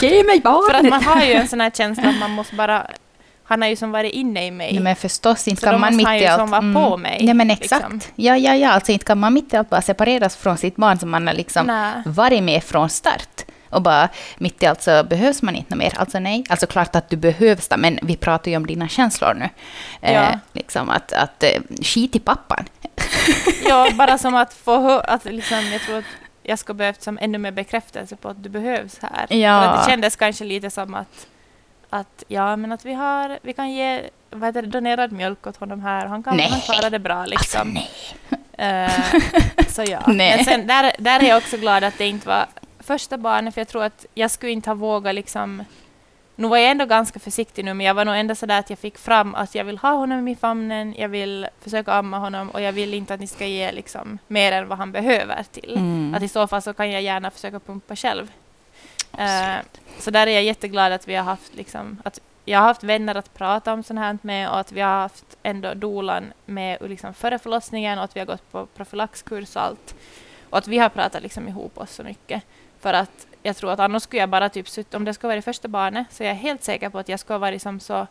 Ge 0.00 0.22
mig 0.24 0.40
barnet! 0.40 0.70
För 0.70 0.74
att 0.78 0.88
man 0.90 1.04
har 1.04 1.24
ju 1.24 1.32
en 1.32 1.48
sån 1.48 1.60
här 1.60 1.70
känsla 1.70 2.08
att 2.08 2.18
man 2.18 2.30
måste 2.30 2.54
bara, 2.54 2.86
han 3.44 3.62
har 3.62 3.68
ju 3.68 3.76
som 3.76 3.90
varit 3.92 4.12
inne 4.12 4.46
i 4.46 4.50
mig. 4.50 4.72
Nej, 4.72 4.82
men 4.82 4.96
förstås, 4.96 5.48
inte 5.48 5.60
Så 5.60 5.66
kan 5.70 5.80
man 5.80 5.96
mitt 5.96 6.06
han 6.06 6.16
i 6.16 6.20
ju 6.20 6.26
allt... 6.26 6.40
som 6.40 6.50
vara 6.50 6.88
på 6.90 6.96
mig, 6.96 7.18
Nej, 7.22 7.34
men 7.34 7.50
exakt. 7.50 7.92
liksom. 7.92 8.12
Ja, 8.14 8.36
ja, 8.36 8.54
ja, 8.54 8.70
alltså 8.70 8.92
inte 8.92 9.04
kan 9.04 9.18
man 9.18 9.34
mitt 9.34 9.54
i 9.54 9.56
allt 9.56 9.70
bara 9.70 9.82
separeras 9.82 10.36
från 10.36 10.56
sitt 10.56 10.76
barn 10.76 10.98
som 10.98 11.10
man 11.10 11.26
har 11.26 11.34
liksom 11.34 11.66
Nej. 11.66 11.92
varit 12.06 12.42
med 12.42 12.64
från 12.64 12.88
start. 12.90 13.44
Och 13.70 13.82
bara 13.82 14.08
mitt 14.38 14.62
i 14.62 14.66
allt 14.66 14.82
så 14.82 15.04
behövs 15.04 15.42
man 15.42 15.54
inte 15.56 15.76
mer. 15.76 15.92
Alltså 15.98 16.18
nej, 16.18 16.44
alltså 16.48 16.66
klart 16.66 16.96
att 16.96 17.08
du 17.10 17.16
behövs 17.16 17.68
där, 17.68 17.76
men 17.76 17.98
vi 18.02 18.16
pratar 18.16 18.50
ju 18.50 18.56
om 18.56 18.66
dina 18.66 18.88
känslor 18.88 19.34
nu. 19.34 19.48
Eh, 20.00 20.14
Ja. 20.14 20.38
liksom 20.52 20.90
att, 20.90 21.12
att 21.12 21.42
eh, 21.42 21.60
skit 21.82 22.16
i 22.16 22.20
pappan. 22.20 22.64
Ja, 23.64 23.88
bara 23.94 24.18
som 24.18 24.34
att 24.34 24.54
få 24.54 24.80
hö- 24.80 25.00
att 25.00 25.24
liksom, 25.24 25.66
jag 25.72 25.80
tror 25.80 25.98
att 25.98 26.04
jag 26.42 26.58
skulle 26.58 26.76
behövt 26.76 27.02
som 27.02 27.18
ännu 27.20 27.38
mer 27.38 27.50
bekräftelse 27.50 28.16
på 28.16 28.28
att 28.28 28.42
du 28.42 28.48
behövs 28.48 28.98
här. 29.02 29.36
Ja. 29.36 29.60
För 29.62 29.68
att 29.68 29.84
det 29.84 29.90
kändes 29.90 30.16
kanske 30.16 30.44
lite 30.44 30.70
som 30.70 30.94
att, 30.94 31.26
att 31.90 32.24
ja, 32.28 32.56
men 32.56 32.72
att 32.72 32.84
vi 32.84 32.94
har, 32.94 33.38
vi 33.42 33.52
kan 33.52 33.72
ge 33.72 34.02
vad 34.30 34.48
heter 34.48 34.62
det, 34.62 34.68
donerad 34.68 35.12
mjölk 35.12 35.46
åt 35.46 35.56
honom 35.56 35.82
här. 35.82 36.06
Han 36.06 36.22
kan 36.22 36.40
han 36.40 36.60
klarar 36.60 36.90
det 36.90 36.98
bra 36.98 37.24
liksom. 37.26 37.76
Alltså 37.76 37.84
nej. 38.58 38.84
Eh, 38.84 39.20
så 39.68 39.82
ja. 39.86 40.00
Nej. 40.06 40.36
Men 40.36 40.44
sen, 40.44 40.66
där, 40.66 40.92
där 40.98 41.20
är 41.20 41.28
jag 41.28 41.36
också 41.38 41.56
glad 41.56 41.84
att 41.84 41.98
det 41.98 42.06
inte 42.06 42.28
var 42.28 42.46
första 42.86 43.18
barnet, 43.18 43.54
för 43.54 43.60
jag 43.60 43.68
tror 43.68 43.84
att 43.84 44.06
jag 44.14 44.30
skulle 44.30 44.52
inte 44.52 44.70
ha 44.70 44.74
vågat 44.74 45.14
liksom... 45.14 45.64
Nu 46.38 46.48
var 46.48 46.56
jag 46.56 46.70
ändå 46.70 46.86
ganska 46.86 47.18
försiktig 47.18 47.64
nu, 47.64 47.74
men 47.74 47.86
jag 47.86 47.94
var 47.94 48.04
nog 48.04 48.16
ändå 48.16 48.34
sådär 48.34 48.58
att 48.58 48.70
jag 48.70 48.78
fick 48.78 48.98
fram 48.98 49.34
att 49.34 49.54
jag 49.54 49.64
vill 49.64 49.78
ha 49.78 49.92
honom 49.92 50.28
i 50.28 50.36
famnen, 50.36 50.94
jag 50.98 51.08
vill 51.08 51.48
försöka 51.60 51.92
amma 51.92 52.18
honom 52.18 52.50
och 52.50 52.60
jag 52.60 52.72
vill 52.72 52.94
inte 52.94 53.14
att 53.14 53.20
ni 53.20 53.26
ska 53.26 53.46
ge 53.46 53.72
liksom 53.72 54.18
mer 54.26 54.52
än 54.52 54.68
vad 54.68 54.78
han 54.78 54.92
behöver 54.92 55.42
till. 55.52 55.76
Mm. 55.76 56.14
Att 56.14 56.22
i 56.22 56.28
så 56.28 56.46
fall 56.46 56.62
så 56.62 56.74
kan 56.74 56.90
jag 56.90 57.02
gärna 57.02 57.30
försöka 57.30 57.60
pumpa 57.60 57.96
själv. 57.96 58.32
Eh, 59.18 59.56
så 59.98 60.10
där 60.10 60.26
är 60.26 60.30
jag 60.30 60.42
jätteglad 60.42 60.92
att 60.92 61.08
vi 61.08 61.14
har 61.14 61.24
haft 61.24 61.54
liksom, 61.54 62.02
att 62.04 62.20
jag 62.44 62.58
har 62.58 62.66
haft 62.66 62.82
vänner 62.84 63.14
att 63.14 63.34
prata 63.34 63.72
om 63.72 63.82
sånt 63.82 64.00
här 64.00 64.18
med 64.22 64.50
och 64.50 64.58
att 64.58 64.72
vi 64.72 64.80
har 64.80 65.00
haft 65.00 65.36
ändå 65.42 65.74
dolan 65.74 66.32
med 66.46 66.78
liksom 66.80 67.14
före 67.14 67.38
förlossningen 67.38 67.98
och 67.98 68.04
att 68.04 68.16
vi 68.16 68.20
har 68.20 68.26
gått 68.26 68.52
på 68.52 68.66
profylaxkurs 68.66 69.56
och 69.56 69.62
allt. 69.62 69.94
Och 70.50 70.58
att 70.58 70.68
vi 70.68 70.78
har 70.78 70.88
pratat 70.88 71.22
liksom 71.22 71.48
ihop 71.48 71.78
oss 71.78 71.94
så 71.94 72.02
mycket. 72.02 72.42
För 72.80 72.92
att 72.92 73.26
jag 73.42 73.56
tror 73.56 73.70
att 73.72 73.80
annars 73.80 74.02
skulle 74.02 74.20
jag 74.22 74.28
bara 74.28 74.48
typ 74.48 74.68
suttit, 74.68 74.94
om 74.94 75.04
det 75.04 75.14
skulle 75.14 75.28
vara 75.28 75.36
det 75.36 75.42
första 75.42 75.68
barnet, 75.68 76.06
så 76.10 76.22
är 76.24 76.28
jag 76.28 76.34
helt 76.34 76.64
säker 76.64 76.88
på 76.90 76.98
att 76.98 77.08
jag 77.08 77.20
skulle 77.20 77.34
ha 77.34 77.38
varit 77.38 77.62
som 77.62 77.80
så 77.80 78.06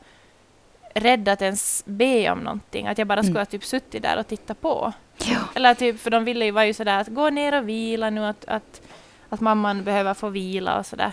rädd 0.93 1.27
att 1.29 1.41
ens 1.41 1.83
be 1.85 2.29
om 2.31 2.39
någonting. 2.39 2.87
Att 2.87 2.97
jag 2.97 3.07
bara 3.07 3.19
Mm. 3.19 3.23
skulle 3.25 3.39
ha 3.39 3.45
typ 3.45 3.63
suttit 3.65 4.01
där 4.03 4.19
och 4.19 4.27
tittat 4.27 4.61
på. 4.61 4.93
Ja. 5.17 5.39
Eller 5.55 5.73
typ, 5.73 5.99
för 5.99 6.09
de 6.11 6.23
ville 6.25 6.45
ju 6.45 6.51
vara 6.51 6.65
ju 6.65 6.73
sådär 6.73 6.99
att 6.99 7.07
gå 7.07 7.29
ner 7.29 7.57
och 7.57 7.69
vila 7.69 8.09
nu, 8.09 8.25
att, 8.25 8.45
att, 8.45 8.81
att 9.29 9.41
mamman 9.41 9.83
behöver 9.83 10.13
få 10.13 10.29
vila 10.29 10.79
och 10.79 10.85
sådär. 10.85 11.11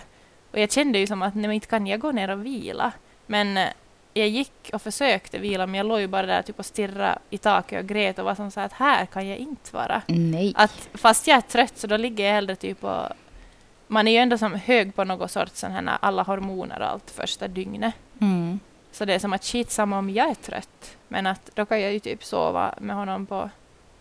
Och 0.51 0.59
jag 0.59 0.71
kände 0.71 0.99
ju 0.99 1.07
som 1.07 1.21
att 1.21 1.35
nej, 1.35 1.41
men 1.41 1.51
inte 1.51 1.67
kan 1.67 1.87
jag 1.87 1.99
gå 1.99 2.11
ner 2.11 2.29
och 2.29 2.45
vila. 2.45 2.91
Men 3.25 3.57
eh, 3.57 3.67
jag 4.13 4.27
gick 4.27 4.69
och 4.73 4.81
försökte 4.81 5.37
vila, 5.37 5.65
men 5.67 5.75
jag 5.75 5.85
låg 5.85 5.99
ju 5.99 6.07
bara 6.07 6.25
där 6.25 6.41
typ 6.41 6.59
och 6.59 6.65
stirrade 6.65 7.19
i 7.29 7.37
taket 7.37 7.79
och 7.79 7.89
grät 7.89 8.19
och 8.19 8.25
var 8.25 8.35
som 8.35 8.51
så 8.51 8.59
att 8.59 8.73
här 8.73 9.05
kan 9.05 9.27
jag 9.27 9.37
inte 9.37 9.75
vara. 9.75 10.01
Nej. 10.07 10.53
Att 10.55 10.89
fast 10.93 11.27
jag 11.27 11.37
är 11.37 11.41
trött 11.41 11.77
så 11.77 11.87
då 11.87 11.97
ligger 11.97 12.25
jag 12.25 12.33
hellre 12.33 12.55
typ 12.55 12.83
och 12.83 13.07
man 13.87 14.07
är 14.07 14.11
ju 14.11 14.17
ändå 14.17 14.37
som 14.37 14.53
hög 14.53 14.95
på 14.95 15.03
något 15.03 15.31
sorts 15.31 15.59
sån 15.59 15.71
här 15.71 15.97
alla 16.01 16.23
hormoner 16.23 16.79
och 16.79 16.87
allt 16.87 17.11
första 17.11 17.47
dygnet. 17.47 17.93
Mm. 18.21 18.59
Så 18.91 19.05
det 19.05 19.13
är 19.13 19.19
som 19.19 19.33
att 19.33 19.43
shit 19.43 19.71
samma 19.71 19.97
om 19.97 20.09
jag 20.09 20.29
är 20.29 20.35
trött. 20.35 20.97
Men 21.07 21.27
att 21.27 21.49
då 21.55 21.65
kan 21.65 21.81
jag 21.81 21.93
ju 21.93 21.99
typ 21.99 22.23
sova 22.23 22.75
med 22.81 22.95
honom 22.95 23.25
på 23.25 23.49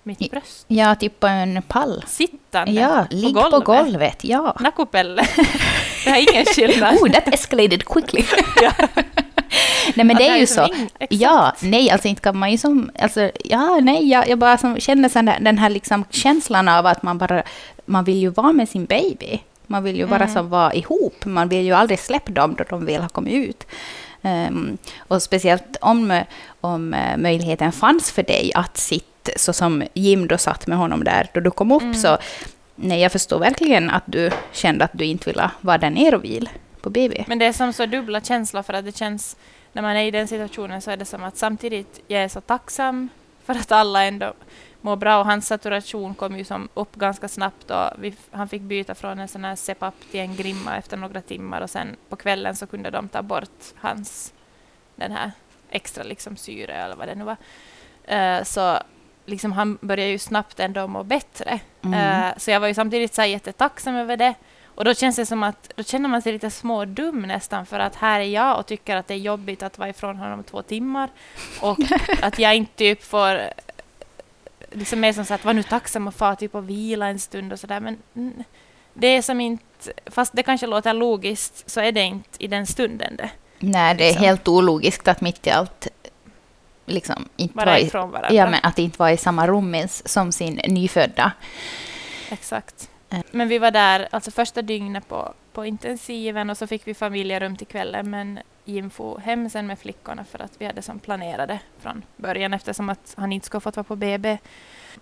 mitt 0.03 0.31
bröst. 0.31 0.65
Ja, 0.69 0.95
typ 0.95 1.21
på 1.21 1.27
en 1.27 1.63
pall. 1.63 2.05
Sittande 2.07 2.73
Ja, 2.73 3.07
ligg 3.11 3.35
på 3.35 3.61
golvet. 3.61 4.25
Ja. 4.25 4.57
Nakupelle. 4.61 5.23
det 6.05 6.11
har 6.11 6.33
ingen 6.33 6.45
skillnad. 6.45 6.95
Oh, 6.95 7.11
that 7.11 7.29
escalated 7.29 7.85
quickly. 7.85 8.25
nej, 9.97 10.07
men 10.07 10.17
det 10.17 10.29
är 10.29 10.37
ju 10.37 10.47
så. 10.47 10.69
Ja, 11.11 11.53
nej, 11.61 11.91
alltså 11.91 12.09
inte 12.09 12.23
kan 12.23 12.37
man 12.39 12.51
ju 12.51 12.59
som... 12.59 12.91
Alltså, 12.99 13.31
ja, 13.45 13.81
nej, 13.83 14.09
jag, 14.09 14.29
jag 14.29 14.39
bara 14.39 14.59
som 14.59 14.81
känner 14.81 15.09
sen 15.09 15.31
den 15.41 15.59
här 15.59 15.71
liksom 15.71 16.05
känslan 16.11 16.69
av 16.69 16.87
att 16.87 17.03
man 17.03 17.19
bara... 17.19 17.43
Man 17.87 18.05
vill 18.05 18.19
ju 18.19 18.29
vara 18.29 18.53
med 18.53 18.69
sin 18.69 18.85
baby. 18.85 19.41
Man 19.67 19.85
vill 19.85 19.97
ju 19.97 20.07
bara 20.07 20.23
Mm. 20.23 20.35
som 20.35 20.49
vara 20.51 20.75
ihop. 20.75 21.25
Man 21.25 21.49
vill 21.49 21.65
ju 21.65 21.73
aldrig 21.73 21.99
släppa 21.99 22.33
dem 22.33 22.55
då 22.59 22.65
de 22.71 22.87
väl 22.87 23.03
har 23.03 23.09
kommit 23.09 23.35
ut. 23.49 23.67
Ehm, 24.23 24.79
och 24.99 25.23
speciellt 25.23 25.77
om, 25.81 26.21
om 26.61 26.95
eh, 26.95 27.17
möjligheten 27.17 27.73
fanns 27.73 28.11
för 28.13 28.23
dig 28.23 28.53
att 28.55 28.77
sitta 28.77 29.33
så 29.37 29.53
som 29.53 29.83
Jim 29.95 30.29
då 30.29 30.39
satt 30.39 30.67
med 30.67 30.79
honom 30.79 31.05
där 31.05 31.31
då 31.35 31.41
du 31.41 31.51
kom 31.51 31.73
upp 31.73 31.83
Mm. 31.83 31.95
så 31.95 32.19
Nej, 32.75 33.01
jag 33.01 33.13
förstår 33.13 33.39
verkligen 33.39 33.91
att 33.91 34.03
du 34.07 34.31
kände 34.53 34.85
att 34.85 34.91
du 34.95 35.05
inte 35.05 35.31
ville 35.31 35.51
vara 35.61 35.79
där 35.79 35.91
nere 35.91 36.17
och 36.17 36.25
vila 36.25 36.51
på 36.83 36.91
BB. 36.91 37.25
Men 37.29 37.39
det 37.39 37.47
är 37.47 37.53
som 37.53 37.73
så 37.73 37.87
dubbla 37.87 38.21
känslor 38.21 38.63
för 38.63 38.73
att 38.73 38.85
det 38.85 38.97
känns, 38.97 39.37
när 39.73 39.83
man 39.83 39.97
är 39.97 40.05
i 40.05 40.11
den 40.11 40.29
situationen 40.29 40.83
så 40.83 40.91
är 40.91 40.97
det 40.97 41.05
som 41.05 41.25
att 41.25 41.37
samtidigt 41.37 42.01
jag 42.07 42.23
är 42.23 42.29
så 42.29 42.41
tacksam 42.41 43.09
för 43.45 43.55
att 43.55 43.73
alla 43.73 44.05
ändå 44.05 44.33
mår 44.81 44.97
bra 44.97 45.19
och 45.19 45.27
hans 45.27 45.47
saturation 45.47 46.15
kom 46.15 46.39
ju 46.39 46.45
som 46.45 46.69
upp 46.75 46.97
ganska 46.97 47.29
snabbt 47.29 47.71
och 47.71 47.89
vi, 47.99 48.15
han 48.31 48.49
fick 48.49 48.63
byta 48.63 48.95
från 48.95 49.19
en 49.19 49.29
sån 49.29 49.45
här 49.45 49.57
CPAP 49.57 49.95
till 50.11 50.21
en 50.21 50.37
grimma 50.37 50.77
efter 50.77 50.97
några 50.97 51.21
timmar 51.21 51.61
och 51.61 51.71
sen 51.71 51.97
på 52.09 52.17
kvällen 52.17 52.57
så 52.57 52.67
kunde 52.67 52.91
de 52.91 53.09
ta 53.09 53.23
bort 53.23 53.75
hans 53.77 54.33
den 54.97 55.13
här 55.13 55.31
extra 55.71 56.05
liksom 56.05 56.37
syre 56.37 56.75
eller 56.75 56.97
vad 56.97 57.09
det 57.09 57.15
nu 57.15 57.25
var. 57.25 57.37
Uh, 58.13 58.45
så 58.45 58.79
liksom 59.27 59.53
han 59.53 59.79
började 59.81 60.11
ju 60.11 60.19
snabbt 60.19 60.61
ändå 60.61 60.87
må 60.87 61.03
bättre. 61.03 61.61
Mm. 61.83 62.27
Uh, 62.31 62.39
så 62.39 62.51
jag 62.51 62.61
var 62.61 62.69
ju 62.69 62.75
samtidigt 62.75 63.15
så 63.15 63.23
jättetacksam 63.23 63.95
över 63.95 64.17
det. 64.17 64.35
Och 64.75 64.85
då 64.85 64.95
känns 64.95 65.17
det 65.17 65.27
som 65.27 65.43
att 65.43 65.73
då 65.77 65.83
känner 65.83 66.09
man 66.09 66.23
sig 66.23 66.33
lite 66.33 66.51
smådum 66.51 67.23
nästan 67.23 67.67
för 67.67 67.79
att 67.79 67.95
här 67.95 68.21
är 68.21 68.25
jag 68.25 68.59
och 68.59 68.67
tycker 68.67 68.97
att 68.97 69.09
det 69.09 69.15
är 69.15 69.19
jobbigt 69.19 69.63
att 69.63 69.79
vara 69.79 69.89
ifrån 69.89 70.17
honom 70.17 70.43
två 70.43 70.63
timmar 70.63 71.11
och 71.61 71.79
att 72.23 72.39
jag 72.39 72.57
inte 72.57 72.77
typ 72.77 73.05
får 73.05 73.41
liksom 74.71 75.01
mer 75.01 75.13
som 75.13 75.25
så 75.25 75.35
att 75.35 75.45
var 75.45 75.55
nu 75.55 75.63
tacksam 75.63 76.07
och 76.07 76.15
få 76.15 76.35
typ 76.35 76.55
och 76.55 76.71
vila 76.71 77.07
en 77.07 77.19
stund 77.19 77.53
och 77.53 77.61
sådär 77.61 77.81
men 77.81 77.99
det 78.95 79.07
är 79.07 79.23
som 79.23 79.41
inte, 79.41 79.93
fast 80.07 80.33
det 80.33 80.43
kanske 80.43 80.67
låter 80.67 80.93
logiskt 80.93 81.71
så 81.71 81.81
är 81.81 81.93
det 81.93 82.03
inte 82.03 82.45
i 82.45 82.47
den 82.47 82.67
stunden 82.67 83.17
det. 83.17 83.31
Nej, 83.59 83.95
det 83.95 84.05
är 84.05 84.09
liksom. 84.09 84.25
helt 84.25 84.49
ologiskt 84.49 85.09
att 85.09 85.21
mitt 85.21 85.47
i 85.47 85.51
allt 85.51 85.89
liksom 86.87 87.29
inte 87.37 87.57
vara 87.57 88.07
varandra. 88.07 88.33
Ja, 88.33 88.51
men 88.51 88.61
att 88.63 88.79
inte 88.79 88.99
vara 88.99 89.13
i 89.13 89.17
samma 89.17 89.47
rum 89.47 89.77
som 89.89 90.33
sin 90.33 90.61
nyfödda. 90.69 91.33
Exakt. 92.31 92.89
Eh, 93.13 93.21
men 93.31 93.49
vi 93.49 93.59
var 93.59 93.71
där 93.71 94.09
alltså 94.11 94.31
första 94.31 94.63
dygnet 94.63 95.09
på, 95.09 95.35
på 95.53 95.67
intensiven 95.67 96.51
och 96.51 96.59
så 96.59 96.67
fick 96.67 96.87
vi 96.87 96.95
familjerum 96.95 97.57
till 97.57 97.67
kvällen. 97.67 98.11
Men 98.11 98.39
Jim 98.65 98.91
for 98.91 99.19
hem 99.19 99.51
sen 99.51 99.67
med 99.67 99.79
flickorna 99.79 100.25
för 100.25 100.39
att 100.39 100.53
vi 100.59 100.67
hade 100.67 100.83
som 100.83 100.99
planerade 100.99 101.59
från 101.81 102.03
början 102.17 102.55
eftersom 102.55 102.89
att 102.89 103.15
han 103.17 103.33
inte 103.33 103.47
skulle 103.47 103.61
fått 103.61 103.77
vara 103.77 103.85
på 103.85 103.97
BB. 103.97 104.39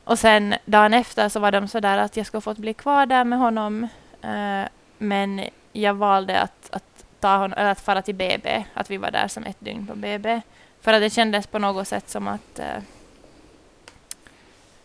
Och 0.05 0.18
sen 0.18 0.55
dagen 0.64 0.94
efter 0.94 1.29
så 1.29 1.40
var 1.40 1.53
de 1.53 1.68
så 1.68 1.81
där 1.81 1.99
att 1.99 2.16
jag 2.16 2.27
skulle 2.27 2.40
fått 2.40 2.59
bli 2.59 2.75
kvar 2.75 3.07
där 3.07 3.25
med 3.25 3.38
honom. 3.38 3.88
eh, 4.23 4.68
men 4.99 5.44
jag 5.73 5.94
valde 5.94 6.40
att, 6.40 6.68
att, 6.70 7.05
ta 7.20 7.37
honom, 7.37 7.59
eller 7.59 7.70
att 7.70 7.81
fara 7.81 8.03
till 8.03 8.14
BB, 8.14 8.64
att 8.75 8.90
vi 8.90 8.96
var 8.96 9.11
där 9.11 9.29
som 9.29 9.44
ett 9.44 9.61
dygn 9.61 9.87
på 9.87 9.94
BB. 9.94 10.40
För 10.81 10.92
att 10.92 11.01
det 11.01 11.11
kändes 11.11 11.46
på 11.46 11.59
något 11.59 11.88
sätt 11.88 12.11
som 12.11 12.29
att 12.29 12.59
eh, 12.59 12.83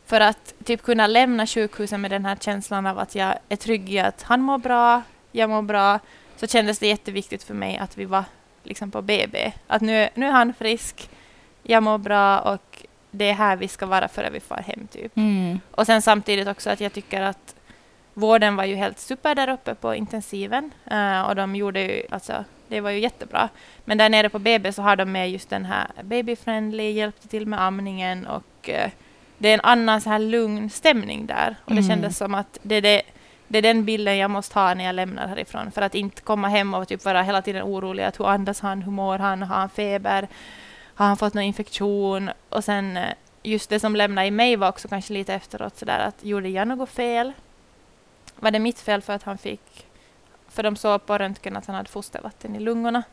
för 0.06 0.22
att 0.22 0.54
typ 0.66 0.84
kunna 0.84 1.08
lämna 1.08 1.48
sjukhuset 1.48 2.00
med 2.00 2.12
den 2.12 2.26
här 2.26 2.36
känslan 2.36 2.86
av 2.86 3.00
att 3.00 3.16
jag 3.16 3.36
är 3.50 3.56
trygg 3.56 3.94
i 3.94 4.00
att 4.00 4.24
han 4.24 4.42
mår 4.42 4.58
bra, 4.58 5.02
jag 5.32 5.50
mår 5.50 5.62
bra, 5.62 6.00
så 6.36 6.48
kändes 6.48 6.80
det 6.80 6.88
jätteviktigt 6.88 7.44
för 7.44 7.54
mig 7.54 7.78
att 7.78 7.98
vi 7.98 8.06
var 8.06 8.24
liksom 8.64 8.92
på 8.92 9.02
BB. 9.02 9.52
Att 9.68 9.82
nu, 9.82 10.10
nu 10.14 10.26
är 10.26 10.32
han 10.32 10.54
frisk, 10.54 11.10
jag 11.64 11.84
mår 11.84 11.98
bra 11.98 12.40
och 12.40 12.86
det 13.12 13.30
är 13.30 13.34
här 13.34 13.56
vi 13.56 13.68
ska 13.68 13.86
vara 13.86 14.08
före 14.08 14.30
vi 14.30 14.40
far 14.40 14.64
hem. 14.68 14.88
Typ. 14.88 15.18
Mm. 15.18 15.60
Och 15.72 15.86
sen 15.86 16.02
samtidigt 16.02 16.48
också 16.48 16.70
att 16.70 16.80
jag 16.80 16.94
tycker 16.94 17.22
att 17.22 17.56
vården 18.14 18.56
var 18.56 18.66
ju 18.66 18.76
helt 18.76 19.00
super 19.00 19.36
där 19.36 19.50
uppe 19.50 19.76
på 19.76 19.96
intensiven. 19.96 20.72
Uh, 20.92 21.22
och 21.22 21.36
de 21.36 21.56
gjorde 21.56 21.82
ju, 21.82 22.04
alltså, 22.10 22.44
det 22.68 22.82
var 22.82 22.90
ju 22.90 23.00
jättebra. 23.00 23.50
Men 23.86 23.98
där 23.98 24.10
nere 24.10 24.30
på 24.30 24.40
BB 24.40 24.74
så 24.74 24.82
har 24.82 24.96
de 24.96 25.12
med 25.12 25.32
just 25.32 25.50
den 25.50 25.66
här 25.66 25.88
baby-friendly, 26.02 26.92
hjälpte 26.92 27.28
till 27.28 27.48
med 27.48 27.62
amningen 27.62 28.28
och 28.28 28.70
uh, 28.70 28.92
det 29.38 29.50
är 29.50 29.54
en 29.54 29.62
annan 29.64 30.02
så 30.02 30.10
här 30.10 30.20
lugn 30.20 30.70
stämning 30.70 31.26
där. 31.26 31.56
Och 31.66 31.72
det 31.72 31.82
mm. 31.82 31.90
kändes 31.90 32.18
som 32.18 32.36
att 32.36 32.60
det 32.62 32.76
är, 32.76 32.82
det, 32.82 33.02
det 33.48 33.58
är 33.58 33.62
den 33.62 33.86
bilden 33.86 34.18
jag 34.18 34.32
måste 34.32 34.60
ha 34.60 34.74
när 34.74 34.86
jag 34.86 34.96
lämnar 34.96 35.28
härifrån. 35.28 35.72
För 35.72 35.82
att 35.82 35.96
inte 35.96 36.22
komma 36.22 36.48
hem 36.48 36.74
och 36.74 36.88
typ 36.88 37.06
vara 37.06 37.22
hela 37.22 37.42
tiden 37.42 37.64
orolig. 37.64 38.04
Att 38.04 38.20
hur 38.20 38.28
andas 38.28 38.60
han? 38.60 38.82
Hur 38.82 38.92
mår 38.92 39.20
han? 39.20 39.44
Har 39.44 39.56
han 39.56 39.70
feber? 39.70 40.28
Har 40.96 41.06
han 41.06 41.18
fått 41.18 41.34
någon 41.34 41.44
infektion? 41.44 42.30
Och 42.50 42.64
sen 42.64 42.98
eh, 42.98 43.14
just 43.44 43.70
det 43.70 43.80
som 43.80 43.96
lämnade 43.96 44.28
i 44.28 44.32
mig 44.32 44.56
var 44.56 44.70
också 44.70 44.88
kanske 44.88 45.14
lite 45.14 45.34
efteråt 45.34 45.78
sådär 45.78 46.00
att 46.00 46.24
gjorde 46.24 46.50
jag 46.50 46.68
något 46.68 46.90
fel? 46.90 47.34
Var 48.36 48.52
det 48.52 48.60
mitt 48.60 48.80
fel 48.80 49.02
för 49.02 49.14
att 49.14 49.24
han 49.24 49.38
fick... 49.38 49.86
För 50.50 50.64
de 50.64 50.76
såg 50.76 51.06
på 51.06 51.18
röntgen 51.18 51.58
att 51.58 51.66
han 51.66 51.76
hade 51.76 51.90
fostervatten 51.90 52.56
i 52.56 52.60
lungorna. 52.60 53.04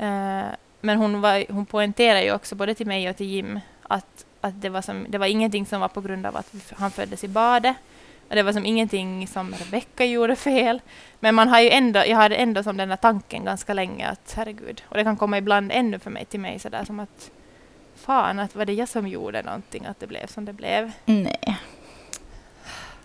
Uh, 0.00 0.46
men 0.80 0.98
hon, 0.98 1.20
var, 1.20 1.52
hon 1.52 1.66
poängterade 1.66 2.24
ju 2.24 2.32
också 2.32 2.54
både 2.54 2.74
till 2.74 2.86
mig 2.86 3.10
och 3.10 3.16
till 3.16 3.26
Jim 3.26 3.60
att 3.82 4.26
att 4.40 4.62
det 4.62 4.68
var, 4.68 4.82
som, 4.82 5.06
det 5.08 5.18
var 5.18 5.26
ingenting 5.26 5.66
som 5.66 5.80
var 5.80 5.88
på 5.88 6.00
grund 6.00 6.26
av 6.26 6.36
att 6.36 6.52
han 6.76 6.90
föddes 6.90 7.24
i 7.24 7.28
badet. 7.28 7.76
Och 8.28 8.34
det 8.34 8.42
var 8.42 8.52
som 8.52 8.66
ingenting 8.66 9.28
som 9.28 9.54
Rebecka 9.54 10.04
gjorde 10.04 10.36
fel. 10.36 10.80
Men 11.20 11.34
man 11.34 11.48
har 11.48 11.60
ju 11.60 11.70
ändå, 11.70 12.00
jag 12.06 12.16
hade 12.16 12.36
ändå 12.36 12.62
som 12.62 12.76
den 12.76 12.88
där 12.88 12.96
tanken 12.96 13.44
ganska 13.44 13.74
länge 13.74 14.08
att 14.08 14.34
herregud, 14.36 14.82
och 14.88 14.96
det 14.96 15.04
kan 15.04 15.16
komma 15.16 15.38
ibland 15.38 15.72
ännu 15.72 15.98
för 15.98 16.10
mig 16.10 16.24
till 16.24 16.40
mig 16.40 16.58
sådär 16.58 16.84
som 16.84 17.00
att 17.00 17.30
fan, 17.96 18.38
att 18.38 18.56
var 18.56 18.64
det 18.64 18.72
jag 18.72 18.88
som 18.88 19.08
gjorde 19.08 19.42
någonting, 19.42 19.86
att 19.86 20.00
det 20.00 20.06
blev 20.06 20.26
som 20.26 20.44
det 20.44 20.52
blev. 20.52 20.92
Nej. 21.04 21.58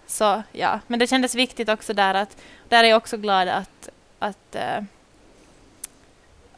Så 0.08 0.44
ja, 0.52 0.80
men 0.88 1.00
det 1.00 1.08
kändes 1.08 1.36
viktigt 1.36 1.70
också 1.70 1.94
där 1.94 2.14
att, 2.14 2.38
där 2.70 2.84
är 2.84 2.88
jag 2.88 2.98
också 2.98 3.18
glad 3.18 3.48
att, 3.48 3.90
att 4.20 4.56
uh, 4.56 4.84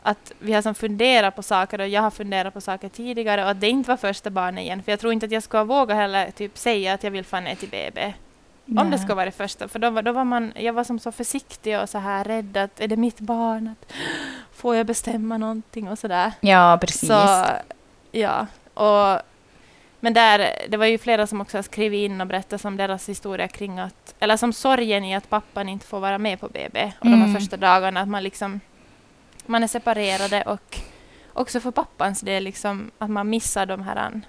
att 0.05 0.31
vi 0.39 0.53
har 0.53 0.61
som 0.61 0.75
funderat 0.75 1.35
på 1.35 1.43
saker 1.43 1.81
och 1.81 1.87
jag 1.87 2.01
har 2.01 2.11
funderat 2.11 2.53
på 2.53 2.61
saker 2.61 2.89
tidigare 2.89 3.43
och 3.43 3.49
att 3.49 3.61
det 3.61 3.69
inte 3.69 3.89
var 3.89 3.97
första 3.97 4.29
barnet 4.29 4.61
igen. 4.61 4.83
För 4.83 4.91
jag 4.91 4.99
tror 4.99 5.13
inte 5.13 5.25
att 5.25 5.31
jag 5.31 5.43
skulle 5.43 5.63
våga 5.63 5.95
heller 5.95 6.31
typ 6.31 6.57
säga 6.57 6.93
att 6.93 7.03
jag 7.03 7.11
vill 7.11 7.25
få 7.25 7.39
ner 7.39 7.55
till 7.55 7.69
BB. 7.69 8.13
Nej. 8.65 8.81
Om 8.81 8.91
det 8.91 8.97
skulle 8.97 9.15
vara 9.15 9.25
det 9.25 9.31
första. 9.31 9.67
För 9.67 9.79
då 9.79 9.89
var, 9.89 10.01
då 10.01 10.11
var 10.11 10.23
man, 10.23 10.53
jag 10.55 10.73
var 10.73 10.83
som 10.83 10.99
så 10.99 11.11
försiktig 11.11 11.79
och 11.79 11.89
så 11.89 11.97
här 11.97 12.23
rädd 12.23 12.57
att 12.57 12.79
är 12.79 12.87
det 12.87 12.97
mitt 12.97 13.19
barn? 13.19 13.67
Att, 13.67 13.93
får 14.53 14.75
jag 14.75 14.85
bestämma 14.85 15.37
någonting 15.37 15.87
och 15.87 15.99
sådär. 15.99 16.31
Ja, 16.39 16.77
precis. 16.81 17.09
Så, 17.09 17.45
ja, 18.11 18.47
och, 18.73 19.21
men 19.99 20.13
där, 20.13 20.51
det 20.69 20.77
var 20.77 20.85
ju 20.85 20.97
flera 20.97 21.27
som 21.27 21.41
också 21.41 21.57
har 21.57 21.63
skrivit 21.63 22.11
in 22.11 22.21
och 22.21 22.27
berättat 22.27 22.65
om 22.65 22.77
deras 22.77 23.09
historia 23.09 23.47
kring 23.47 23.79
att, 23.79 24.15
eller 24.19 24.37
som 24.37 24.53
sorgen 24.53 25.03
i 25.03 25.15
att 25.15 25.29
pappan 25.29 25.69
inte 25.69 25.85
får 25.85 25.99
vara 25.99 26.17
med 26.17 26.39
på 26.39 26.47
BB 26.47 26.91
och 26.99 27.05
mm. 27.05 27.19
de 27.19 27.21
här 27.21 27.29
mm. 27.29 27.35
första 27.41 27.57
dagarna, 27.57 28.01
att 28.01 28.07
man 28.07 28.23
liksom 28.23 28.59
man 29.47 29.63
är 29.63 29.67
separerade 29.67 30.41
och 30.41 30.79
också 31.34 31.60
för 31.60 31.71
pappans 31.71 32.21
del 32.21 32.43
liksom 32.43 32.91
att 32.97 33.10
man 33.10 33.29
missar 33.29 33.65
de 33.65 33.81
här 33.81 33.95
an, 33.95 34.25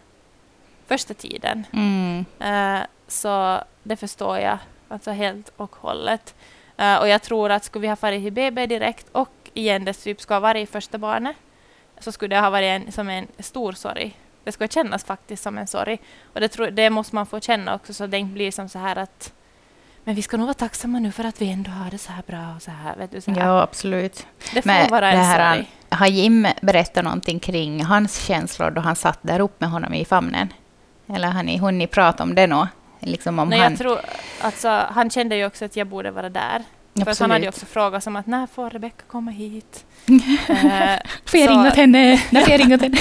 första 0.86 1.14
tiden. 1.14 1.66
Mm. 1.72 2.24
Uh, 2.40 2.86
så 3.08 3.62
det 3.82 3.96
förstår 3.96 4.38
jag 4.38 4.58
alltså 4.88 5.10
helt 5.10 5.52
och 5.56 5.76
hållet. 5.76 6.34
Uh, 6.80 6.96
och 6.96 7.08
jag 7.08 7.22
tror 7.22 7.50
att 7.50 7.64
skulle 7.64 7.82
vi 7.82 7.88
ha 7.88 7.96
farit 7.96 8.24
till 8.24 8.32
BB 8.32 8.66
direkt 8.66 9.06
och 9.12 9.50
igen 9.54 9.84
det 9.84 9.92
typ 9.92 10.20
ska 10.20 10.34
ha 10.34 10.40
varit 10.40 10.70
första 10.70 10.98
barnet 10.98 11.36
så 11.98 12.12
skulle 12.12 12.36
det 12.36 12.40
ha 12.40 12.50
varit 12.50 12.66
en, 12.66 12.92
som 12.92 13.08
en 13.08 13.26
stor 13.38 13.72
sorg. 13.72 14.16
Det 14.44 14.52
skulle 14.52 14.68
kännas 14.68 15.04
faktiskt 15.04 15.42
som 15.42 15.58
en 15.58 15.66
sorg. 15.66 15.98
Och 16.32 16.40
det, 16.40 16.48
tror, 16.48 16.70
det 16.70 16.90
måste 16.90 17.14
man 17.14 17.26
få 17.26 17.40
känna 17.40 17.74
också 17.74 17.94
så 17.94 18.06
det 18.06 18.18
inte 18.18 18.34
blir 18.34 18.50
som 18.50 18.68
så 18.68 18.78
här 18.78 18.96
att 18.96 19.32
men 20.06 20.14
vi 20.14 20.22
ska 20.22 20.36
nog 20.36 20.46
vara 20.46 20.54
tacksamma 20.54 20.98
nu 20.98 21.12
för 21.12 21.24
att 21.24 21.42
vi 21.42 21.50
ändå 21.50 21.70
har 21.70 21.90
det 21.90 21.98
så 21.98 22.12
här 22.12 22.22
bra. 22.26 22.54
Och 22.56 22.62
så 22.62 22.70
här, 22.70 22.96
vet 22.96 23.10
du, 23.10 23.20
så 23.20 23.30
här. 23.30 23.40
Ja, 23.40 23.62
absolut. 23.62 24.26
Det 24.54 24.62
får 24.62 24.68
Men 24.68 24.90
vara 24.90 25.10
det 25.10 25.16
här, 25.16 25.56
sorg. 25.56 25.70
Har 25.88 26.06
Jim 26.06 26.48
berättat 26.62 27.04
någonting 27.04 27.40
kring 27.40 27.84
hans 27.84 28.26
känslor 28.26 28.70
då 28.70 28.80
han 28.80 28.96
satt 28.96 29.18
där 29.22 29.40
uppe 29.40 29.54
med 29.58 29.70
honom 29.70 29.94
i 29.94 30.04
famnen? 30.04 30.52
Eller 31.14 31.28
har 31.28 31.42
ni 31.42 31.58
hunnit 31.58 31.90
prata 31.90 32.22
om 32.22 32.34
det 32.34 32.46
nå? 32.46 32.68
Liksom 33.00 33.38
om 33.38 33.48
Nej, 33.48 33.58
han... 33.58 33.72
jag 33.72 33.78
tror, 33.78 33.98
alltså, 34.40 34.68
han 34.90 35.10
kände 35.10 35.36
ju 35.36 35.46
också 35.46 35.64
att 35.64 35.76
jag 35.76 35.86
borde 35.86 36.10
vara 36.10 36.28
där. 36.28 36.64
För 37.04 37.20
han 37.20 37.30
hade 37.30 37.42
ju 37.42 37.48
också 37.48 37.66
frågat 37.66 38.02
som 38.02 38.16
att 38.16 38.26
när 38.26 38.46
får 38.46 38.70
Rebecka 38.70 39.04
komma 39.06 39.30
hit? 39.30 39.84
uh, 40.10 40.18
får 41.24 41.40
jag 41.40 41.50
ringa 41.50 41.68
åt 41.68 41.76
henne? 41.76 42.22
När 42.30 42.40
får 42.40 42.50
jag 42.50 42.60
ringa 42.60 42.74
åt 42.74 42.82
henne? 42.82 42.98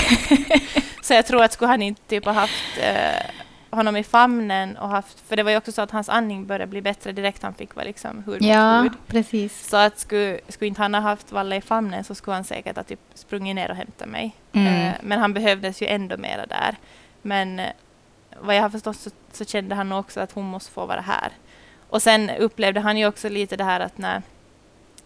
så 1.01 1.13
jag 1.13 1.25
tror 1.25 1.43
att 1.43 1.53
skulle 1.53 1.69
han 1.71 1.81
inte 1.81 2.01
typ 2.01 2.25
ha 2.25 2.31
haft 2.31 2.77
uh, 2.77 3.44
honom 3.69 3.95
i 3.95 4.03
famnen 4.03 4.77
och 4.77 4.89
haft, 4.89 5.19
för 5.19 5.35
det 5.35 5.43
var 5.43 5.51
ju 5.51 5.57
också 5.57 5.71
så 5.71 5.81
att 5.81 5.91
hans 5.91 6.09
andning 6.09 6.45
började 6.45 6.67
bli 6.67 6.81
bättre 6.81 7.11
direkt 7.11 7.43
han 7.43 7.53
fick 7.53 7.75
vara 7.75 7.85
liksom 7.85 8.23
hud 8.23 8.41
mot 8.41 8.51
ja, 8.51 8.81
hud. 8.81 8.91
precis. 9.07 9.69
Så 9.69 9.77
att 9.77 9.99
skulle, 9.99 10.39
skulle 10.47 10.67
inte 10.67 10.81
han 10.81 10.93
ha 10.93 11.01
haft 11.01 11.31
Valle 11.31 11.55
i 11.55 11.61
famnen 11.61 12.03
så 12.03 12.15
skulle 12.15 12.35
han 12.35 12.43
säkert 12.43 12.75
ha 12.75 12.83
typ 12.83 12.99
sprungit 13.13 13.55
ner 13.55 13.69
och 13.69 13.75
hämtat 13.75 14.07
mig. 14.07 14.35
Mm. 14.51 14.87
Uh, 14.87 14.93
men 15.03 15.19
han 15.19 15.33
behövdes 15.33 15.81
ju 15.81 15.87
ändå 15.87 16.17
mera 16.17 16.45
där. 16.45 16.75
Men 17.21 17.59
uh, 17.59 17.65
vad 18.39 18.55
jag 18.55 18.61
har 18.61 18.69
förstått 18.69 18.97
så, 18.97 19.09
så, 19.31 19.45
kände 19.45 19.75
han 19.75 19.91
också 19.91 20.19
att 20.19 20.31
hon 20.31 20.45
måste 20.45 20.71
få 20.71 20.85
vara 20.85 21.01
här. 21.01 21.31
Och 21.89 22.01
sen 22.01 22.29
upplevde 22.29 22.79
han 22.79 22.97
ju 22.97 23.07
också 23.07 23.29
lite 23.29 23.57
det 23.57 23.63
här 23.63 23.79
att 23.79 23.97
när 23.97 24.21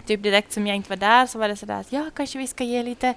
typ 0.05 0.23
direkt 0.23 0.51
som 0.51 0.67
jag 0.67 0.75
inte 0.75 0.89
var 0.89 0.97
där 0.97 1.25
så 1.25 1.39
var 1.39 1.47
det 1.47 1.55
sådär 1.55 1.79
att 1.79 1.91
ja, 1.91 2.09
kanske 2.15 2.39
vi 2.39 2.47
ska 2.47 2.63
ge 2.63 2.83
lite 2.83 3.13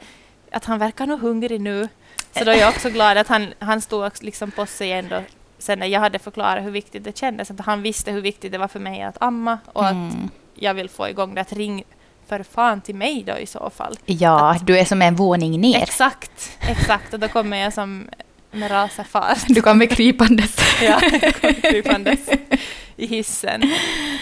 att 0.52 0.64
han 0.64 0.78
verkar 0.78 1.06
nog 1.06 1.20
hungrig 1.20 1.60
nu. 1.60 1.88
Så 2.32 2.44
då 2.44 2.50
är 2.50 2.56
jag 2.56 2.68
också 2.68 2.90
glad 2.90 3.18
att 3.18 3.28
han, 3.28 3.54
han 3.58 3.80
stod 3.80 4.12
liksom 4.20 4.50
på 4.50 4.66
sig 4.66 4.92
ändå 4.92 5.22
sen 5.62 5.78
när 5.78 5.86
jag 5.86 6.00
hade 6.00 6.18
förklarat 6.18 6.64
hur 6.64 6.70
viktigt 6.70 7.04
det 7.04 7.18
kändes, 7.18 7.50
att 7.50 7.60
han 7.60 7.82
visste 7.82 8.10
hur 8.10 8.20
viktigt 8.20 8.52
det 8.52 8.58
var 8.58 8.68
för 8.68 8.80
mig 8.80 9.02
att 9.02 9.16
amma 9.20 9.58
och 9.72 9.88
mm. 9.88 10.08
att 10.08 10.14
jag 10.54 10.74
vill 10.74 10.88
få 10.88 11.08
igång 11.08 11.34
det, 11.34 11.40
att 11.40 11.52
ring 11.52 11.84
för 12.28 12.42
fan 12.42 12.80
till 12.80 12.94
mig 12.94 13.22
då 13.26 13.38
i 13.38 13.46
så 13.46 13.70
fall. 13.70 13.98
Ja, 14.06 14.50
att, 14.50 14.66
du 14.66 14.78
är 14.78 14.84
som 14.84 15.02
en 15.02 15.14
våning 15.14 15.60
ner. 15.60 15.82
Exakt, 15.82 16.58
exakt, 16.60 17.14
och 17.14 17.20
då 17.20 17.28
kommer 17.28 17.56
jag 17.56 17.72
som 17.72 18.08
med 18.50 18.70
rasafart. 18.70 19.44
Du 19.48 19.62
kommer 19.62 19.86
krypandes. 19.86 20.56
ja, 20.82 21.00
kommer 21.40 21.70
krypandes. 21.70 22.28
i 22.96 23.06
hissen. 23.06 23.62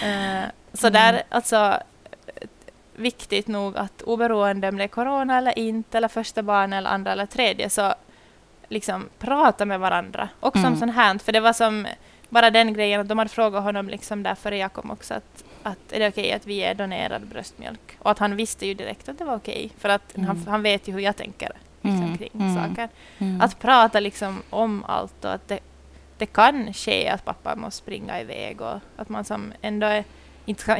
Eh, 0.02 0.44
så 0.74 0.90
där, 0.90 1.22
alltså 1.28 1.78
viktigt 3.00 3.48
nog 3.48 3.76
att 3.76 4.02
oberoende 4.02 4.68
om 4.68 4.76
det 4.76 4.84
är 4.84 4.88
corona 4.88 5.38
eller 5.38 5.58
inte, 5.58 5.96
eller 5.98 6.08
första 6.08 6.42
barn 6.42 6.72
eller 6.72 6.90
andra 6.90 7.12
eller 7.12 7.26
tredje, 7.26 7.70
så 7.70 7.94
liksom 8.68 9.08
prata 9.18 9.64
med 9.64 9.80
varandra. 9.80 10.28
Också 10.40 10.58
Mm. 10.58 10.72
om 10.72 10.78
sånt 10.78 10.94
här, 10.94 11.18
för 11.18 11.32
det 11.32 11.40
var 11.40 11.52
som 11.52 11.86
bara 12.28 12.50
den 12.50 12.72
grejen 12.74 13.00
att 13.00 13.08
de 13.08 13.18
hade 13.18 13.30
frågat 13.30 13.62
honom 13.62 13.88
liksom 13.88 14.22
där 14.22 14.34
före 14.34 14.56
jag 14.58 14.72
kom 14.72 14.90
också 14.90 15.14
att, 15.14 15.44
att 15.62 15.92
är 15.92 15.98
det 15.98 16.08
okej 16.08 16.32
att 16.32 16.46
vi 16.46 16.54
ger 16.54 16.74
donerad 16.74 17.26
bröstmjölk? 17.26 17.96
Och 17.98 18.10
att 18.10 18.18
han 18.18 18.36
visste 18.36 18.66
ju 18.66 18.74
direkt 18.74 19.08
att 19.08 19.18
det 19.18 19.24
var 19.24 19.36
okej, 19.36 19.70
för 19.78 19.88
att 19.88 20.12
han, 20.16 20.24
Mm. 20.24 20.46
han 20.46 20.62
vet 20.62 20.88
ju 20.88 20.92
hur 20.92 21.00
jag 21.00 21.16
tänker 21.16 21.50
liksom, 21.82 22.02
Mm, 22.04 22.18
kring 22.18 22.30
mm. 22.34 22.54
saker. 22.68 22.88
Mm. 23.18 23.40
Att 23.40 23.58
prata 23.60 24.00
liksom 24.00 24.42
om 24.50 24.84
allt 24.88 25.24
och 25.24 25.32
att 25.34 25.48
det, 25.48 25.58
det 26.18 26.26
kan 26.26 26.74
ske 26.74 27.08
att 27.08 27.24
pappa 27.24 27.56
måste 27.56 27.78
springa 27.78 28.20
iväg 28.20 28.60
och 28.60 28.78
att 28.96 29.08
man 29.08 29.24
som 29.24 29.52
ändå 29.62 29.86
är, 29.86 30.04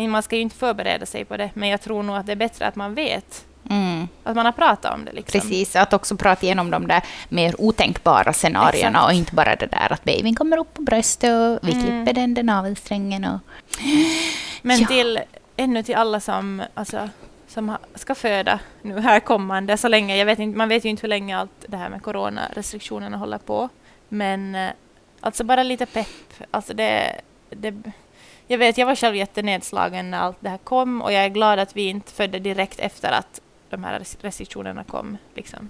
man 0.09 0.23
ska 0.23 0.37
ju 0.37 0.43
inte 0.43 0.57
förbereda 0.57 1.07
sig 1.07 1.25
på 1.25 1.37
det, 1.37 1.51
men 1.55 1.69
jag 1.69 1.81
tror 1.81 2.03
nog 2.03 2.17
att 2.17 2.27
det 2.27 2.33
är 2.33 2.37
bättre 2.37 2.67
att 2.67 2.77
man 2.77 2.95
vet 2.95 3.45
Mm. 3.71 4.09
att 4.25 4.37
man 4.37 4.45
har 4.47 4.53
pratat 4.53 4.95
om 4.95 5.05
det. 5.05 5.13
Liksom. 5.13 5.41
Precis, 5.41 5.77
att 5.77 5.93
också 5.93 6.17
prata 6.17 6.47
igenom 6.47 6.71
de 6.71 6.87
där 6.87 7.03
mer 7.29 7.55
otänkbara 7.61 8.33
scenarierna 8.33 8.89
Exakt. 8.99 9.05
och 9.07 9.13
inte 9.13 9.35
bara 9.35 9.57
det 9.57 9.67
där 9.67 9.93
att 9.93 10.05
babyn 10.05 10.35
kommer 10.35 10.57
upp 10.57 10.75
på 10.75 10.83
bröstet 10.83 11.31
och 11.63 11.69
vi 11.69 11.73
Mm. 11.73 11.85
klipper 11.87 12.13
den 12.21 12.35
där 12.35 12.43
navelsträngen. 12.43 13.25
Och... 13.25 13.39
Men 14.63 14.81
Ja. 14.81 14.87
till, 14.87 15.21
ännu 15.57 15.83
till 15.83 15.95
alla 15.95 16.21
som, 16.21 16.63
alltså, 16.75 17.09
som 17.49 17.77
ska 17.95 18.15
föda 18.15 18.59
nu 18.83 19.01
här 19.01 19.21
kommande, 19.21 19.77
så 19.77 19.89
länge, 19.89 20.17
jag 20.17 20.27
vet 20.27 20.39
inte, 20.39 20.59
man 20.59 20.69
vet 20.69 20.85
ju 20.85 20.89
inte 20.89 21.03
hur 21.03 21.09
länge 21.09 21.39
allt 21.39 21.65
det 21.67 21.77
här 21.77 21.89
med 21.89 22.03
coronarestriktionerna 22.03 23.17
håller 23.17 23.39
på, 23.39 23.69
men 24.09 24.55
eh, 24.55 24.71
alltså 25.21 25.45
bara 25.45 25.63
lite 25.63 25.87
pepp. 25.87 26.07
Alltså 26.51 26.75
det, 26.75 27.21
det, 27.51 27.75
jag 28.51 28.59
vet, 28.59 28.79
jag 28.79 28.87
var 28.87 28.95
själv 28.95 29.17
jättenedslagen 29.17 30.11
när 30.11 30.19
allt 30.19 30.37
det 30.41 30.49
här 30.49 30.59
kom 30.59 31.03
och 31.03 31.13
jag 31.13 31.25
är 31.25 31.29
glad 31.29 31.59
att 31.59 31.77
vi 31.77 31.89
inte 31.89 32.13
födde 32.13 32.39
direkt 32.39 32.81
efter 32.81 33.13
att 33.13 33.41
de 33.69 33.85
här 33.85 33.99
res- 33.99 34.17
restriktionerna 34.21 34.85
kom. 34.85 35.17
Liksom. 35.35 35.69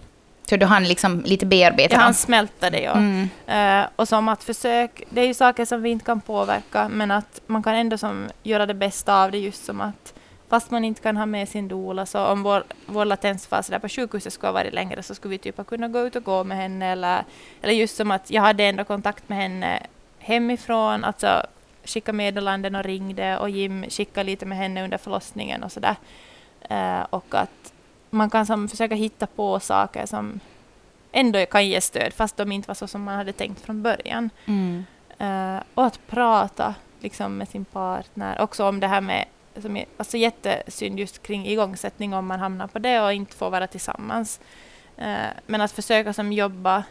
Så 0.49 0.57
du 0.57 0.67
hann 0.67 0.85
liksom 0.85 1.21
lite 1.21 1.47
bearbeta 1.47 1.95
Jag 1.95 2.01
hann 2.01 2.15
smälta 2.15 2.71
det, 2.71 2.81
ja. 2.81 2.93
Mm. 2.93 3.29
Eh, 3.47 3.89
och 3.97 4.09
som 4.09 4.29
att 4.29 4.45
försök, 4.45 5.03
det 5.11 5.21
är 5.21 5.27
ju 5.27 5.35
saker 5.35 5.65
som 5.65 5.83
vi 5.83 5.91
inte 5.91 6.05
kan 6.05 6.21
påverka, 6.21 6.89
men 6.89 7.11
att 7.11 7.41
man 7.47 7.63
kan 7.63 7.75
ändå 7.75 7.99
som 7.99 8.29
göra 8.43 8.67
det 8.67 8.75
bästa 8.75 9.25
av 9.25 9.31
det, 9.31 9.39
just 9.39 9.65
som 9.65 9.81
att 9.81 10.15
fast 10.49 10.71
man 10.71 10.85
inte 10.85 11.03
kan 11.03 11.17
ha 11.17 11.27
med 11.27 11.49
sin 11.49 11.69
doula, 11.69 12.07
så 12.07 12.27
om 12.27 12.43
vår, 12.43 12.65
vår 12.87 13.05
latensfas 13.05 13.67
där 13.67 13.79
på 13.79 13.89
sjukhuset 13.89 14.33
skulle 14.33 14.49
ha 14.49 14.53
varit 14.53 14.75
längre, 14.75 15.03
så 15.03 15.15
skulle 15.15 15.31
vi 15.33 15.39
typ 15.39 15.57
ha 15.57 15.65
kunnat 15.65 15.93
gå 15.93 16.01
ut 16.01 16.17
och 16.17 16.25
gå 16.25 16.45
med 16.45 16.59
henne, 16.59 16.87
eller, 16.93 17.25
eller 17.63 17.75
just 17.75 17.97
som 17.97 18.11
att 18.11 18.31
jag 18.31 18.43
hade 18.43 18.65
ändå 18.65 18.85
kontakt 18.85 19.29
med 19.29 19.39
henne 19.39 19.83
hemifrån, 20.19 21.05
alltså 21.05 21.43
skicka 21.85 22.13
meddelanden 22.13 22.75
och 22.75 22.85
ringde, 22.85 23.39
och 23.39 23.51
Jim 23.51 23.85
skickade 23.91 24.25
lite 24.25 24.47
med 24.47 24.59
henne 24.59 24.85
under 24.85 24.99
förlossningen 24.99 25.63
och 25.63 25.73
sådär. 25.73 25.97
Eh, 26.61 27.01
och 27.11 27.35
att 27.35 27.73
man 28.11 28.31
kan 28.31 28.47
som 28.47 28.69
försöka 28.69 28.95
hitta 28.95 29.27
på 29.27 29.61
saker 29.61 30.07
som 30.07 30.41
ändå 31.13 31.47
kan 31.47 31.67
ge 31.67 31.81
stöd, 31.81 32.13
fast 32.13 32.37
de 32.37 32.53
inte 32.53 32.69
var 32.69 32.75
så 32.75 32.87
som 32.87 33.03
man 33.03 33.17
hade 33.17 33.33
tänkt 33.33 33.61
från 33.61 33.83
början. 33.83 34.31
Mm. 34.47 34.85
Eh, 35.19 35.63
och 35.75 35.85
att 35.85 36.07
prata 36.07 36.75
liksom, 37.01 37.37
med 37.37 37.49
sin 37.49 37.65
partner. 37.65 38.41
Också 38.41 38.69
om 38.69 38.81
det 38.81 38.87
här 38.87 39.01
med, 39.01 39.25
som 39.57 39.77
är 39.77 39.85
alltså, 39.97 40.17
jättesynd 40.17 40.99
just 40.99 41.23
kring 41.23 41.47
igångsättning 41.47 42.15
om 42.15 42.27
man 42.27 42.41
hamnar 42.41 42.67
på 42.67 42.79
det 42.79 43.01
och 43.01 43.13
inte 43.13 43.37
får 43.37 43.51
vara 43.51 43.67
tillsammans. 43.67 44.41
Eh, 44.97 45.31
men 45.47 45.61
att 45.61 45.73
försöka 45.73 46.13
som 46.13 46.33
jobba 46.33 46.85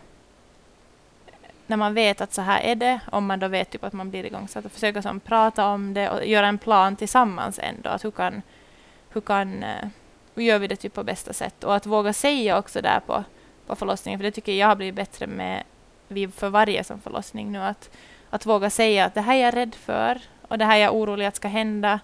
när 1.70 1.78
man 1.78 1.94
vet 1.94 2.22
att 2.22 2.34
så 2.34 2.42
här 2.42 2.62
är 2.62 2.76
det, 2.76 3.00
om 3.12 3.26
man 3.26 3.40
då 3.40 3.48
vet 3.48 3.70
typ 3.70 3.84
att 3.84 3.94
man 3.94 4.10
blir 4.10 4.26
igångsatt, 4.26 4.66
att 4.66 4.72
försöka 4.72 5.02
som 5.02 5.20
prata 5.20 5.68
om 5.68 5.94
det 5.94 6.10
och 6.10 6.26
göra 6.26 6.48
en 6.48 6.58
plan 6.58 6.96
tillsammans 6.96 7.60
ändå. 7.64 7.90
Att 7.90 8.06
hur 8.06 8.12
kan, 8.12 8.42
hur 9.10 9.22
kan, 9.22 9.66
hur 10.36 10.44
gör 10.44 10.60
vi 10.60 10.68
det 10.68 10.76
typ 10.76 10.94
på 10.94 11.04
bästa 11.04 11.34
sätt? 11.34 11.64
Och 11.64 11.76
att 11.76 11.86
våga 11.86 12.14
säga 12.14 12.58
också 12.58 12.82
där 12.82 13.00
på, 13.00 13.24
på 13.68 13.76
förlossningen, 13.76 14.20
för 14.20 14.24
det 14.24 14.32
tycker 14.32 14.52
jag 14.52 14.68
har 14.68 14.76
blivit 14.76 14.96
bättre 14.96 15.28
med 15.28 15.64
vid 16.08 16.34
för 16.34 16.50
varje 16.50 16.84
som 16.84 17.02
förlossning 17.02 17.52
nu, 17.52 17.60
att, 17.60 17.90
att 18.30 18.46
våga 18.46 18.70
säga 18.70 19.06
att 19.06 19.14
det 19.14 19.22
här 19.22 19.36
är 19.36 19.44
jag 19.44 19.56
rädd 19.56 19.76
för 19.76 20.22
och 20.48 20.58
det 20.58 20.66
här 20.66 20.78
är 20.78 20.82
jag 20.82 20.96
orolig 20.96 21.26
att 21.26 21.36
ska 21.36 21.48
hända 21.48 22.00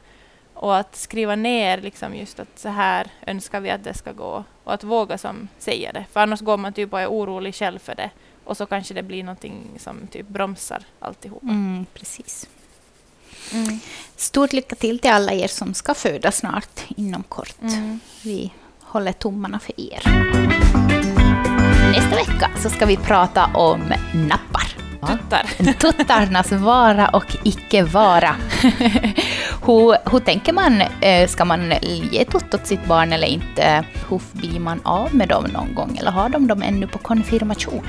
och 0.53 0.77
att 0.77 0.95
skriva 0.95 1.35
ner 1.35 1.77
liksom 1.77 2.15
just 2.15 2.39
att 2.39 2.59
så 2.59 2.69
här 2.69 3.07
önskar 3.27 3.59
vi 3.59 3.69
att 3.69 3.83
det 3.83 3.93
ska 3.93 4.11
gå 4.11 4.43
och 4.63 4.73
att 4.73 4.83
våga 4.83 5.17
som 5.17 5.47
säga 5.57 5.91
det, 5.93 6.05
för 6.11 6.19
annars 6.19 6.41
går 6.41 6.57
man 6.57 6.73
typ 6.73 6.93
och 6.93 7.01
är 7.01 7.07
orolig 7.07 7.55
själv 7.55 7.79
för 7.79 7.95
det 7.95 8.09
och 8.45 8.57
så 8.57 8.65
kanske 8.65 8.93
det 8.93 9.03
blir 9.03 9.23
någonting 9.23 9.79
som 9.79 10.07
typ 10.07 10.27
bromsar 10.27 10.83
alltihopa. 10.99 11.47
Mm, 11.47 11.85
precis. 11.93 12.47
Mm. 13.53 13.79
Stort 14.15 14.53
lycka 14.53 14.75
till 14.75 14.99
till 14.99 15.11
alla 15.11 15.33
er 15.33 15.47
som 15.47 15.73
ska 15.73 15.93
föda 15.93 16.31
snart, 16.31 16.79
inom 16.97 17.23
kort. 17.23 17.61
Mm. 17.61 17.99
Vi 18.23 18.51
håller 18.81 19.11
tummarna 19.11 19.59
för 19.59 19.73
er. 19.77 20.01
Nästa 21.91 22.15
vecka 22.15 22.51
så 22.63 22.69
ska 22.69 22.85
vi 22.85 22.97
prata 22.97 23.45
om 23.45 23.93
nappar. 24.13 24.75
Tuttar. 25.07 25.73
Tuttarnas 25.73 26.51
vara 26.51 27.09
och 27.09 27.37
icke 27.43 27.83
vara. 27.83 28.35
hur, 29.65 30.11
hur 30.11 30.19
tänker 30.19 30.53
man? 30.53 30.81
eh, 31.01 31.27
Ska 31.27 31.45
man 31.45 31.73
ge 32.11 32.25
tutt 32.25 32.53
åt 32.53 32.67
sitt 32.67 32.85
barn 32.85 33.13
eller 33.13 33.27
inte? 33.27 33.85
Hur 34.09 34.21
blir 34.31 34.59
man 34.59 34.81
av 34.83 35.15
med 35.15 35.27
dem 35.27 35.43
någon 35.53 35.75
gång? 35.75 35.97
Eller 35.97 36.11
har 36.11 36.29
de 36.29 36.47
dem 36.47 36.61
ännu 36.61 36.87
på 36.87 36.97
konfirmation? 36.97 37.85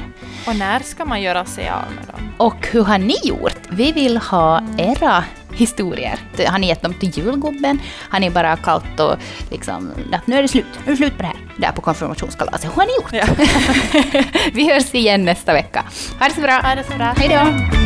Och 0.47 0.57
när 0.57 0.81
ska 0.81 1.05
man 1.05 1.23
göra 1.23 1.45
sig 1.45 1.69
av 1.71 1.83
med 1.97 2.05
dem? 2.07 2.31
Och 2.37 2.69
hur 2.73 2.85
har 2.85 2.99
ni 2.99 3.15
gjort? 3.25 3.57
Vi 3.71 3.93
vill 3.93 4.17
ha 4.17 4.61
era 4.79 5.25
historier. 5.55 6.19
Har 6.47 6.59
ni 6.59 6.67
gett 6.67 6.83
dem 6.83 6.95
till 6.95 7.19
julgubben? 7.19 7.79
Har 8.11 8.21
ni 8.21 8.31
bara 8.31 8.57
kallt 8.57 9.01
och 9.01 9.15
liksom, 9.51 9.91
att 10.13 10.27
nu 10.27 10.37
är 10.37 10.43
det 10.43 10.49
slut, 10.49 10.67
nu 10.85 10.87
är 10.87 10.91
det 10.91 10.97
slut 10.97 11.17
på 11.17 11.23
det 11.23 11.29
här, 11.29 11.37
där 11.57 11.73
på 11.73 11.81
konfirmationskalaset. 11.81 12.65
Hur 12.65 12.75
har 12.81 12.87
ni 12.87 12.93
gjort? 12.97 13.13
Ja. 13.13 14.23
Vi 14.53 14.73
hörs 14.75 14.95
igen 14.95 15.25
nästa 15.25 15.53
vecka. 15.53 15.85
Ha 16.21 16.29
det 16.29 16.35
så 16.35 16.41
bra. 16.41 16.53
Ha 16.63 16.75
det 16.75 16.85
så 16.85 16.97
bra. 16.99 17.15
Hej 17.19 17.29
då. 17.29 17.86